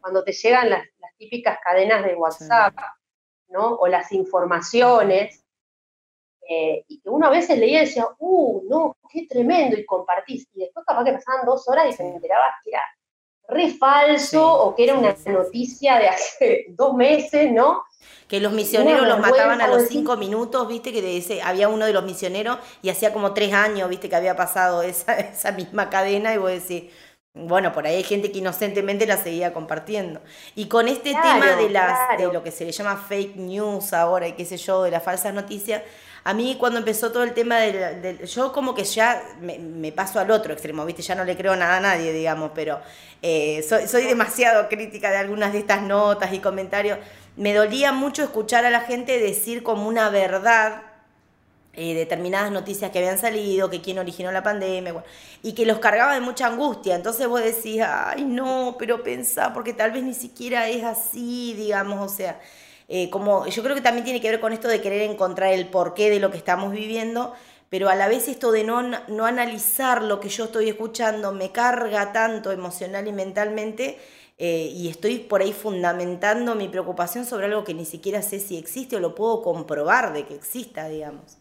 Cuando 0.00 0.22
te 0.24 0.32
llegan 0.32 0.70
las, 0.70 0.86
típicas 1.18 1.58
cadenas 1.62 2.02
de 2.02 2.14
WhatsApp, 2.14 2.74
¿no? 3.48 3.74
O 3.74 3.86
las 3.88 4.10
informaciones, 4.10 5.44
y 6.48 6.98
que 7.02 7.10
uno 7.10 7.26
a 7.26 7.30
veces 7.30 7.58
leía 7.58 7.82
y 7.82 7.84
decía, 7.84 8.06
¡uh, 8.18 8.62
no, 8.70 8.96
qué 9.12 9.26
tremendo! 9.28 9.78
Y 9.78 9.84
compartís. 9.84 10.48
Y 10.54 10.60
después 10.60 10.86
capaz 10.86 11.04
que 11.04 11.12
pasaban 11.12 11.44
dos 11.44 11.68
horas 11.68 11.88
y 11.88 11.92
se 11.92 12.08
enterabas 12.08 12.54
que 12.64 12.70
era 12.70 12.80
re 13.50 13.70
falso 13.70 14.42
o 14.46 14.74
que 14.74 14.84
era 14.84 14.94
una 14.94 15.14
noticia 15.26 15.98
de 15.98 16.08
hace 16.08 16.66
dos 16.70 16.94
meses, 16.94 17.50
¿no? 17.52 17.82
Que 18.28 18.38
los 18.38 18.52
misioneros 18.52 19.08
los 19.08 19.18
mataban 19.18 19.60
a 19.60 19.66
los 19.66 19.88
cinco 19.88 20.16
minutos, 20.16 20.68
viste, 20.68 20.92
que 20.92 21.02
dice, 21.02 21.42
había 21.42 21.68
uno 21.68 21.84
de 21.84 21.92
los 21.92 22.04
misioneros 22.04 22.58
y 22.80 22.88
hacía 22.88 23.12
como 23.12 23.34
tres 23.34 23.52
años, 23.52 23.88
viste, 23.88 24.08
que 24.08 24.14
había 24.14 24.36
pasado 24.36 24.82
esa, 24.82 25.14
esa 25.18 25.50
misma 25.52 25.90
cadena 25.90 26.32
y 26.32 26.38
vos 26.38 26.50
decís, 26.50 26.84
bueno, 27.32 27.72
por 27.72 27.86
ahí 27.86 27.96
hay 27.96 28.02
gente 28.02 28.32
que 28.32 28.38
inocentemente 28.38 29.06
la 29.06 29.16
seguía 29.16 29.52
compartiendo. 29.52 30.20
Y 30.56 30.66
con 30.66 30.88
este 30.88 31.10
tema 31.10 31.56
de 31.56 31.70
las 31.70 32.18
de 32.18 32.32
lo 32.32 32.42
que 32.42 32.50
se 32.50 32.64
le 32.64 32.72
llama 32.72 32.96
fake 32.96 33.36
news 33.36 33.92
ahora 33.92 34.26
y 34.26 34.32
qué 34.32 34.44
sé 34.44 34.56
yo, 34.56 34.82
de 34.82 34.90
las 34.90 35.02
falsas 35.02 35.32
noticias, 35.32 35.82
a 36.24 36.34
mí 36.34 36.56
cuando 36.58 36.78
empezó 36.78 37.10
todo 37.12 37.22
el 37.22 37.32
tema 37.32 37.58
del... 37.58 38.24
yo 38.26 38.52
como 38.52 38.74
que 38.74 38.84
ya 38.84 39.22
me, 39.40 39.92
paso 39.92 40.20
al 40.20 40.30
otro 40.30 40.52
extremo, 40.52 40.84
¿viste? 40.84 41.02
Ya 41.02 41.14
no 41.14 41.24
le 41.24 41.36
creo 41.36 41.56
nada 41.56 41.78
a 41.78 41.80
nadie, 41.80 42.12
digamos, 42.12 42.52
pero 42.54 42.80
eh, 43.22 43.64
soy, 43.68 43.86
soy 43.88 44.04
demasiado 44.04 44.68
crítica 44.68 45.10
de 45.10 45.16
algunas 45.16 45.52
de 45.52 45.60
estas 45.60 45.82
notas 45.82 46.32
y 46.32 46.38
comentarios. 46.40 46.98
Me 47.36 47.54
dolía 47.54 47.92
mucho 47.92 48.22
escuchar 48.22 48.64
a 48.64 48.70
la 48.70 48.80
gente 48.80 49.18
decir 49.18 49.62
como 49.62 49.88
una 49.88 50.10
verdad 50.10 50.82
eh, 51.72 51.94
determinadas 51.94 52.50
noticias 52.50 52.90
que 52.90 52.98
habían 52.98 53.16
salido, 53.16 53.70
que 53.70 53.80
quién 53.80 53.98
originó 54.00 54.32
la 54.32 54.42
pandemia, 54.42 55.04
y 55.40 55.52
que 55.52 55.64
los 55.64 55.78
cargaba 55.78 56.14
de 56.14 56.20
mucha 56.20 56.48
angustia. 56.48 56.96
Entonces 56.96 57.28
vos 57.28 57.42
decís, 57.42 57.80
ay, 57.80 58.24
no, 58.24 58.74
pero 58.76 59.04
pensá, 59.04 59.52
porque 59.54 59.72
tal 59.72 59.92
vez 59.92 60.02
ni 60.02 60.12
siquiera 60.12 60.68
es 60.68 60.82
así, 60.82 61.54
digamos, 61.54 62.12
o 62.12 62.14
sea, 62.14 62.40
eh, 62.92 63.08
como 63.08 63.46
yo 63.46 63.62
creo 63.62 63.76
que 63.76 63.82
también 63.82 64.04
tiene 64.04 64.20
que 64.20 64.28
ver 64.28 64.40
con 64.40 64.52
esto 64.52 64.66
de 64.66 64.80
querer 64.80 65.02
encontrar 65.08 65.52
el 65.52 65.68
porqué 65.68 66.10
de 66.10 66.18
lo 66.18 66.32
que 66.32 66.36
estamos 66.36 66.72
viviendo, 66.72 67.34
pero 67.68 67.88
a 67.88 67.94
la 67.94 68.08
vez 68.08 68.26
esto 68.26 68.50
de 68.50 68.64
no, 68.64 68.82
no 68.82 69.26
analizar 69.26 70.02
lo 70.02 70.18
que 70.18 70.28
yo 70.28 70.46
estoy 70.46 70.68
escuchando 70.68 71.30
me 71.30 71.52
carga 71.52 72.12
tanto 72.12 72.50
emocional 72.50 73.06
y 73.06 73.12
mentalmente 73.12 73.96
eh, 74.38 74.72
y 74.74 74.88
estoy 74.88 75.18
por 75.18 75.40
ahí 75.40 75.52
fundamentando 75.52 76.56
mi 76.56 76.66
preocupación 76.66 77.24
sobre 77.26 77.46
algo 77.46 77.62
que 77.62 77.74
ni 77.74 77.84
siquiera 77.84 78.22
sé 78.22 78.40
si 78.40 78.58
existe 78.58 78.96
o 78.96 78.98
lo 78.98 79.14
puedo 79.14 79.40
comprobar 79.40 80.12
de 80.12 80.26
que 80.26 80.34
exista, 80.34 80.88
digamos. 80.88 81.38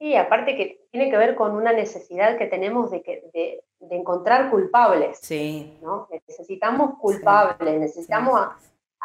Sí, 0.00 0.16
aparte 0.16 0.56
que 0.56 0.88
tiene 0.90 1.10
que 1.12 1.16
ver 1.16 1.36
con 1.36 1.54
una 1.54 1.72
necesidad 1.72 2.36
que 2.38 2.46
tenemos 2.46 2.90
de, 2.90 3.02
que, 3.02 3.22
de, 3.32 3.62
encontrar 3.96 4.50
culpables. 4.50 5.20
Sí. 5.22 5.78
¿no? 5.80 6.08
Necesitamos 6.26 6.98
culpables, 6.98 7.78
necesitamos 7.78 8.48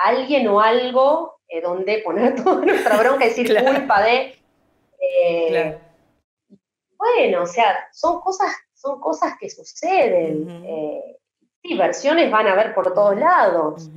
alguien 0.03 0.47
o 0.47 0.59
algo 0.59 1.39
eh, 1.47 1.61
donde 1.61 1.99
poner 1.99 2.35
toda 2.43 2.65
nuestra 2.65 2.97
bronca 2.97 3.25
y 3.25 3.29
decir 3.29 3.63
culpa 3.63 4.01
de. 4.01 4.35
Eh, 4.99 5.77
bueno, 6.97 7.43
o 7.43 7.45
sea, 7.47 7.87
son 7.91 8.21
cosas, 8.21 8.51
son 8.73 8.99
cosas 8.99 9.33
que 9.39 9.49
suceden. 9.49 10.63
Eh, 10.65 11.17
sí, 11.61 11.75
versiones 11.75 12.29
van 12.29 12.47
a 12.47 12.53
haber 12.53 12.73
por 12.73 12.93
todos 12.93 13.17
lados. 13.17 13.89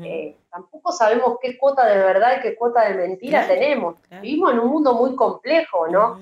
tampoco 0.50 0.92
sabemos 0.92 1.36
qué 1.42 1.58
cuota 1.58 1.84
de 1.86 1.98
verdad 1.98 2.38
y 2.38 2.42
qué 2.42 2.56
cuota 2.56 2.88
de 2.88 2.94
mentira 2.94 3.46
tenemos. 3.46 3.96
Vivimos 4.22 4.52
en 4.52 4.60
un 4.60 4.70
mundo 4.70 4.94
muy 4.94 5.14
complejo, 5.14 5.88
¿no? 5.88 6.18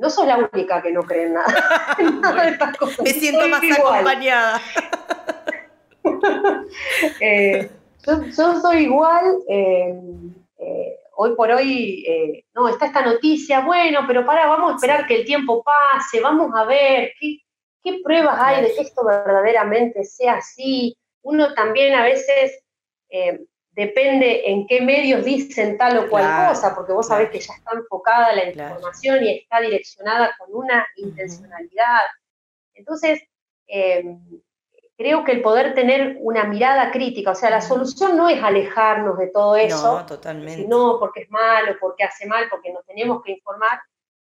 No 0.00 0.08
sos 0.08 0.26
la 0.26 0.38
única 0.38 0.80
que 0.80 0.92
no 0.92 1.02
cree 1.02 1.26
en 1.26 1.34
nada, 1.34 1.96
Me 3.04 3.10
siento 3.10 3.46
más 3.48 3.62
acompañada. 3.78 4.60
Eh, 7.20 7.68
yo, 8.06 8.60
soy 8.60 8.84
igual. 8.84 9.38
Eh, 9.48 10.00
hoy 11.16 11.34
por 11.36 11.50
hoy, 11.50 12.44
no, 12.54 12.68
está 12.68 12.86
esta 12.86 13.02
noticia, 13.04 13.60
bueno, 13.60 14.00
pero 14.06 14.24
para, 14.24 14.46
vamos 14.46 14.72
a 14.72 14.74
esperar 14.76 15.06
que 15.06 15.16
el 15.16 15.24
tiempo 15.26 15.62
pase, 15.62 16.20
vamos 16.20 16.50
a 16.54 16.64
ver 16.64 17.12
qué, 17.20 17.38
qué 17.82 18.00
pruebas 18.02 18.38
hay 18.38 18.62
de 18.62 18.74
que 18.74 18.80
esto 18.80 19.04
verdaderamente 19.04 20.04
sea 20.04 20.34
así. 20.34 20.96
Uno 21.22 21.52
también 21.52 21.94
a 21.94 22.04
veces 22.04 22.62
depende 23.72 24.50
en 24.50 24.66
qué 24.66 24.80
medios 24.80 25.24
dicen 25.24 25.78
tal 25.78 25.98
o 25.98 26.08
cual 26.10 26.48
cosa, 26.48 26.74
porque 26.74 26.92
vos 26.92 27.06
sabés 27.06 27.30
que 27.30 27.40
ya 27.40 27.54
está 27.54 27.72
enfocada 27.72 28.34
la 28.34 28.48
información 28.48 29.24
y 29.24 29.38
está 29.38 29.60
direccionada 29.60 30.34
con 30.38 30.48
una 30.54 30.86
intencionalidad. 30.96 32.00
Entonces, 32.74 33.20
creo 35.00 35.24
que 35.24 35.32
el 35.32 35.40
poder 35.40 35.72
tener 35.74 36.18
una 36.20 36.44
mirada 36.44 36.90
crítica, 36.90 37.30
o 37.30 37.34
sea, 37.34 37.48
la 37.48 37.62
solución 37.62 38.18
no 38.18 38.28
es 38.28 38.42
alejarnos 38.42 39.16
de 39.16 39.28
todo 39.28 39.56
eso, 39.56 40.00
no, 40.00 40.04
totalmente. 40.04 40.68
no 40.68 40.98
porque 41.00 41.22
es 41.22 41.30
malo, 41.30 41.74
porque 41.80 42.04
hace 42.04 42.26
mal, 42.26 42.48
porque 42.50 42.70
nos 42.70 42.84
tenemos 42.84 43.22
que 43.22 43.32
informar, 43.32 43.80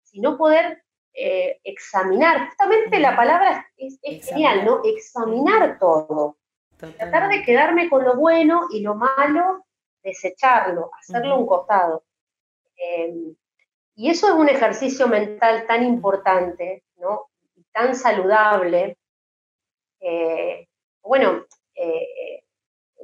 sino 0.04 0.38
poder 0.38 0.84
eh, 1.16 1.60
examinar. 1.64 2.50
Justamente 2.50 3.00
la 3.00 3.16
palabra 3.16 3.66
es, 3.76 4.00
genial, 4.24 4.64
¿no? 4.64 4.82
Examinar 4.84 5.80
todo. 5.80 6.38
Tratar 6.78 7.30
de 7.30 7.42
quedarme 7.42 7.90
con 7.90 8.06
lo 8.06 8.16
bueno 8.16 8.68
y 8.72 8.82
lo 8.82 8.94
malo, 8.94 9.66
desecharlo, 10.04 10.92
hacerlo 11.00 11.40
un 11.40 11.48
costado. 11.48 12.04
Em, 12.76 13.36
y 13.96 14.12
eso 14.12 14.28
es 14.28 14.34
un 14.36 14.48
ejercicio 14.48 15.08
mental 15.08 15.66
tan 15.66 15.84
importante, 15.84 16.84
¿no? 16.98 17.32
Y 17.56 17.64
tan 17.74 17.96
saludable. 17.96 19.00
Bueno, 21.04 21.46
eh, 21.76 22.44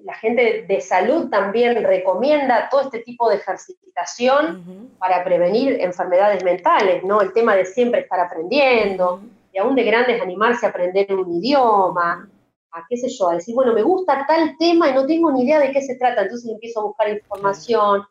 la 0.03 0.13
gente 0.15 0.65
de 0.67 0.81
salud 0.81 1.29
también 1.29 1.83
recomienda 1.83 2.69
todo 2.69 2.81
este 2.81 2.99
tipo 2.99 3.29
de 3.29 3.37
ejercitación 3.37 4.95
para 4.99 5.23
prevenir 5.23 5.77
enfermedades 5.81 6.43
mentales, 6.43 7.03
¿no? 7.03 7.21
El 7.21 7.33
tema 7.33 7.55
de 7.55 7.65
siempre 7.65 8.01
estar 8.01 8.19
aprendiendo, 8.19 9.21
y 9.51 9.57
aún 9.57 9.75
de 9.75 9.83
grandes 9.83 10.21
animarse 10.21 10.65
a 10.65 10.69
aprender 10.69 11.13
un 11.13 11.33
idioma, 11.33 12.29
a 12.71 12.85
qué 12.87 12.97
sé 12.97 13.09
yo, 13.09 13.29
a 13.29 13.35
decir, 13.35 13.55
bueno, 13.55 13.73
me 13.73 13.81
gusta 13.81 14.23
tal 14.27 14.55
tema 14.57 14.89
y 14.89 14.93
no 14.93 15.05
tengo 15.05 15.31
ni 15.31 15.43
idea 15.43 15.59
de 15.59 15.71
qué 15.71 15.81
se 15.81 15.95
trata, 15.95 16.21
entonces 16.21 16.51
empiezo 16.51 16.81
a 16.81 16.83
buscar 16.83 17.09
información, 17.09 18.01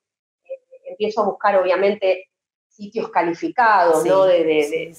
eh, 0.44 0.90
empiezo 0.90 1.22
a 1.22 1.26
buscar 1.26 1.56
obviamente 1.56 2.30
sitios 2.68 3.08
calificados, 3.10 4.04
¿no? 4.04 4.24
De, 4.24 4.44
de, 4.44 4.94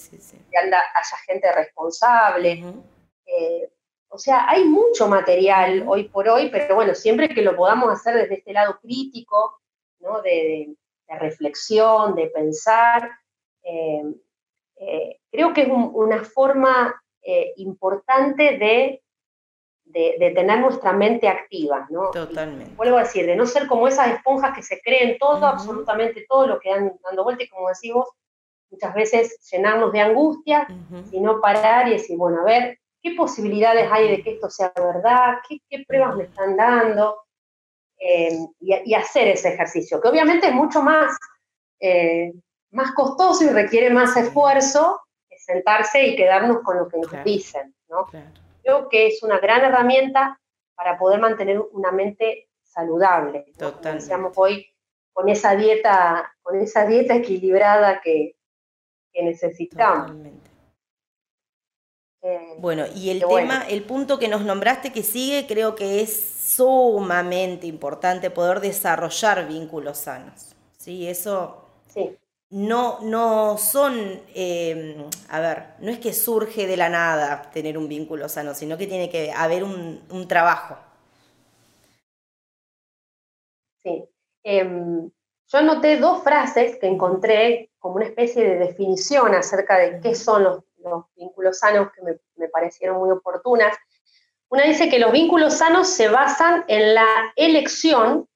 que 0.49 0.57
haya 0.57 1.17
gente 1.25 1.51
responsable. 1.51 2.63
Eh, 3.25 3.69
o 4.09 4.17
sea, 4.17 4.49
hay 4.49 4.65
mucho 4.65 5.07
material 5.07 5.85
hoy 5.87 6.05
por 6.05 6.27
hoy, 6.29 6.49
pero 6.49 6.75
bueno, 6.75 6.95
siempre 6.95 7.29
que 7.29 7.41
lo 7.41 7.55
podamos 7.55 7.91
hacer 7.91 8.15
desde 8.15 8.35
este 8.35 8.53
lado 8.53 8.79
crítico, 8.81 9.59
¿no? 9.99 10.21
De, 10.21 10.75
reflexión, 11.09 12.15
de 12.15 12.27
pensar, 12.27 13.09
eh, 13.63 14.03
creo 15.31 15.53
que 15.53 15.61
es 15.61 15.69
una 15.69 16.21
forma 16.25 17.01
importante 17.55 18.57
de 18.57 19.01
de, 19.87 20.31
tener 20.35 20.59
nuestra 20.59 20.93
mente 20.93 21.27
activa, 21.27 21.87
¿no? 21.89 22.11
Totalmente. 22.11 22.75
vuelvo 22.75 22.97
a 22.97 23.03
decir, 23.03 23.25
de 23.25 23.35
no 23.35 23.45
ser 23.45 23.67
como 23.67 23.87
esas 23.87 24.09
esponjas 24.09 24.55
que 24.55 24.63
se 24.63 24.81
creen 24.81 25.17
todo, 25.17 25.45
absolutamente 25.45 26.25
todo 26.27 26.47
lo 26.47 26.59
que 26.59 26.69
dan 26.69 26.93
dando 27.03 27.23
vuelta 27.23 27.43
y 27.43 27.49
como 27.49 27.69
decimos, 27.69 28.07
muchas 28.69 28.93
veces 28.93 29.49
llenarnos 29.49 29.91
de 29.93 30.01
angustia, 30.01 30.67
sino 31.09 31.39
parar 31.39 31.87
y 31.87 31.91
decir, 31.91 32.17
bueno, 32.17 32.41
a 32.41 32.43
ver, 32.43 32.79
¿qué 33.01 33.15
posibilidades 33.15 33.89
hay 33.91 34.09
de 34.09 34.23
que 34.23 34.31
esto 34.31 34.49
sea 34.49 34.71
verdad? 34.75 35.35
¿Qué, 35.47 35.85
pruebas 35.87 36.15
me 36.15 36.23
están 36.23 36.55
dando? 36.55 37.23
Eh, 37.99 38.37
y, 38.59 38.93
hacer 38.93 39.27
ese 39.29 39.53
ejercicio, 39.53 39.99
que 39.99 40.07
obviamente 40.07 40.47
es 40.47 40.53
mucho 40.53 40.83
más, 40.83 41.17
eh, 41.79 42.31
más 42.71 42.91
costoso 42.91 43.43
y 43.43 43.49
requiere 43.49 43.89
más 43.89 44.15
esfuerzo 44.15 45.01
que 45.27 45.39
sentarse 45.39 46.05
y 46.05 46.15
quedarnos 46.15 46.61
con 46.61 46.77
lo 46.77 46.87
que 46.87 46.97
nos 46.97 47.23
dicen, 47.23 47.73
¿no? 47.89 48.05
Claro 48.05 48.31
creo 48.67 48.89
que 48.89 49.07
es 49.07 49.23
una 49.23 49.39
gran 49.39 49.63
herramienta 49.63 50.39
para 50.75 50.97
poder 50.97 51.21
mantener 51.21 51.59
una 51.71 51.91
mente 51.91 52.49
saludable. 52.63 53.45
¿no? 53.59 54.31
hoy, 54.35 54.67
con 55.13 55.29
esa 55.29 55.55
dieta, 55.55 56.35
con 56.41 56.59
esa 56.59 56.85
dieta 56.85 57.15
equilibrada 57.15 58.01
que, 58.01 58.35
necesitamos. 59.19 60.11
Eh, 62.29 62.55
bueno, 62.59 62.85
y 62.93 63.09
el 63.09 63.23
tema, 63.25 63.65
el 63.69 63.83
punto 63.83 64.19
que 64.19 64.27
nos 64.27 64.41
nombraste 64.41 64.91
que 64.91 65.03
sigue, 65.03 65.47
creo 65.47 65.75
que 65.75 66.01
es 66.01 66.13
sumamente 66.55 67.67
importante 67.67 68.29
poder 68.29 68.59
desarrollar 68.59 69.47
vínculos 69.47 69.99
sanos. 69.99 70.55
Sí, 70.77 71.07
eso 71.07 71.65
sí 71.87 72.17
no, 72.49 72.99
no 73.01 73.57
son, 73.57 74.21
em, 74.33 75.09
a 75.29 75.39
ver, 75.39 75.63
no 75.79 75.91
es 75.91 75.99
que 75.99 76.13
surge 76.13 76.65
de 76.65 76.77
la 76.77 76.89
nada 76.89 77.49
tener 77.51 77.77
un 77.77 77.87
vínculo 77.89 78.29
sano, 78.29 78.53
sino 78.53 78.77
que 78.77 78.87
tiene 78.87 79.09
que 79.09 79.31
haber 79.31 79.63
un, 79.63 80.27
trabajo. 80.27 80.77
Sí. 83.83 84.05
Em, 84.43 85.09
yo 85.47 85.57
anoté 85.57 85.97
dos 85.97 86.23
frases 86.23 86.77
que 86.79 86.87
encontré 86.87 87.69
como 87.79 87.95
una 87.95 88.05
especie 88.05 88.43
de 88.43 88.57
definición 88.57 89.33
acerca 89.35 89.77
de 89.77 89.99
qué 90.01 90.15
son 90.15 90.43
los, 90.43 90.63
vínculos 91.15 91.59
sanos 91.59 91.89
que 91.93 92.01
me, 92.01 92.47
parecieron 92.49 92.97
muy 92.97 93.11
oportunas. 93.11 93.75
Una 94.49 94.63
dice 94.63 94.89
que 94.89 94.99
los 94.99 95.11
vínculos 95.11 95.55
sanos 95.55 95.89
se 95.89 96.07
basan 96.07 96.63
en 96.67 96.95
la 96.95 97.33
elección 97.35 98.27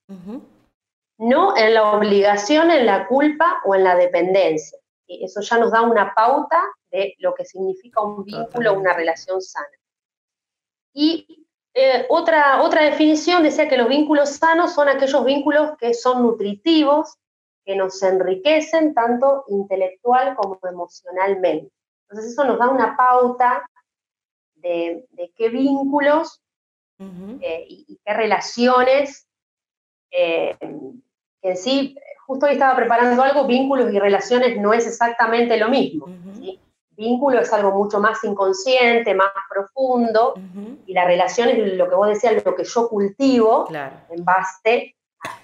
no 1.21 1.55
en 1.55 1.75
la 1.75 1.91
obligación, 1.91 2.71
en 2.71 2.87
la 2.87 3.07
culpa 3.07 3.61
o 3.65 3.75
en 3.75 3.83
la 3.83 3.95
dependencia. 3.95 4.79
Y 5.05 5.23
eso 5.23 5.41
ya 5.41 5.59
nos 5.59 5.71
da 5.71 5.83
una 5.83 6.15
pauta 6.15 6.59
de 6.89 7.15
lo 7.19 7.35
que 7.35 7.45
significa 7.45 8.01
un 8.01 8.23
vínculo, 8.23 8.73
una 8.73 8.93
relación 8.93 9.39
sana. 9.39 9.67
Y 10.93 11.45
eh, 11.75 12.07
otra, 12.09 12.63
otra 12.63 12.83
definición 12.83 13.43
decía 13.43 13.69
que 13.69 13.77
los 13.77 13.87
vínculos 13.87 14.29
sanos 14.29 14.73
son 14.73 14.89
aquellos 14.89 15.23
vínculos 15.23 15.77
que 15.77 15.93
son 15.93 16.23
nutritivos, 16.23 17.19
que 17.63 17.75
nos 17.75 18.01
enriquecen 18.01 18.95
tanto 18.95 19.43
intelectual 19.47 20.35
como 20.35 20.59
emocionalmente. 20.67 21.71
Entonces 22.11 22.33
eso 22.33 22.43
nos 22.43 22.59
da 22.59 22.69
una 22.69 22.97
pauta 22.97 23.65
de, 24.55 25.05
qué 25.35 25.49
vínculos 25.49 26.41
eh, 26.99 27.65
y, 27.67 27.99
qué 28.05 28.13
relaciones 28.13 29.27
eh, 30.11 30.55
en 31.41 31.57
sí, 31.57 31.95
justo 32.27 32.45
hoy 32.45 32.53
estaba 32.53 32.75
preparando 32.75 33.23
algo, 33.23 33.45
vínculos 33.45 33.91
y 33.91 33.99
relaciones 33.99 34.57
no 34.57 34.73
es 34.73 34.85
exactamente 34.85 35.57
lo 35.57 35.69
mismo. 35.69 36.07
Vínculo 36.91 37.39
es 37.39 37.51
algo 37.51 37.71
mucho 37.71 37.99
más 37.99 38.23
inconsciente, 38.23 39.15
más 39.15 39.31
profundo, 39.49 40.35
y 40.85 40.93
la 40.93 41.05
relación 41.05 41.49
es 41.49 41.73
lo 41.73 41.89
que 41.89 41.95
vos 41.95 42.09
decías, 42.09 42.45
lo 42.45 42.55
que 42.55 42.63
yo 42.63 42.87
cultivo 42.89 43.67
en 44.09 44.23
base 44.23 44.95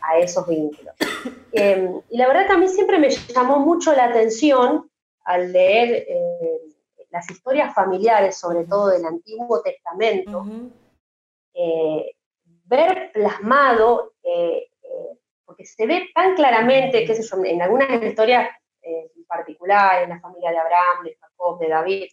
a, 0.02 0.18
esos 0.20 0.48
vínculos. 0.48 0.94
Em, 1.54 2.02
y 2.10 2.18
la 2.18 2.28
verdad 2.28 2.46
que 2.46 2.54
a 2.54 2.58
mí 2.58 2.68
siempre 2.68 3.00
me 3.00 3.10
llamó 3.10 3.60
mucho 3.60 3.94
la 3.94 4.06
atención 4.06 4.92
al 5.28 5.52
leer 5.52 6.06
eh, 6.08 6.60
las 7.10 7.30
historias 7.30 7.74
familiares, 7.74 8.38
sobre 8.38 8.64
todo 8.64 8.88
del 8.88 9.06
Antiguo 9.06 9.62
Testamento, 9.62 10.46
eh, 11.54 12.16
ver 12.64 13.12
plasmado 13.14 14.14
eh, 14.24 14.70
porque 15.46 15.66
se 15.66 15.86
ve 15.86 16.10
tan 16.16 16.36
claramente, 16.36 17.06
qué 17.06 17.14
sé 17.14 17.24
yo, 17.24 17.44
en 17.44 17.62
algunas 17.62 18.02
historias 18.02 18.50
particular, 19.28 20.04
en 20.04 20.10
la 20.10 20.22
familia 20.22 20.52
de 20.52 20.58
Abraham, 20.60 21.04
de 21.04 21.18
Jacob, 21.20 21.60
de 21.60 21.68
David, 21.68 22.06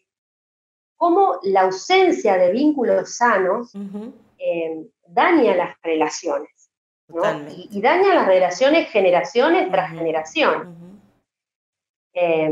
cómo 0.96 1.38
la 1.44 1.62
ausencia 1.62 2.36
de 2.36 2.50
vínculos 2.50 3.16
sanos 3.16 3.72
daña 5.06 5.54
las 5.54 5.76
relaciones. 5.82 6.70
Y, 7.70 7.80
daña 7.80 8.14
las 8.14 8.26
relaciones 8.26 8.90
generaciones 8.90 9.70
tras 9.70 9.90
generación. 9.90 11.00
Eh, 12.14 12.50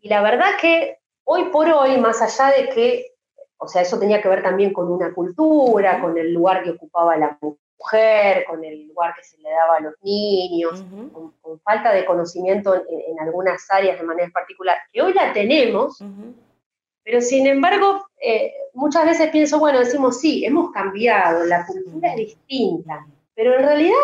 y 0.00 0.08
la 0.08 0.22
verdad 0.22 0.50
que 0.60 0.98
hoy 1.24 1.44
por 1.46 1.68
hoy, 1.68 1.98
más 1.98 2.22
allá 2.22 2.56
de 2.56 2.68
que, 2.70 3.12
o 3.58 3.68
sea, 3.68 3.82
eso 3.82 3.98
tenía 3.98 4.22
que 4.22 4.28
ver 4.28 4.42
también 4.42 4.72
con 4.72 4.90
una 4.90 5.12
cultura, 5.12 6.00
con 6.00 6.16
el 6.16 6.32
lugar 6.32 6.62
que 6.62 6.70
ocupaba 6.70 7.16
la 7.16 7.38
mujer, 7.78 8.44
con 8.48 8.64
el 8.64 8.88
lugar 8.88 9.14
que 9.14 9.24
se 9.24 9.38
le 9.38 9.50
daba 9.50 9.76
a 9.76 9.80
los 9.80 9.94
niños, 10.02 10.84
con, 11.12 11.60
falta 11.60 11.92
de 11.92 12.04
conocimiento 12.04 12.74
en, 12.74 13.20
algunas 13.20 13.66
áreas 13.70 13.98
de 13.98 14.06
manera 14.06 14.30
particular, 14.32 14.78
que 14.92 15.02
hoy 15.02 15.12
la 15.12 15.32
tenemos, 15.32 16.02
pero 17.04 17.20
sin 17.20 17.46
embargo, 17.46 18.06
eh, 18.20 18.52
muchas 18.74 19.04
veces 19.04 19.30
pienso, 19.30 19.58
bueno, 19.58 19.80
decimos, 19.80 20.20
sí, 20.20 20.44
hemos 20.44 20.70
cambiado, 20.70 21.44
la 21.44 21.66
cultura 21.66 22.10
es 22.10 22.16
distinta, 22.16 23.06
pero 23.34 23.54
en 23.54 23.64
realidad 23.64 23.96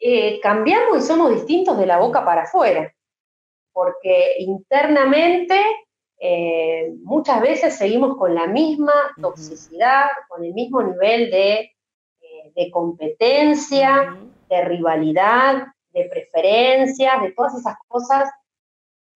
eh, 0.00 0.40
cambiamos 0.40 0.98
y 0.98 1.02
somos 1.02 1.30
distintos 1.30 1.78
de 1.78 1.86
la 1.86 1.98
boca 1.98 2.24
para 2.24 2.42
afuera, 2.42 2.92
porque 3.72 4.34
internamente 4.38 5.60
eh, 6.18 6.92
muchas 7.02 7.40
veces 7.40 7.76
seguimos 7.76 8.16
con 8.16 8.34
la 8.34 8.46
misma 8.46 8.92
toxicidad, 9.20 10.06
con 10.28 10.44
el 10.44 10.52
mismo 10.54 10.82
nivel 10.82 11.30
de, 11.30 11.72
de 12.54 12.70
competencia, 12.70 14.16
de 14.48 14.64
rivalidad, 14.64 15.66
de 15.92 16.04
preferencias, 16.04 17.22
de 17.22 17.32
todas 17.32 17.54
esas 17.54 17.76
cosas 17.88 18.30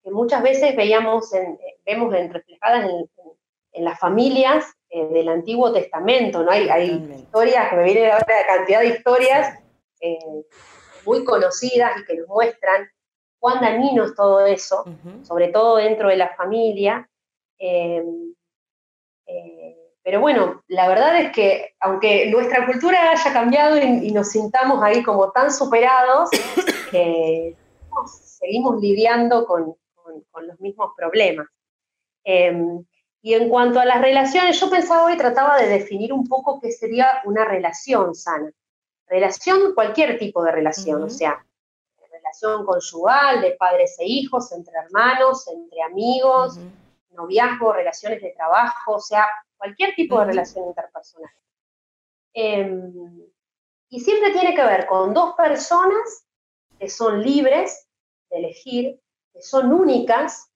que 0.03 0.11
muchas 0.11 0.41
veces 0.41 0.75
veíamos 0.75 1.33
en, 1.33 1.57
vemos 1.85 2.13
reflejadas 2.13 2.89
en, 2.89 3.83
las 3.83 3.99
familias 3.99 4.65
eh, 4.89 5.05
del 5.05 5.29
Antiguo 5.29 5.71
Testamento, 5.71 6.41
¿no? 6.41 6.49
Hay, 6.49 6.67
hay 6.67 7.15
historias, 7.15 7.69
que 7.69 7.75
me 7.75 7.83
vienen 7.83 8.11
ahora 8.11 8.25
la 8.27 8.47
cantidad 8.47 8.79
de 8.79 8.87
historias 8.87 9.59
eh, 10.01 10.17
muy 11.05 11.23
conocidas 11.23 11.91
y 11.99 12.05
que 12.05 12.15
nos 12.15 12.27
muestran 12.27 12.89
cuán 13.39 13.61
dañino 13.61 14.05
es 14.05 14.15
todo 14.15 14.45
eso, 14.45 14.83
sobre 15.23 15.49
todo 15.49 15.77
dentro 15.77 16.09
de 16.09 16.17
la 16.17 16.35
familia. 16.35 17.09
Eh, 17.59 18.03
pero 20.07 20.21
bueno, 20.21 20.63
la 20.69 20.87
verdad 20.87 21.19
es 21.19 21.33
que 21.33 21.75
aunque 21.81 22.31
nuestra 22.31 22.65
cultura 22.65 23.11
haya 23.11 23.33
cambiado 23.33 23.77
y, 23.77 24.09
nos 24.11 24.29
sintamos 24.29 24.81
ahí 24.81 25.03
como 25.03 25.31
tan 25.31 25.51
superados, 25.51 26.29
seguimos 28.39 28.79
lidiando 28.79 29.45
con, 29.45 29.75
con, 30.31 30.47
los 30.47 30.57
mismos 30.61 30.91
problemas. 30.95 31.47
Em, 32.23 32.85
y 33.21 33.33
en 33.33 33.49
cuanto 33.49 33.81
a 33.81 33.85
las 33.85 33.99
relaciones, 33.99 34.57
yo 34.57 34.69
pensaba 34.69 35.11
y 35.13 35.17
trataba 35.17 35.57
de 35.57 35.67
definir 35.67 36.13
un 36.13 36.25
poco 36.25 36.61
qué 36.61 36.71
sería 36.71 37.21
una 37.25 37.43
relación 37.43 38.15
sana. 38.15 38.49
Relación, 39.07 39.73
cualquier 39.75 40.17
tipo 40.17 40.41
de 40.41 40.53
relación, 40.53 41.03
o 41.03 41.09
sea, 41.09 41.45
relación 42.27 42.65
conyugal, 42.65 43.41
de 43.41 43.51
padres 43.51 43.97
e 43.99 44.05
hijos, 44.05 44.51
entre 44.51 44.73
hermanos, 44.77 45.47
entre 45.47 45.81
amigos, 45.81 46.59
noviazgo, 47.11 47.73
relaciones 47.73 48.21
de 48.21 48.31
trabajo, 48.31 48.95
o 48.95 48.99
sea, 48.99 49.27
cualquier 49.57 49.95
tipo 49.95 50.19
de 50.19 50.25
relación 50.25 50.67
interpersonal. 50.67 51.31
Em, 52.33 53.25
y 53.89 53.99
siempre 53.99 54.31
tiene 54.31 54.53
que 54.53 54.63
ver 54.63 54.85
con 54.85 55.13
dos 55.13 55.35
personas 55.35 56.25
que 56.77 56.89
son 56.89 57.23
libres 57.23 57.87
de 58.29 58.37
elegir 58.37 58.99
que 59.33 59.41
son 59.41 59.71
únicas, 59.71 60.51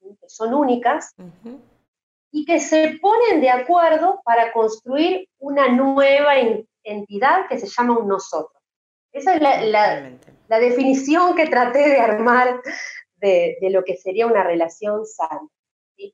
que 0.00 0.28
son 0.28 0.54
únicas, 0.54 1.14
y 2.30 2.44
que 2.44 2.60
se 2.60 2.98
ponen 3.00 3.40
de 3.40 3.50
acuerdo 3.50 4.20
para 4.24 4.52
construir 4.52 5.28
una 5.38 5.68
nueva 5.68 6.34
entidad 6.82 7.48
que 7.48 7.58
se 7.58 7.66
llama 7.66 7.98
un 7.98 8.08
nosotros. 8.08 8.62
Esa 9.12 9.34
es 9.34 9.42
la, 9.42 10.18
definición 10.58 11.34
que 11.34 11.46
traté 11.46 11.88
de 11.88 12.00
armar 12.00 12.60
de, 13.16 13.56
lo 13.70 13.84
que 13.84 13.96
sería 13.96 14.26
una 14.26 14.42
relación 14.42 15.04
sana. 15.06 15.48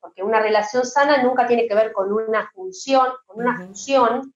Porque 0.01 0.23
una 0.23 0.41
relación 0.41 0.85
sana 0.85 1.23
nunca 1.23 1.47
tiene 1.47 1.67
que 1.67 1.75
ver 1.75 1.93
con 1.93 2.13
una 2.13 2.51
función, 2.53 3.07
con 3.27 3.41
una 3.41 3.57
función 3.57 4.35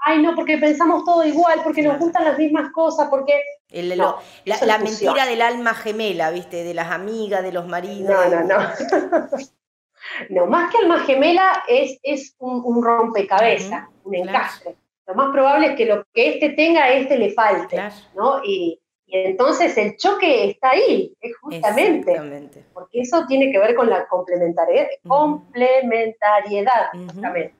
ay, 0.00 0.22
no, 0.22 0.34
porque 0.34 0.58
pensamos 0.58 1.04
todo 1.04 1.24
igual, 1.24 1.60
porque 1.62 1.82
nos 1.82 1.98
gustan 1.98 2.24
las 2.24 2.38
mismas 2.38 2.72
cosas, 2.72 3.08
porque... 3.10 3.42
la, 3.70 4.78
mentira 4.78 5.26
del 5.26 5.42
alma 5.42 5.74
gemela, 5.74 6.30
¿viste? 6.30 6.64
De 6.64 6.74
las 6.74 6.90
amigas, 6.90 7.42
de 7.42 7.52
los 7.52 7.66
maridos. 7.66 8.10
No, 8.10 8.28
no, 8.28 8.44
no. 8.44 8.58
no, 10.30 10.46
más 10.46 10.70
que 10.70 10.78
alma 10.78 11.00
gemela 11.00 11.64
es, 11.68 11.98
es 12.02 12.34
un, 12.38 12.82
rompecabezas, 12.82 13.88
un 14.04 14.14
encastre. 14.14 14.76
Lo 15.06 15.14
más 15.14 15.32
probable 15.32 15.68
es 15.68 15.76
que 15.76 15.86
lo 15.86 16.04
que 16.14 16.34
este 16.34 16.50
tenga, 16.50 16.84
a 16.84 16.92
este 16.92 17.18
le 17.18 17.32
falte, 17.32 17.82
¿no? 18.14 18.42
Y, 18.44 18.80
entonces 19.12 19.76
el 19.76 19.96
choque 19.96 20.50
está 20.50 20.70
ahí, 20.70 21.16
es 21.20 21.36
justamente. 21.38 22.64
Porque 22.72 23.00
eso 23.00 23.26
tiene 23.26 23.50
que 23.50 23.58
ver 23.58 23.74
con 23.74 23.90
la 23.90 24.06
complementariedad, 24.08 24.88
complementariedad 25.06 26.90
justamente. 26.92 27.54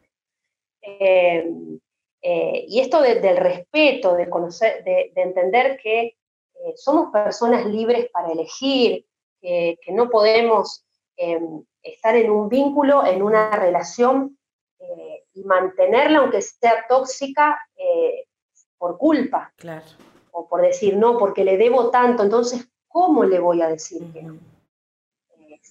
Eh, 0.83 1.51
eh, 2.23 2.65
y 2.69 2.81
esto 2.81 3.01
del 3.01 3.37
respeto, 3.37 4.15
de, 4.15 4.29
conocer, 4.29 4.85
de, 4.85 5.13
entender 5.17 5.79
que 5.83 6.01
eh, 6.03 6.73
somos 6.77 7.11
personas 7.11 7.65
libres 7.67 8.11
para 8.11 8.31
elegir, 8.31 9.07
que 9.41 9.79
no 9.93 10.11
podemos 10.11 10.85
em, 11.17 11.65
estar 11.83 12.15
en 12.15 12.31
un 12.31 12.51
vínculo, 12.51 13.07
en 13.07 13.23
una 13.23 13.51
relación 13.53 14.39
eh, 14.79 15.25
y 15.33 15.45
mantenerla, 15.45 16.19
aunque 16.19 16.43
sea 16.43 16.85
tóxica, 16.87 17.59
por 18.77 18.99
culpa. 18.99 19.53
Claro. 19.57 19.87
O 20.33 20.49
por 20.49 20.63
decir, 20.63 20.97
no, 20.97 21.19
porque 21.19 21.45
le 21.45 21.57
debo 21.57 21.91
tanto, 21.91 22.23
entonces, 22.23 22.69
¿cómo 22.89 23.25
le 23.25 23.39
voy 23.39 23.63
a 23.63 23.69
decir 23.69 24.13
que 24.13 24.23
no? 24.23 24.39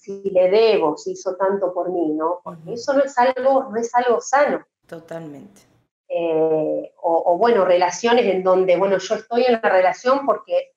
si 0.00 0.30
le 0.30 0.50
debo, 0.50 0.96
si 0.96 1.12
hizo 1.12 1.36
tanto 1.36 1.74
por 1.74 1.90
mí, 1.90 2.12
¿no? 2.12 2.40
Porque 2.42 2.72
eso 2.72 2.94
no 2.94 3.02
es 3.02 3.16
algo, 3.18 3.68
no 3.70 3.76
es 3.76 3.94
algo 3.94 4.20
sano. 4.20 4.64
Totalmente. 4.86 5.62
Eh, 6.08 6.92
o, 7.02 7.36
bueno, 7.38 7.64
relaciones 7.64 8.26
en 8.26 8.42
donde, 8.42 8.76
bueno, 8.76 8.98
yo 8.98 9.14
estoy 9.14 9.44
en 9.44 9.52
la 9.52 9.60
relación 9.60 10.26
porque 10.26 10.72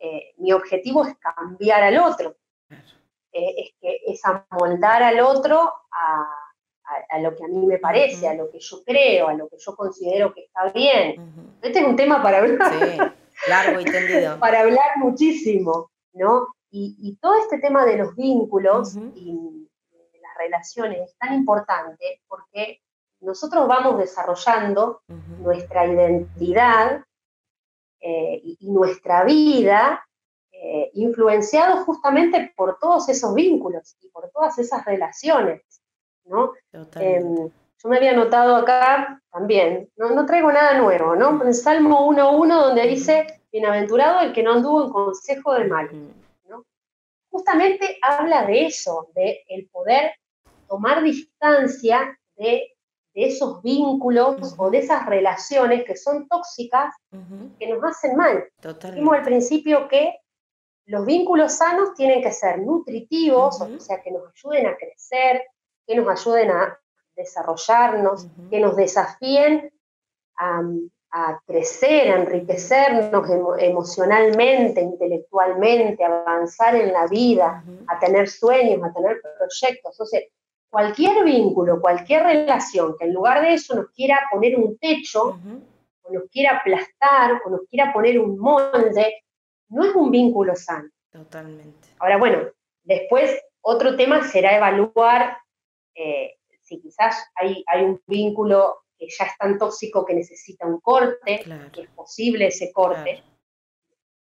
eh, 0.00 0.34
mi 0.38 0.52
objetivo 0.52 1.04
es 1.04 1.16
cambiar 1.18 1.82
al 1.82 1.98
otro, 1.98 2.36
eh, 2.70 3.54
es, 3.56 3.74
que, 3.80 4.00
es 4.06 4.20
amoldar 4.24 5.02
al 5.02 5.20
otro 5.20 5.72
a, 5.92 6.43
lo 7.20 7.34
que 7.34 7.44
a 7.44 7.48
mí 7.48 7.66
me 7.66 7.78
parece, 7.78 8.28
a 8.28 8.34
lo 8.34 8.50
que 8.50 8.58
yo 8.58 8.82
creo, 8.84 9.28
a 9.28 9.34
lo 9.34 9.48
que 9.48 9.56
yo 9.58 9.74
considero 9.74 10.34
que 10.34 10.42
está 10.42 10.70
bien. 10.70 11.56
Este 11.62 11.78
es 11.78 11.84
un 11.84 11.96
tema 11.96 12.22
para 12.22 12.38
hablar. 12.38 12.72
Sí, 12.72 12.98
largo 13.48 13.80
y 13.80 13.84
tendido. 13.84 14.38
para 14.40 14.60
hablar 14.60 14.98
muchísimo, 14.98 15.90
¿no? 16.12 16.48
Y, 16.70 17.16
todo 17.20 17.38
este 17.38 17.60
tema 17.60 17.86
de 17.86 17.96
los 17.96 18.16
vínculos 18.16 18.96
y 18.96 19.32
de 19.32 20.20
las 20.20 20.36
relaciones 20.36 21.08
es 21.08 21.16
tan 21.16 21.34
importante 21.34 22.20
porque 22.26 22.80
nosotros 23.20 23.68
vamos 23.68 23.96
desarrollando 23.98 25.02
nuestra 25.38 25.86
identidad 25.86 27.04
eh, 28.00 28.40
y, 28.42 28.70
nuestra 28.70 29.22
vida 29.22 30.04
eh, 30.50 30.90
influenciados 30.94 31.84
justamente 31.84 32.52
por 32.56 32.78
todos 32.80 33.08
esos 33.08 33.32
vínculos 33.34 33.96
y 34.00 34.08
por 34.08 34.30
todas 34.30 34.58
esas 34.58 34.84
relaciones, 34.84 35.62
¿no? 36.24 36.52
Em, 36.72 37.50
yo 37.82 37.88
me 37.88 37.96
había 37.96 38.12
notado 38.12 38.56
acá 38.56 39.20
también, 39.30 39.90
no, 39.96 40.26
traigo 40.26 40.50
nada 40.52 40.78
nuevo, 40.78 41.16
¿no? 41.16 41.42
En 41.44 41.54
Salmo 41.54 42.08
1.1 42.08 42.66
donde 42.66 42.86
dice, 42.86 43.42
bienaventurado 43.52 44.20
el 44.20 44.32
que 44.32 44.42
no 44.42 44.52
anduvo 44.52 44.84
en 44.84 44.90
consejo 44.90 45.54
de 45.54 45.64
mal, 45.66 45.90
¿no? 46.48 46.64
Justamente 47.30 47.98
habla 48.02 48.46
de 48.46 48.66
eso, 48.66 49.08
de 49.14 49.44
el 49.48 49.68
poder 49.68 50.12
tomar 50.66 51.02
distancia 51.02 52.18
de 52.36 52.74
de 53.14 53.26
esos 53.26 53.62
vínculos 53.62 54.54
o 54.58 54.70
de 54.70 54.78
esas 54.78 55.06
relaciones 55.06 55.84
que 55.84 55.96
son 55.96 56.26
tóxicas, 56.28 56.94
que 57.58 57.68
nos 57.68 57.82
hacen 57.84 58.16
mal. 58.16 58.44
Dijimos 58.60 59.14
al 59.14 59.22
principio 59.22 59.88
que 59.88 60.16
los 60.86 61.06
vínculos 61.06 61.52
sanos 61.52 61.94
tienen 61.94 62.22
que 62.22 62.32
ser 62.32 62.58
nutritivos, 62.58 63.60
o 63.60 63.80
sea, 63.80 64.02
que 64.02 64.10
nos 64.10 64.24
ayuden 64.34 64.66
a 64.66 64.76
crecer, 64.76 65.42
que 65.86 65.96
nos 65.96 66.08
ayuden 66.08 66.50
a 66.50 66.78
desarrollarnos, 67.16 68.26
que 68.50 68.60
nos 68.60 68.76
desafíen 68.76 69.72
a, 70.36 71.40
crecer, 71.46 72.10
a 72.10 72.16
enriquecernos 72.16 73.28
emocionalmente, 73.58 74.80
intelectualmente, 74.80 76.04
a 76.04 76.08
avanzar 76.08 76.74
en 76.74 76.92
la 76.92 77.06
vida, 77.06 77.62
a 77.86 77.98
tener 78.00 78.28
sueños, 78.28 78.82
a 78.82 78.92
tener 78.92 79.20
proyectos. 79.38 80.00
O 80.00 80.06
sea, 80.06 80.20
cualquier 80.68 81.24
vínculo, 81.24 81.80
cualquier 81.80 82.24
relación 82.24 82.96
que 82.98 83.04
en 83.04 83.14
lugar 83.14 83.42
de 83.42 83.54
eso 83.54 83.76
nos 83.76 83.90
quiera 83.92 84.18
poner 84.32 84.56
un 84.58 84.76
techo, 84.78 85.38
o 86.02 86.12
nos 86.12 86.24
quiera 86.30 86.58
aplastar, 86.58 87.40
o 87.46 87.50
nos 87.50 87.60
quiera 87.70 87.92
poner 87.92 88.18
un 88.18 88.36
molde, 88.36 89.22
no 89.68 89.84
es 89.84 89.94
un 89.94 90.10
vínculo 90.10 90.56
sano. 90.56 90.88
Totalmente. 91.10 91.88
Ahora, 92.00 92.18
bueno, 92.18 92.38
después, 92.82 93.40
otro 93.60 93.96
tema 93.96 94.24
será 94.24 94.56
evaluar 94.56 95.38
eh, 95.94 96.36
si 96.62 96.80
quizás 96.80 97.30
hay, 97.34 97.64
hay 97.66 97.84
un 97.84 98.00
vínculo 98.06 98.84
que 98.98 99.06
ya 99.08 99.24
es 99.26 99.36
tan 99.38 99.58
tóxico 99.58 100.04
que 100.04 100.14
necesita 100.14 100.66
un 100.66 100.80
corte, 100.80 101.44
que 101.72 101.82
es 101.82 101.90
posible 101.90 102.46
ese 102.46 102.72
corte, 102.72 103.22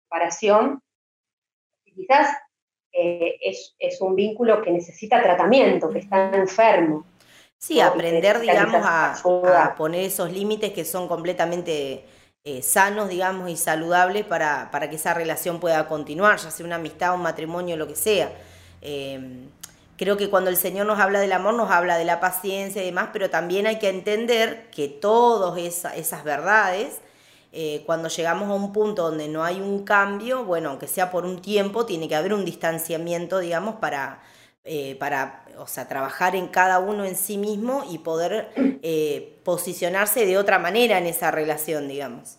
separación, 0.03 0.81
quizás 1.83 2.35
eh, 2.91 3.35
es, 3.41 4.01
un 4.01 4.15
vínculo 4.15 4.61
que 4.61 4.71
necesita 4.71 5.21
tratamiento, 5.21 5.89
que 5.89 5.99
está 5.99 6.31
enfermo. 6.35 7.05
Sí, 7.57 7.81
aprender, 7.81 8.39
digamos, 8.39 8.81
a, 8.85 9.75
poner 9.77 10.05
esos 10.05 10.31
límites 10.31 10.71
que 10.71 10.85
son 10.85 11.07
completamente 11.07 12.05
eh, 12.43 12.61
sanos, 12.61 13.09
digamos, 13.09 13.49
y 13.49 13.57
saludables 13.57 14.25
para, 14.25 14.71
para, 14.71 14.89
que 14.89 14.95
esa 14.95 15.13
relación 15.13 15.59
pueda 15.59 15.87
continuar, 15.87 16.39
ya 16.39 16.51
sea 16.51 16.65
una 16.65 16.77
amistad, 16.77 17.13
un 17.13 17.21
matrimonio, 17.21 17.75
lo 17.75 17.85
que 17.85 17.95
sea. 17.95 18.31
Em, 18.81 19.49
creo 19.99 20.15
que 20.15 20.29
cuando 20.29 20.49
el 20.49 20.55
Señor 20.55 20.87
nos 20.87 20.97
habla 20.97 21.19
del 21.19 21.33
amor, 21.33 21.55
nos 21.55 21.69
habla 21.69 21.97
de 21.97 22.05
la 22.05 22.21
paciencia 22.21 22.81
y 22.81 22.85
demás, 22.85 23.09
pero 23.11 23.29
también 23.29 23.67
hay 23.67 23.79
que 23.79 23.89
entender 23.89 24.69
que 24.71 24.87
todas 24.87 25.57
esas 25.59 26.23
verdades, 26.23 27.01
eh, 27.51 27.83
cuando 27.85 28.07
llegamos 28.07 28.47
a 28.49 28.53
un 28.53 28.71
punto 28.71 29.03
donde 29.03 29.27
no 29.27 29.43
hay 29.43 29.59
un 29.59 29.83
cambio, 29.83 30.45
bueno, 30.45 30.69
aunque 30.69 30.87
sea 30.87 31.11
por 31.11 31.25
un 31.25 31.41
tiempo, 31.41 31.85
tiene 31.85 32.07
que 32.07 32.15
haber 32.15 32.33
un 32.33 32.45
distanciamiento, 32.45 33.39
digamos, 33.39 33.75
para, 33.75 34.21
eh, 34.63 34.95
para 34.95 35.43
o 35.57 35.67
sea, 35.67 35.89
trabajar 35.89 36.33
en 36.33 36.47
cada 36.47 36.79
uno 36.79 37.03
en 37.03 37.17
sí 37.17 37.37
mismo 37.37 37.83
y 37.91 37.97
poder 37.97 38.51
eh, 38.81 39.37
posicionarse 39.43 40.25
de 40.25 40.37
otra 40.37 40.59
manera 40.59 40.97
en 40.97 41.07
esa 41.07 41.29
relación, 41.29 41.89
digamos. 41.89 42.37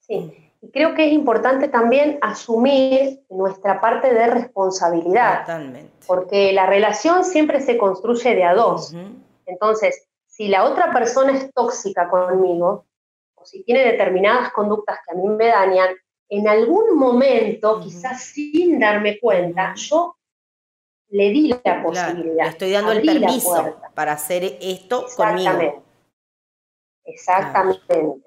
Sí, 0.00 0.43
creo 0.72 0.94
que 0.94 1.06
es 1.06 1.12
importante 1.12 1.68
también 1.68 2.18
asumir 2.22 3.24
nuestra 3.28 3.80
parte 3.80 4.12
de 4.12 4.26
responsabilidad. 4.26 5.40
Totalmente. 5.40 6.06
Porque 6.06 6.52
la 6.52 6.66
relación 6.66 7.24
siempre 7.24 7.60
se 7.60 7.76
construye 7.78 8.34
de 8.34 8.44
a 8.44 8.54
dos. 8.54 8.94
Entonces, 9.46 10.06
si 10.26 10.48
la 10.48 10.64
otra 10.64 10.92
persona 10.92 11.32
es 11.32 11.52
tóxica 11.52 12.08
conmigo, 12.08 12.86
o 13.34 13.44
si 13.44 13.62
tiene 13.64 13.84
determinadas 13.84 14.52
conductas 14.52 14.98
que 15.06 15.12
a 15.12 15.20
mí 15.20 15.28
me 15.28 15.46
dañan, 15.46 15.90
en 16.28 16.48
algún 16.48 16.96
momento, 16.96 17.80
quizás 17.80 18.22
sin 18.22 18.78
darme 18.78 19.18
cuenta, 19.20 19.74
yo 19.76 20.16
le 21.08 21.30
di 21.30 21.48
la 21.48 21.82
posibilidad. 21.82 22.44
le 22.44 22.50
estoy 22.50 22.72
dando 22.72 22.92
el 22.92 23.02
permiso 23.02 23.76
para 23.94 24.12
hacer 24.12 24.58
esto 24.60 25.06
conmigo. 25.16 25.84
Exactamente. 27.04 28.22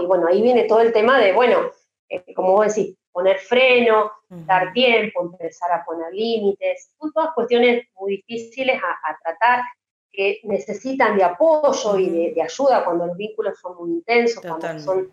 Y 0.00 0.06
bueno, 0.06 0.26
ahí 0.26 0.40
viene 0.40 0.64
todo 0.64 0.80
el 0.80 0.92
tema 0.92 1.18
de, 1.18 1.32
bueno, 1.32 1.70
eh, 2.12 2.34
como 2.34 2.52
vos 2.52 2.74
decís, 2.74 2.94
poner 3.10 3.38
freno, 3.38 4.12
dar 4.28 4.72
tiempo, 4.72 5.22
empezar 5.22 5.72
a 5.72 5.84
poner 5.84 6.12
límites, 6.12 6.92
son 6.98 7.12
todas 7.12 7.34
cuestiones 7.34 7.86
muy 7.94 8.16
difíciles 8.16 8.80
a, 8.82 9.18
tratar 9.22 9.62
que 10.10 10.40
necesitan 10.44 11.16
de 11.16 11.24
apoyo 11.24 11.98
y 11.98 12.32
de, 12.34 12.42
ayuda 12.42 12.84
cuando 12.84 13.06
los 13.06 13.16
vínculos 13.16 13.58
son 13.58 13.76
muy 13.78 13.90
intensos, 13.92 14.42
cuando 14.42 14.78
son... 14.78 15.08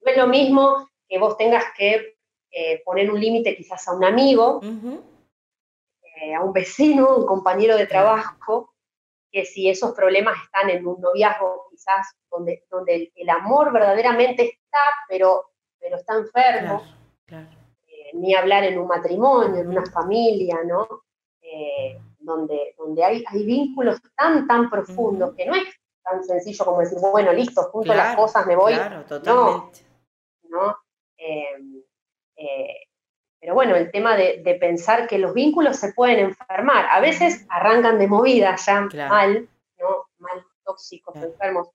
No 0.00 0.10
es 0.10 0.16
lo 0.16 0.26
mismo 0.26 0.88
que 1.08 1.18
vos 1.18 1.36
tengas 1.36 1.64
que 1.76 2.16
eh, 2.50 2.82
poner 2.84 3.10
un 3.10 3.20
límite 3.20 3.56
quizás 3.56 3.86
a 3.86 3.94
un 3.94 4.04
amigo, 4.04 4.60
eh, 6.02 6.34
a 6.34 6.42
un 6.42 6.52
vecino, 6.52 7.16
un 7.16 7.26
compañero 7.26 7.76
de 7.76 7.86
trabajo, 7.86 8.74
que 9.30 9.44
si 9.44 9.68
esos 9.68 9.92
problemas 9.92 10.36
están 10.44 10.70
en 10.70 10.86
un 10.86 11.00
noviazgo 11.00 11.68
quizás 11.70 12.16
donde, 12.30 12.64
donde 12.68 13.12
el 13.14 13.30
amor 13.30 13.72
verdaderamente 13.72 14.42
está, 14.42 14.78
pero 15.08 15.51
pero 15.82 15.96
está 15.96 16.14
enfermo. 16.14 16.82
Eh, 17.28 18.10
ni 18.14 18.34
hablar 18.34 18.64
en 18.64 18.78
un 18.78 18.86
matrimonio, 18.86 19.60
en 19.60 19.68
una 19.68 19.84
familia, 19.84 20.58
¿no? 20.64 20.86
Eh, 21.42 21.98
donde, 22.20 22.74
donde 22.78 23.04
hay, 23.04 23.24
hay 23.26 23.44
vínculos 23.44 24.00
tan, 24.16 24.46
tan 24.46 24.70
profundos 24.70 25.34
que 25.34 25.44
no 25.44 25.56
es 25.56 25.64
tan 26.02 26.22
sencillo 26.22 26.64
como 26.64 26.80
decir, 26.80 26.98
bueno, 27.00 27.32
listo, 27.32 27.62
junto 27.64 27.92
las 27.92 28.16
cosas, 28.16 28.46
me 28.46 28.54
voy. 28.56 28.74
Claro, 28.74 29.04
totalmente. 29.04 29.80
No, 30.44 30.76
em, 31.16 31.82
eh, 32.36 32.76
pero 33.40 33.54
bueno, 33.54 33.74
el 33.74 33.90
tema 33.90 34.16
de, 34.16 34.56
pensar 34.60 35.08
que 35.08 35.18
los 35.18 35.34
vínculos 35.34 35.76
se 35.76 35.92
pueden 35.92 36.20
enfermar. 36.20 36.86
A 36.90 37.00
veces 37.00 37.44
arrancan 37.48 37.98
de 37.98 38.06
movida 38.06 38.54
ya 38.56 38.88
mal, 39.08 39.48
¿no? 39.78 40.06
Mal 40.18 40.44
tóxicos, 40.64 41.16
enfermos. 41.16 41.68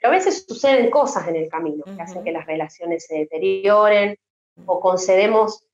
Pero 0.00 0.12
a 0.12 0.16
veces 0.16 0.44
suceden 0.46 0.90
cosas 0.90 1.26
en 1.28 1.36
el 1.36 1.48
camino 1.48 1.84
que 1.84 2.00
hacen 2.00 2.22
que 2.22 2.32
las 2.32 2.46
relaciones 2.46 3.06
se 3.06 3.18
deterioren 3.18 4.16
o 4.66 4.80
concedemos 4.80 5.64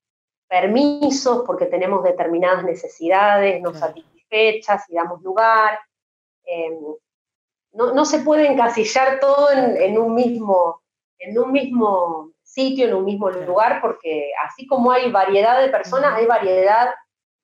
permisos 0.49 1.43
porque 1.47 1.67
tenemos 1.67 2.03
determinadas 2.03 2.65
necesidades 2.65 3.61
no 3.61 3.75
satisfechas 3.75 4.85
y 4.89 4.95
damos 4.95 5.23
lugar. 5.23 5.79
Em, 6.45 6.79
no, 7.73 8.05
se 8.05 8.21
puede 8.21 8.47
encasillar 8.47 9.19
todo 9.19 9.51
en, 9.51 9.99
un 9.99 10.15
mismo, 10.15 10.81
en 11.19 11.37
un 11.37 11.51
mismo 11.51 12.33
sitio, 12.43 12.87
en 12.87 12.95
un 12.95 13.05
mismo 13.05 13.31
lugar, 13.31 13.81
porque 13.81 14.31
así 14.47 14.65
como 14.67 14.93
hay 14.93 15.11
variedad 15.11 15.61
de 15.61 15.71
personas, 15.71 16.15
hay 16.15 16.27
variedad 16.27 16.95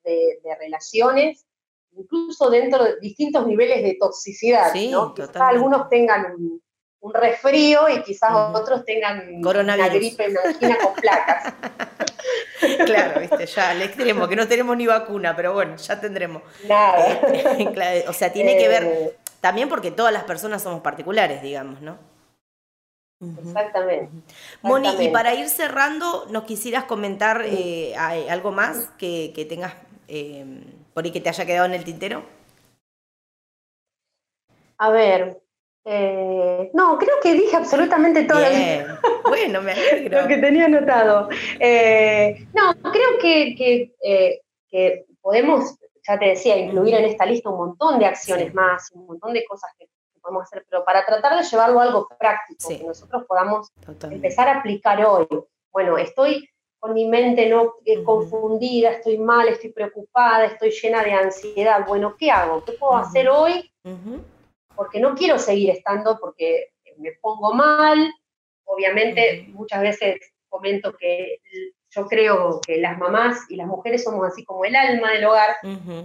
de, 0.05 0.39
relaciones, 0.61 1.45
incluso 1.93 2.49
dentro 2.49 2.85
de 2.85 3.01
distintos 3.01 3.45
niveles 3.45 3.83
de 3.83 3.97
toxicidad. 3.99 4.73
¿no? 4.73 5.15
algunos 5.41 5.89
tengan 5.89 6.33
un, 6.37 6.63
un 7.01 7.15
resfrío 7.15 7.89
y 7.89 8.03
quizás 8.03 8.31
otros 8.55 8.85
tengan 8.85 9.43
una 9.43 9.89
gripe, 9.89 10.29
una 10.29 10.79
con 10.79 10.95
placas. 10.95 11.55
claro, 12.85 13.21
viste, 13.21 13.47
ya 13.47 13.71
al 13.71 13.83
extremo, 13.83 14.29
que 14.29 14.37
no 14.37 14.47
tenemos 14.47 14.77
ni 14.77 14.87
vacuna, 14.87 15.35
pero 15.35 15.55
bueno, 15.55 15.77
ya 15.77 16.01
tendremos. 16.01 16.43
Nada. 16.69 17.21
Eh, 17.93 18.05
o 18.09 18.13
sea, 18.13 18.33
tiene 18.33 18.57
que 18.57 18.69
ver 18.69 18.85
eh. 18.85 19.17
también 19.41 19.69
porque 19.69 19.91
todas 19.91 20.13
las 20.13 20.25
personas 20.25 20.63
somos 20.63 20.81
particulares, 20.81 21.43
digamos, 21.43 21.81
¿no? 21.81 21.99
Exactamente. 23.21 24.11
Moni, 24.63 24.89
y 25.01 25.09
para 25.09 25.35
ir 25.35 25.49
cerrando, 25.49 26.27
¿nos 26.31 26.45
quisieras 26.45 26.85
comentar 26.85 27.43
eh, 27.45 27.95
algo 27.97 28.53
más 28.53 28.91
que, 28.99 29.33
que 29.35 29.45
tengas 29.45 29.75
por 30.95 31.05
ahí 31.05 31.11
que 31.11 31.21
te 31.21 31.29
haya 31.29 31.47
quedado 31.47 31.67
en 31.67 31.75
el 31.75 31.85
tintero? 31.85 32.25
A 34.79 34.91
ver, 34.91 35.41
eh, 35.85 36.71
no, 36.75 36.99
creo 36.99 37.17
que 37.23 37.33
dije 37.33 37.57
absolutamente 37.57 38.25
todo 38.25 38.41
bueno, 39.29 39.63
me 39.63 39.73
alegro. 39.73 40.23
lo 40.23 40.29
que 40.29 40.37
tenía 40.37 40.67
anotado. 40.67 41.29
Eh, 41.59 42.47
no, 42.53 42.75
creo 42.91 43.19
que, 43.21 43.91
eh, 44.03 44.41
que, 44.69 45.07
podemos, 45.23 45.77
ya 46.07 46.19
te 46.19 46.27
decía, 46.27 46.57
incluir 46.59 46.95
en 46.95 47.07
esta 47.07 47.25
lista 47.25 47.49
un 47.51 47.59
montón 47.59 47.99
de 47.99 48.07
acciones 48.07 48.53
más, 48.55 48.91
un 48.93 49.07
montón 49.07 49.33
de 49.33 49.45
cosas 49.45 49.71
que, 49.79 49.87
podemos 50.23 50.43
hacer, 50.43 50.67
pero 50.69 50.85
para 50.85 51.07
tratar 51.07 51.39
de 51.39 51.49
llevarlo 51.49 51.81
a 51.81 51.85
algo 51.85 52.07
práctico, 52.19 52.69
que 52.69 52.85
nosotros 52.85 53.25
podamos 53.27 53.73
empezar 54.03 54.49
a 54.49 54.59
aplicar 54.59 55.03
hoy. 55.03 55.27
Bueno, 55.73 55.97
estoy 55.97 56.47
con 56.79 56.93
mi 56.93 57.07
mente 57.07 57.49
no 57.49 57.73
confundida, 58.05 58.91
estoy 58.91 59.17
mal, 59.17 59.49
estoy 59.49 59.73
preocupada, 59.73 60.45
estoy 60.45 60.73
llena 60.73 61.03
de 61.03 61.13
ansiedad. 61.13 61.87
Bueno, 61.87 62.17
¿qué 62.19 62.31
hago? 62.31 62.63
¿Qué 62.63 62.73
puedo 62.73 62.97
hacer 62.97 63.31
hoy? 63.31 63.73
Porque 64.81 64.99
no 64.99 65.15
quiero 65.15 65.39
seguir 65.39 65.69
estando 65.69 66.19
porque 66.19 66.69
me 66.97 67.13
pongo 67.21 67.53
mal. 67.53 68.11
Obviamente, 68.65 69.45
muchas 69.49 69.83
veces 69.83 70.19
comento 70.49 70.97
que 70.99 71.43
yo 71.91 72.07
creo 72.07 72.63
que 72.67 72.79
las 72.79 72.97
mamás 72.97 73.41
y 73.51 73.57
las 73.57 73.67
mujeres 73.67 74.03
somos 74.03 74.27
así 74.27 74.43
como 74.43 74.65
el 74.65 74.75
alma 74.75 75.11
del 75.11 75.27
hogar. 75.27 75.51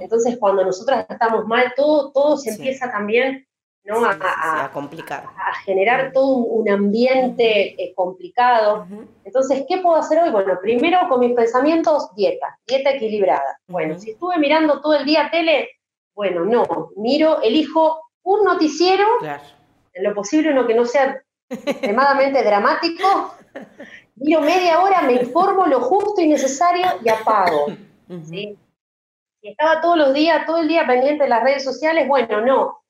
Entonces, 0.01 0.35
cuando 0.37 0.65
nosotras 0.65 1.05
estamos 1.09 1.45
mal, 1.45 1.71
todo, 1.77 2.11
todo 2.11 2.35
se 2.35 2.49
empieza 2.49 2.91
también 2.91 3.47
¿no? 3.85 4.03
a, 4.03 4.69
complicar. 4.73 5.23
A 5.23 5.53
generar 5.63 6.11
todo 6.11 6.35
un 6.35 6.69
ambiente 6.69 7.81
eh, 7.81 7.93
complicado. 7.95 8.87
Entonces, 9.23 9.63
¿qué 9.69 9.77
puedo 9.77 9.95
hacer 9.95 10.21
hoy? 10.21 10.31
Bueno, 10.31 10.59
primero 10.61 11.07
con 11.07 11.21
mis 11.21 11.33
pensamientos, 11.33 12.13
dieta, 12.13 12.59
dieta 12.67 12.91
equilibrada. 12.91 13.57
Bueno, 13.67 13.97
si 13.97 14.11
estuve 14.11 14.37
mirando 14.37 14.81
todo 14.81 14.95
el 14.95 15.05
día 15.05 15.29
tele, 15.31 15.69
bueno, 16.13 16.43
no, 16.43 16.89
miro, 16.97 17.41
elijo 17.41 18.04
un 18.25 18.43
noticiero, 18.43 19.05
en 19.93 20.03
lo 20.03 20.13
posible 20.13 20.51
uno 20.51 20.67
que 20.67 20.73
no 20.73 20.85
sea 20.85 21.23
extremadamente 21.47 22.43
dramático, 22.43 23.35
miro 24.15 24.41
media 24.41 24.81
hora, 24.81 25.01
me 25.03 25.13
informo 25.13 25.65
lo 25.67 25.79
justo 25.81 26.21
y 26.21 26.27
necesario 26.27 26.85
y 27.03 27.09
apago. 27.09 27.67
Si 28.23 28.57
estaba 29.41 29.79
todos 29.79 29.97
los 29.97 30.13
días, 30.13 30.45
todo 30.45 30.57
el 30.57 30.67
día 30.67 30.87
pendiente 30.87 31.23
de 31.23 31.29
las 31.29 31.43
redes 31.43 31.63
sociales, 31.63 32.07
bueno, 32.07 32.41
no. 32.41 32.81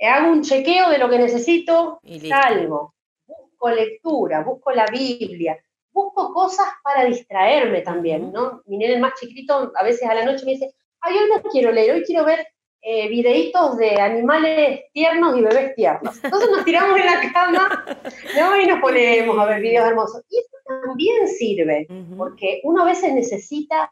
Hago 0.00 0.30
un 0.30 0.42
chequeo 0.42 0.90
de 0.90 0.98
lo 0.98 1.08
que 1.08 1.18
necesito, 1.18 2.00
salgo. 2.28 2.94
Busco 3.26 3.70
lectura, 3.70 4.42
busco 4.42 4.72
la 4.72 4.86
Biblia, 4.86 5.56
busco 5.90 6.34
cosas 6.34 6.66
para 6.82 7.04
distraerme 7.04 7.80
también, 7.80 8.30
¿no? 8.30 8.62
Mi 8.66 8.76
nene 8.76 8.98
más 8.98 9.14
chiquito 9.18 9.72
a 9.74 9.82
veces 9.84 10.08
a 10.08 10.14
la 10.14 10.24
noche 10.24 10.44
me 10.44 10.52
dice, 10.52 10.74
ay, 11.00 11.16
hoy 11.16 11.30
no 11.34 11.42
quiero 11.50 11.70
leer, 11.70 11.94
hoy 11.94 12.04
quiero 12.04 12.24
ver 12.24 12.46
eh, 12.84 13.08
videitos 13.08 13.76
de 13.76 14.00
animales 14.00 14.80
tiernos 14.92 15.38
y 15.38 15.42
bebés 15.42 15.74
tiernos. 15.76 16.16
Entonces 16.24 16.50
nos 16.50 16.64
tiramos 16.64 16.98
en 16.98 17.06
la 17.06 17.32
cama 17.32 17.84
y 18.60 18.66
nos 18.66 18.80
ponemos 18.80 19.38
a 19.38 19.46
ver 19.46 19.60
videos 19.60 19.86
hermosos. 19.86 20.24
Y 20.28 20.38
eso 20.38 20.56
también 20.66 21.28
sirve, 21.28 21.86
porque 22.16 22.60
uno 22.64 22.82
a 22.82 22.86
veces 22.86 23.12
necesita 23.12 23.88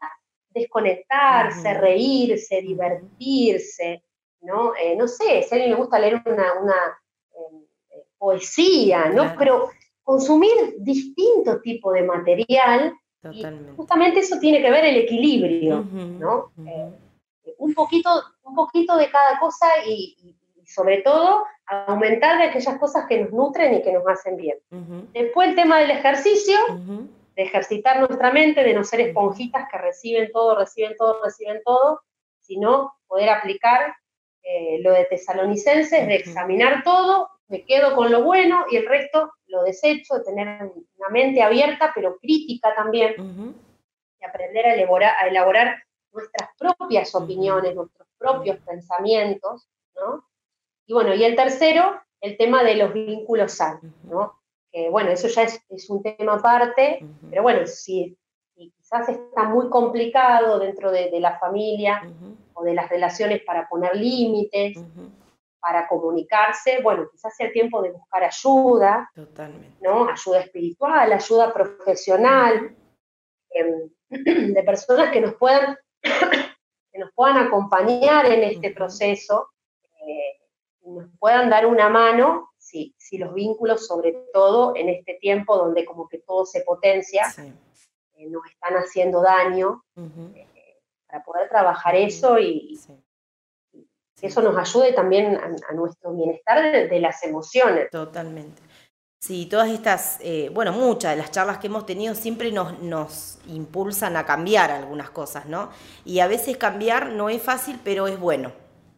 desconectarse, 0.49 1.73
reírse, 1.75 2.61
divertirse, 2.61 4.03
¿no? 4.41 4.73
Eh, 4.75 4.97
no 4.97 5.07
sé, 5.07 5.43
si 5.43 5.53
a 5.53 5.55
alguien 5.55 5.71
le 5.71 5.77
gusta 5.77 5.97
leer 5.97 6.21
una, 6.25 6.43
em, 7.33 7.61
poesía, 8.17 9.09
¿no? 9.09 9.35
Pero 9.37 9.69
consumir 10.03 10.75
distinto 10.79 11.61
tipo 11.61 11.93
de 11.93 12.03
material, 12.03 12.93
justamente 13.77 14.19
eso 14.19 14.37
tiene 14.37 14.61
que 14.61 14.69
ver 14.69 14.83
el 14.83 14.97
equilibrio, 14.97 15.85
¿no? 16.19 16.51
Un, 17.61 17.73
poquito, 17.73 18.09
un 18.43 18.55
poquito 18.55 18.97
de 18.97 19.09
cada 19.09 19.39
cosa 19.39 19.67
y, 19.85 20.35
sobre 20.65 21.01
todo 21.01 21.43
aumentar 21.65 22.37
de 22.37 22.45
aquellas 22.45 22.77
cosas 22.79 23.05
que 23.07 23.19
nos 23.19 23.31
nutren 23.31 23.73
y 23.75 23.81
que 23.81 23.93
nos 23.93 24.05
hacen 24.07 24.35
bien. 24.35 24.57
Después 25.13 25.49
el 25.49 25.55
tema 25.55 25.79
del 25.79 25.91
ejercicio, 25.91 26.57
de 27.35 27.43
ejercitar 27.43 27.99
nuestra 27.99 28.31
mente, 28.31 28.63
de 28.63 28.73
no 28.73 28.83
ser 28.83 29.01
esponjitas 29.01 29.67
que 29.69 29.77
reciben 29.77 30.31
todo, 30.31 30.57
reciben 30.57 30.95
todo, 30.97 31.23
reciben 31.23 31.61
todo, 31.63 32.01
sino 32.39 32.93
poder 33.07 33.29
aplicar 33.29 33.93
eh, 34.43 34.79
lo 34.81 34.91
de 34.91 35.05
tesalonicenses, 35.05 36.07
de 36.07 36.15
examinar 36.15 36.83
todo, 36.83 37.29
me 37.47 37.63
quedo 37.65 37.95
con 37.95 38.11
lo 38.11 38.23
bueno 38.23 38.65
y 38.71 38.77
el 38.77 38.87
resto 38.87 39.31
lo 39.47 39.63
desecho, 39.63 40.15
de 40.15 40.23
tener 40.23 40.63
una 40.97 41.09
mente 41.09 41.41
abierta 41.41 41.91
pero 41.93 42.17
crítica 42.17 42.73
también, 42.75 43.13
y 44.19 44.25
aprender 44.25 44.65
a 44.65 44.73
elaborar, 44.73 45.15
a 45.19 45.27
elaborar 45.27 45.83
nuestras 46.13 46.49
propias 46.57 47.13
opiniones, 47.15 47.75
nuestros 47.75 48.07
propios 48.17 48.57
pensamientos, 48.59 49.67
¿no? 49.95 50.25
Y 50.85 50.93
bueno, 50.93 51.13
y 51.13 51.23
el 51.23 51.35
tercero, 51.35 52.01
el 52.19 52.37
tema 52.37 52.63
de 52.63 52.75
los 52.75 52.93
vínculos 52.93 53.53
sanos, 53.53 53.83
¿no? 54.03 54.39
Que 54.71 54.89
bueno, 54.89 55.11
eso 55.11 55.27
ya 55.27 55.43
es, 55.43 55.89
un 55.89 56.01
tema 56.01 56.35
aparte, 56.35 57.05
pero 57.29 57.43
bueno, 57.43 57.65
si, 57.67 58.17
quizás 58.55 59.09
está 59.09 59.43
muy 59.43 59.69
complicado 59.69 60.59
dentro 60.59 60.91
de, 60.91 61.19
la 61.19 61.37
familia 61.39 62.09
o 62.53 62.63
de 62.63 62.73
las 62.73 62.89
relaciones 62.89 63.41
para 63.43 63.67
poner 63.67 63.95
límites, 63.95 64.77
para 65.61 65.87
comunicarse, 65.87 66.81
bueno, 66.81 67.07
quizás 67.11 67.35
sea 67.35 67.47
el 67.47 67.53
tiempo 67.53 67.81
de 67.81 67.91
buscar 67.91 68.23
ayuda, 68.23 69.09
¿no? 69.81 70.09
Ayuda 70.09 70.39
espiritual, 70.39 71.13
ayuda 71.13 71.53
profesional, 71.53 72.75
em, 73.51 73.89
de 74.53 74.63
personas 74.63 75.11
que 75.11 75.21
nos 75.21 75.35
puedan, 75.35 75.77
que 76.01 76.99
nos 76.99 77.11
puedan 77.13 77.37
acompañar 77.37 78.25
en 78.25 78.43
este 78.43 78.71
proceso, 78.71 79.49
eh, 80.05 80.39
nos 80.85 81.09
puedan 81.19 81.49
dar 81.49 81.65
una 81.65 81.89
mano 81.89 82.49
si, 82.57 82.93
si, 82.97 83.17
los 83.17 83.33
vínculos, 83.33 83.85
sobre 83.87 84.13
todo 84.33 84.75
en 84.75 84.89
este 84.89 85.15
tiempo 85.15 85.57
donde 85.57 85.85
como 85.85 86.07
que 86.07 86.19
todo 86.19 86.45
se 86.45 86.61
potencia, 86.61 87.23
eh, 87.37 88.27
nos 88.27 88.45
están 88.49 88.75
haciendo 88.75 89.21
daño, 89.21 89.83
eh, 89.95 90.47
para 91.07 91.23
poder 91.23 91.49
trabajar 91.49 91.95
eso 91.95 92.39
y, 92.39 92.79
eso 94.21 94.41
nos 94.43 94.55
ayude 94.55 94.93
también 94.93 95.35
a, 95.35 95.73
nuestro 95.73 96.13
bienestar 96.13 96.87
de, 96.87 96.99
las 96.99 97.23
emociones. 97.23 97.89
Totalmente. 97.89 98.61
Sí, 99.23 99.45
todas 99.45 99.69
estas, 99.69 100.17
eh, 100.21 100.49
bueno, 100.51 100.71
muchas 100.71 101.11
de 101.11 101.17
las 101.17 101.29
charlas 101.29 101.59
que 101.59 101.67
hemos 101.67 101.85
tenido 101.85 102.15
siempre 102.15 102.51
nos, 102.51 102.79
nos 102.79 103.37
impulsan 103.47 104.17
a 104.17 104.25
cambiar 104.25 104.71
algunas 104.71 105.11
cosas, 105.11 105.45
¿no? 105.45 105.69
Y 106.05 106.21
a 106.21 106.27
veces 106.27 106.57
cambiar 106.57 107.11
no 107.11 107.29
es 107.29 107.39
fácil, 107.39 107.79
pero 107.83 108.07
es 108.07 108.19
bueno, 108.19 108.51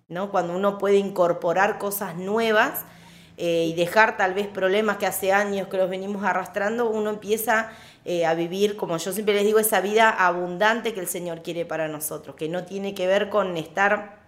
¿no? 0.07 0.31
Cuando 0.31 0.55
uno 0.55 0.77
puede 0.77 0.95
incorporar 0.95 1.77
cosas 1.77 2.15
nuevas 2.15 2.85
eh, 3.35 3.65
y 3.65 3.73
dejar 3.73 4.15
tal 4.15 4.33
vez 4.33 4.47
problemas 4.47 4.95
que 4.95 5.07
hace 5.07 5.33
años 5.33 5.67
que 5.67 5.75
los 5.75 5.89
venimos 5.89 6.23
arrastrando, 6.23 6.89
uno 6.89 7.09
empieza 7.09 7.71
eh, 8.05 8.25
a 8.25 8.33
vivir, 8.33 8.77
como 8.77 8.95
yo 8.95 9.11
siempre 9.11 9.35
les 9.35 9.43
digo, 9.43 9.59
esa 9.59 9.81
vida 9.81 10.09
abundante 10.09 10.93
que 10.93 11.01
el 11.01 11.07
Señor 11.07 11.43
quiere 11.43 11.65
para 11.65 11.89
nosotros, 11.89 12.37
que 12.37 12.47
no 12.47 12.63
tiene 12.63 12.93
que 12.93 13.07
ver 13.07 13.29
con 13.29 13.57
estar 13.57 14.19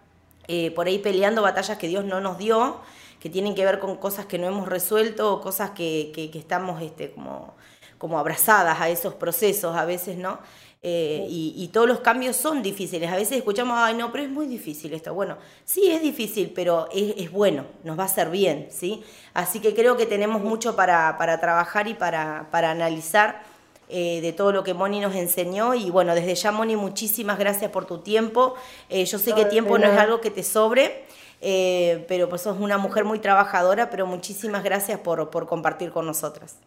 eh, 0.49 0.71
por 0.71 0.87
ahí 0.87 0.99
peleando 0.99 1.41
batallas 1.41 1.77
que 1.77 1.87
Dios 1.87 2.03
no 2.03 2.19
nos 2.19 2.37
dio, 2.37 2.81
que 3.19 3.29
tienen 3.29 3.55
que 3.55 3.65
ver 3.65 3.79
con 3.79 3.97
cosas 3.97 4.25
que 4.25 4.37
no 4.37 4.47
hemos 4.47 4.67
resuelto 4.67 5.33
o 5.33 5.41
cosas 5.41 5.71
que, 5.71 6.11
que, 6.13 6.37
estamos 6.37 6.81
este, 6.81 7.11
como, 7.11 7.55
como 7.97 8.19
abrazadas 8.19 8.79
a 8.79 8.89
esos 8.89 9.13
procesos 9.13 9.75
a 9.75 9.85
veces, 9.85 10.17
¿no? 10.17 10.39
Eh, 10.87 11.25
y, 11.27 11.67
todos 11.73 11.87
los 11.87 12.01
cambios 12.01 12.35
son 12.35 12.61
difíciles. 12.61 13.11
A 13.11 13.15
veces 13.15 13.37
escuchamos, 13.37 13.75
ay, 13.79 13.95
no, 13.95 14.11
pero 14.11 14.23
es 14.23 14.29
muy 14.29 14.45
difícil 14.45 14.93
esto. 14.93 15.15
Bueno, 15.15 15.37
sí, 15.63 15.89
es 15.89 15.99
difícil, 15.99 16.51
pero 16.53 16.87
es, 16.93 17.15
es 17.17 17.31
bueno, 17.31 17.65
nos 17.83 17.97
va 17.97 18.03
a 18.03 18.05
hacer 18.05 18.29
bien, 18.29 18.67
¿sí? 18.69 19.03
Así 19.33 19.59
que 19.59 19.73
creo 19.73 19.97
que 19.97 20.05
tenemos 20.05 20.43
mucho 20.43 20.75
para, 20.75 21.17
para 21.17 21.39
trabajar 21.39 21.87
y 21.87 21.95
para, 21.95 22.49
para 22.51 22.69
analizar 22.69 23.41
eh, 23.87 24.19
de 24.21 24.33
todo 24.33 24.51
lo 24.51 24.63
que 24.63 24.73
Moni 24.73 24.99
nos 24.99 25.15
enseñó. 25.15 25.75
Y 25.75 25.89
bueno, 25.91 26.15
desde 26.15 26.35
ya, 26.35 26.51
Moni, 26.51 26.75
muchísimas 26.75 27.37
gracias 27.37 27.71
por 27.71 27.85
tu 27.85 27.99
tiempo. 27.99 28.55
Eh, 28.89 29.05
yo 29.05 29.19
sé 29.19 29.33
que 29.33 29.45
tiempo 29.45 29.77
no 29.77 29.87
es 29.87 29.97
algo 29.97 30.21
que 30.21 30.31
te 30.31 30.43
sobre, 30.43 31.04
eh, 31.41 32.05
pero 32.07 32.29
pues 32.29 32.41
sos 32.41 32.59
una 32.59 32.77
mujer 32.77 33.05
muy 33.05 33.19
trabajadora, 33.19 33.89
pero 33.89 34.05
muchísimas 34.05 34.63
gracias 34.63 34.99
por, 34.99 35.29
por 35.29 35.47
compartir 35.47 35.91
con 35.91 36.05
nosotras. 36.05 36.59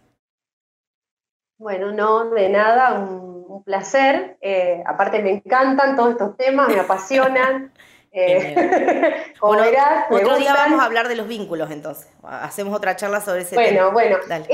Bueno, 1.59 1.91
no, 1.93 2.31
de 2.31 2.49
nada, 2.49 3.01
un, 3.01 3.45
un 3.49 3.65
placer. 3.65 4.39
aparte 4.87 5.23
me 5.23 5.33
encantan 5.33 5.97
todos 5.97 6.13
estos 6.13 6.37
temas, 6.37 6.69
me 6.69 6.81
apasionan. 6.81 7.73
Eh, 8.11 9.35
bueno, 9.41 9.65
otro 10.11 10.39
día 10.39 10.55
vamos 10.55 10.81
a 10.81 10.85
hablar 10.85 11.09
de 11.09 11.17
los 11.17 11.29
vínculos 11.29 11.71
entonces. 11.71 12.09
Hacemos 12.23 12.75
otra 12.75 12.97
charla 12.97 13.21
sobre 13.21 13.43
ese 13.43 13.57
tema. 13.57 13.89
Bueno, 13.91 14.19
bueno. 14.23 14.45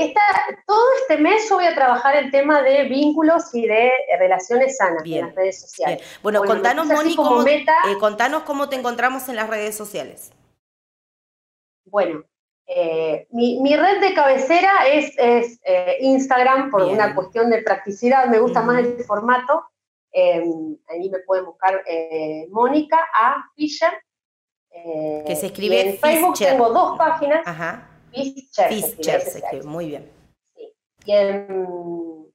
todo 0.65 0.85
este 1.01 1.17
mes 1.17 1.47
yo 1.49 1.55
voy 1.55 1.65
a 1.65 1.75
trabajar 1.75 2.17
el 2.17 2.31
tema 2.31 2.61
de 2.61 2.83
vínculos 2.83 3.53
y 3.53 3.65
de 3.67 3.91
relaciones 4.19 4.77
sanas 4.77 5.03
en 5.05 5.21
las 5.21 5.35
redes 5.35 5.61
sociales. 5.61 6.03
Bueno, 6.21 6.43
contanos, 6.43 6.87
Moni, 6.87 7.15
cómo, 7.15 7.45
eh, 7.47 7.65
contanos 7.99 8.43
cómo 8.43 8.69
te 8.69 8.75
encontramos 8.75 9.29
en 9.29 9.37
las 9.37 9.49
redes 9.49 9.75
sociales. 9.75 10.31
Bueno, 11.85 12.23
eh, 12.67 13.27
mi, 13.31 13.75
red 13.75 14.01
de 14.01 14.13
cabecera 14.13 14.87
es, 14.91 15.13
es 15.17 15.59
Instagram 16.01 16.71
por 16.71 16.83
una 16.83 17.15
cuestión 17.15 17.49
de 17.49 17.61
practicidad, 17.61 18.27
me 18.27 18.39
gusta 18.39 18.61
más 18.61 18.79
el 18.79 19.03
formato. 19.05 19.65
Em, 20.17 20.77
ahí 20.87 21.09
me 21.09 21.19
pueden 21.19 21.43
buscar 21.43 21.83
eh, 21.85 22.47
Mónica 22.49 22.97
A. 23.13 23.51
Fischer. 23.53 23.91
Eh, 24.71 25.25
que 25.27 25.35
se 25.35 25.47
escribe 25.47 25.81
en 25.81 25.97
Facebook 25.97 26.37
tengo 26.37 26.69
dos 26.69 26.97
páginas. 26.97 27.45
Ajá. 27.45 27.89
Fischer. 28.13 28.69
Fischer, 28.69 29.19
se 29.19 29.39
escribe, 29.39 29.65
muy 29.65 29.87
bien. 29.87 30.09
Sí. 30.55 30.73
Y 31.05 31.11
en, 31.11 32.31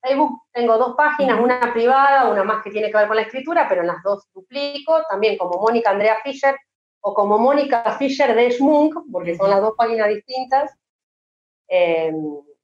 Facebook 0.00 0.42
tengo 0.52 0.78
dos 0.78 0.94
páginas, 0.94 1.40
una 1.40 1.72
privada, 1.72 2.30
una 2.30 2.44
más 2.44 2.62
que 2.62 2.70
tiene 2.70 2.88
que 2.88 2.96
ver 2.96 3.08
con 3.08 3.16
la 3.16 3.22
escritura, 3.22 3.66
pero 3.68 3.80
en 3.80 3.88
las 3.88 4.02
dos 4.04 4.28
duplico, 4.32 5.02
también 5.10 5.36
como 5.38 5.58
Mónica 5.58 5.90
Andrea 5.90 6.18
Fischer 6.22 6.54
o 7.00 7.14
como 7.14 7.38
Mónica 7.38 7.96
Fischer 7.98 8.32
de 8.36 8.50
Schmunk, 8.52 8.94
porque 9.10 9.34
son 9.34 9.50
las 9.50 9.60
dos 9.60 9.72
páginas 9.76 10.08
distintas. 10.08 10.70
Em, 11.66 12.14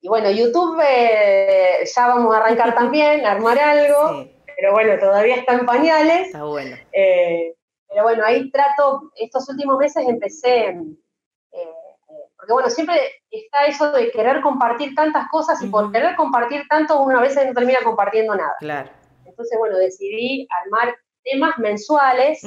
y 0.01 0.09
bueno, 0.09 0.31
YouTube 0.31 0.81
eh, 0.87 1.85
ya 1.93 2.07
vamos 2.07 2.33
a 2.33 2.39
arrancar 2.39 2.73
también, 2.77 3.27
a 3.27 3.33
armar 3.33 3.59
algo. 3.59 4.23
Sí 4.23 4.34
pero 4.65 4.77
bueno, 4.77 4.99
todavía 4.99 5.37
está 5.37 5.53
en 5.53 5.67
pañales. 5.67 6.29
Está 6.29 6.45
bueno. 6.45 6.75
Eh, 6.91 7.55
pero 7.87 8.03
bueno, 8.03 8.25
ahí 8.25 8.51
trato, 8.51 9.13
estos 9.15 9.47
últimos 9.51 9.77
meses 9.77 10.09
empecé, 10.09 10.69
eh, 10.69 10.79
eh, 11.53 11.69
porque 12.35 12.55
bueno, 12.55 12.71
siempre 12.71 12.99
está 13.31 13.67
eso 13.67 13.93
de 13.93 14.11
querer 14.11 14.41
compartir 14.41 14.95
tantas 14.95 15.29
cosas 15.29 15.63
y 15.63 15.67
por 15.67 15.93
querer 15.93 16.17
compartir 16.17 16.63
tanto 16.67 17.03
uno 17.03 17.19
a 17.19 17.21
veces 17.21 17.47
no 17.47 17.53
termina 17.53 17.81
compartiendo 17.85 18.35
nada. 18.35 18.55
Claro. 18.59 18.89
Entonces, 19.27 19.59
bueno, 19.59 19.77
decidí 19.77 20.49
armar 20.63 20.97
temas 21.23 21.59
mensuales, 21.59 22.43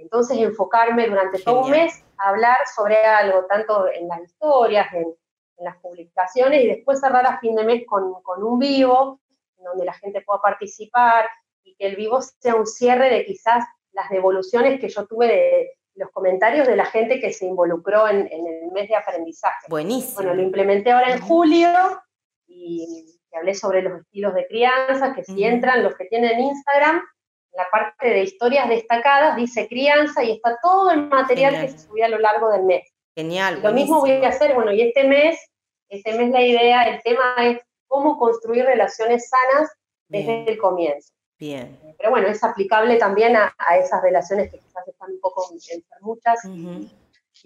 entonces 0.00 0.38
enfocarme 0.38 1.08
durante 1.08 1.42
todo 1.42 1.64
un 1.64 1.70
mes 1.72 2.04
a 2.18 2.28
hablar 2.28 2.58
sobre 2.72 3.04
algo, 3.04 3.46
tanto 3.46 3.88
en 3.92 4.06
las 4.06 4.20
historias, 4.22 4.86
en, 4.94 5.12
las 5.58 5.78
publicaciones 5.78 6.62
y 6.62 6.66
después 6.68 7.00
cerrar 7.00 7.26
a 7.26 7.40
fin 7.40 7.54
de 7.56 7.64
mes 7.64 7.84
con, 7.86 8.22
con 8.22 8.44
un 8.44 8.58
vivo 8.58 9.20
donde 9.64 9.84
la 9.84 9.94
gente 9.94 10.22
pueda 10.22 10.40
participar 10.40 11.28
y 11.62 11.74
que 11.76 11.86
el 11.86 11.96
vivo 11.96 12.20
sea 12.22 12.54
un 12.54 12.66
cierre 12.66 13.10
de 13.10 13.24
quizás 13.24 13.64
las 13.92 14.08
devoluciones 14.10 14.80
que 14.80 14.88
yo 14.88 15.06
tuve 15.06 15.26
de 15.26 15.70
los 15.94 16.10
comentarios 16.10 16.66
de 16.66 16.76
la 16.76 16.84
gente 16.84 17.20
que 17.20 17.32
se 17.32 17.46
involucró 17.46 18.06
en, 18.08 18.28
el 18.30 18.70
mes 18.72 18.88
de 18.88 18.96
aprendizaje. 18.96 19.66
Buenísimo. 19.68 20.16
Bueno, 20.16 20.34
lo 20.34 20.42
implementé 20.42 20.92
ahora 20.92 21.12
en 21.12 21.20
julio 21.20 21.70
y 22.46 23.18
hablé 23.32 23.54
sobre 23.54 23.82
los 23.82 24.00
estilos 24.00 24.34
de 24.34 24.46
crianza, 24.46 25.14
que 25.14 25.24
si 25.24 25.44
entran 25.44 25.82
los 25.82 25.94
que 25.96 26.06
tienen 26.06 26.40
Instagram, 26.40 26.96
en 26.96 27.56
la 27.56 27.66
parte 27.70 28.08
de 28.08 28.22
historias 28.22 28.68
destacadas 28.68 29.36
dice 29.36 29.68
crianza 29.68 30.22
y 30.22 30.32
está 30.32 30.58
todo 30.62 30.90
el 30.90 31.08
material 31.08 31.60
que 31.60 31.68
se 31.68 31.78
subió 31.78 32.04
a 32.04 32.08
lo 32.08 32.18
largo 32.18 32.50
del 32.50 32.64
mes. 32.64 32.92
Genial. 33.14 33.60
lo 33.62 33.72
mismo 33.72 34.00
voy 34.00 34.10
a 34.10 34.28
hacer, 34.28 34.54
bueno, 34.54 34.72
y 34.72 34.82
este 34.82 35.04
mes, 35.04 35.40
este 35.88 36.18
mes 36.18 36.30
la 36.30 36.42
idea, 36.42 36.82
el 36.82 37.02
tema 37.02 37.34
es 37.40 37.60
cómo 37.86 38.18
construir 38.18 38.64
relaciones 38.64 39.28
sanas 39.28 39.70
desde 40.08 40.50
el 40.50 40.58
comienzo. 40.58 41.12
Bien. 41.38 41.78
Pero 41.98 42.10
bueno, 42.10 42.28
es 42.28 42.42
aplicable 42.42 42.96
también 42.96 43.36
a, 43.36 43.54
esas 43.78 44.02
relaciones 44.02 44.50
que 44.50 44.58
quizás 44.58 44.88
están 44.88 45.10
un 45.12 45.20
poco 45.20 45.48
muchas 46.00 46.38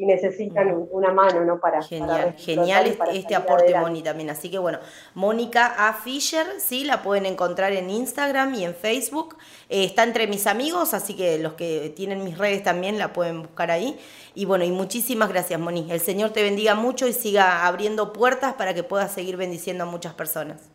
y, 0.00 0.04
si 0.04 0.06
necesitan 0.06 0.86
una 0.90 1.12
mano, 1.12 1.44
¿no? 1.44 1.60
Para, 1.60 1.82
genial, 1.82 2.34
genial 2.36 2.86
este, 2.86 3.18
este 3.18 3.34
aporte, 3.34 3.78
Moni, 3.78 4.02
también. 4.02 4.30
Así 4.30 4.50
que 4.50 4.58
bueno, 4.58 4.78
Mónica 5.14 5.88
A. 5.88 5.92
Fisher, 5.92 6.46
sí, 6.58 6.84
la 6.84 7.02
pueden 7.02 7.26
encontrar 7.26 7.72
en 7.72 7.90
Instagram 7.90 8.54
y 8.54 8.64
en 8.64 8.74
Facebook. 8.74 9.36
Eh, 9.68 9.84
está 9.84 10.04
entre 10.04 10.26
mis 10.26 10.46
amigos, 10.46 10.94
así 10.94 11.14
que 11.14 11.38
los 11.38 11.52
que 11.54 11.92
tienen 11.94 12.24
mis 12.24 12.38
redes 12.38 12.62
también 12.62 12.98
la 12.98 13.12
pueden 13.12 13.42
buscar 13.42 13.70
ahí. 13.70 13.98
Y 14.34 14.44
bueno, 14.46 14.64
y 14.64 14.70
muchísimas 14.70 15.28
gracias, 15.28 15.60
Moni. 15.60 15.86
El 15.90 16.00
Señor 16.00 16.30
te 16.30 16.42
bendiga 16.42 16.74
mucho 16.74 17.06
y 17.06 17.12
siga 17.12 17.66
abriendo 17.66 18.12
puertas 18.12 18.54
para 18.54 18.74
que 18.74 18.82
puedas 18.82 19.12
seguir 19.12 19.36
bendiciendo 19.36 19.84
a 19.84 19.86
muchas 19.86 20.14
personas. 20.14 20.70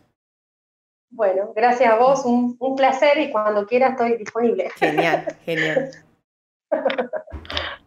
Bueno, 1.09 1.53
gracias 1.55 1.91
a 1.91 1.97
vos, 1.97 2.25
un, 2.25 2.57
un 2.59 2.75
placer 2.75 3.17
y 3.19 3.31
cuando 3.31 3.65
quiera 3.65 3.89
estoy 3.89 4.17
disponible. 4.17 4.69
Genial, 4.75 5.25
genial. 5.45 5.91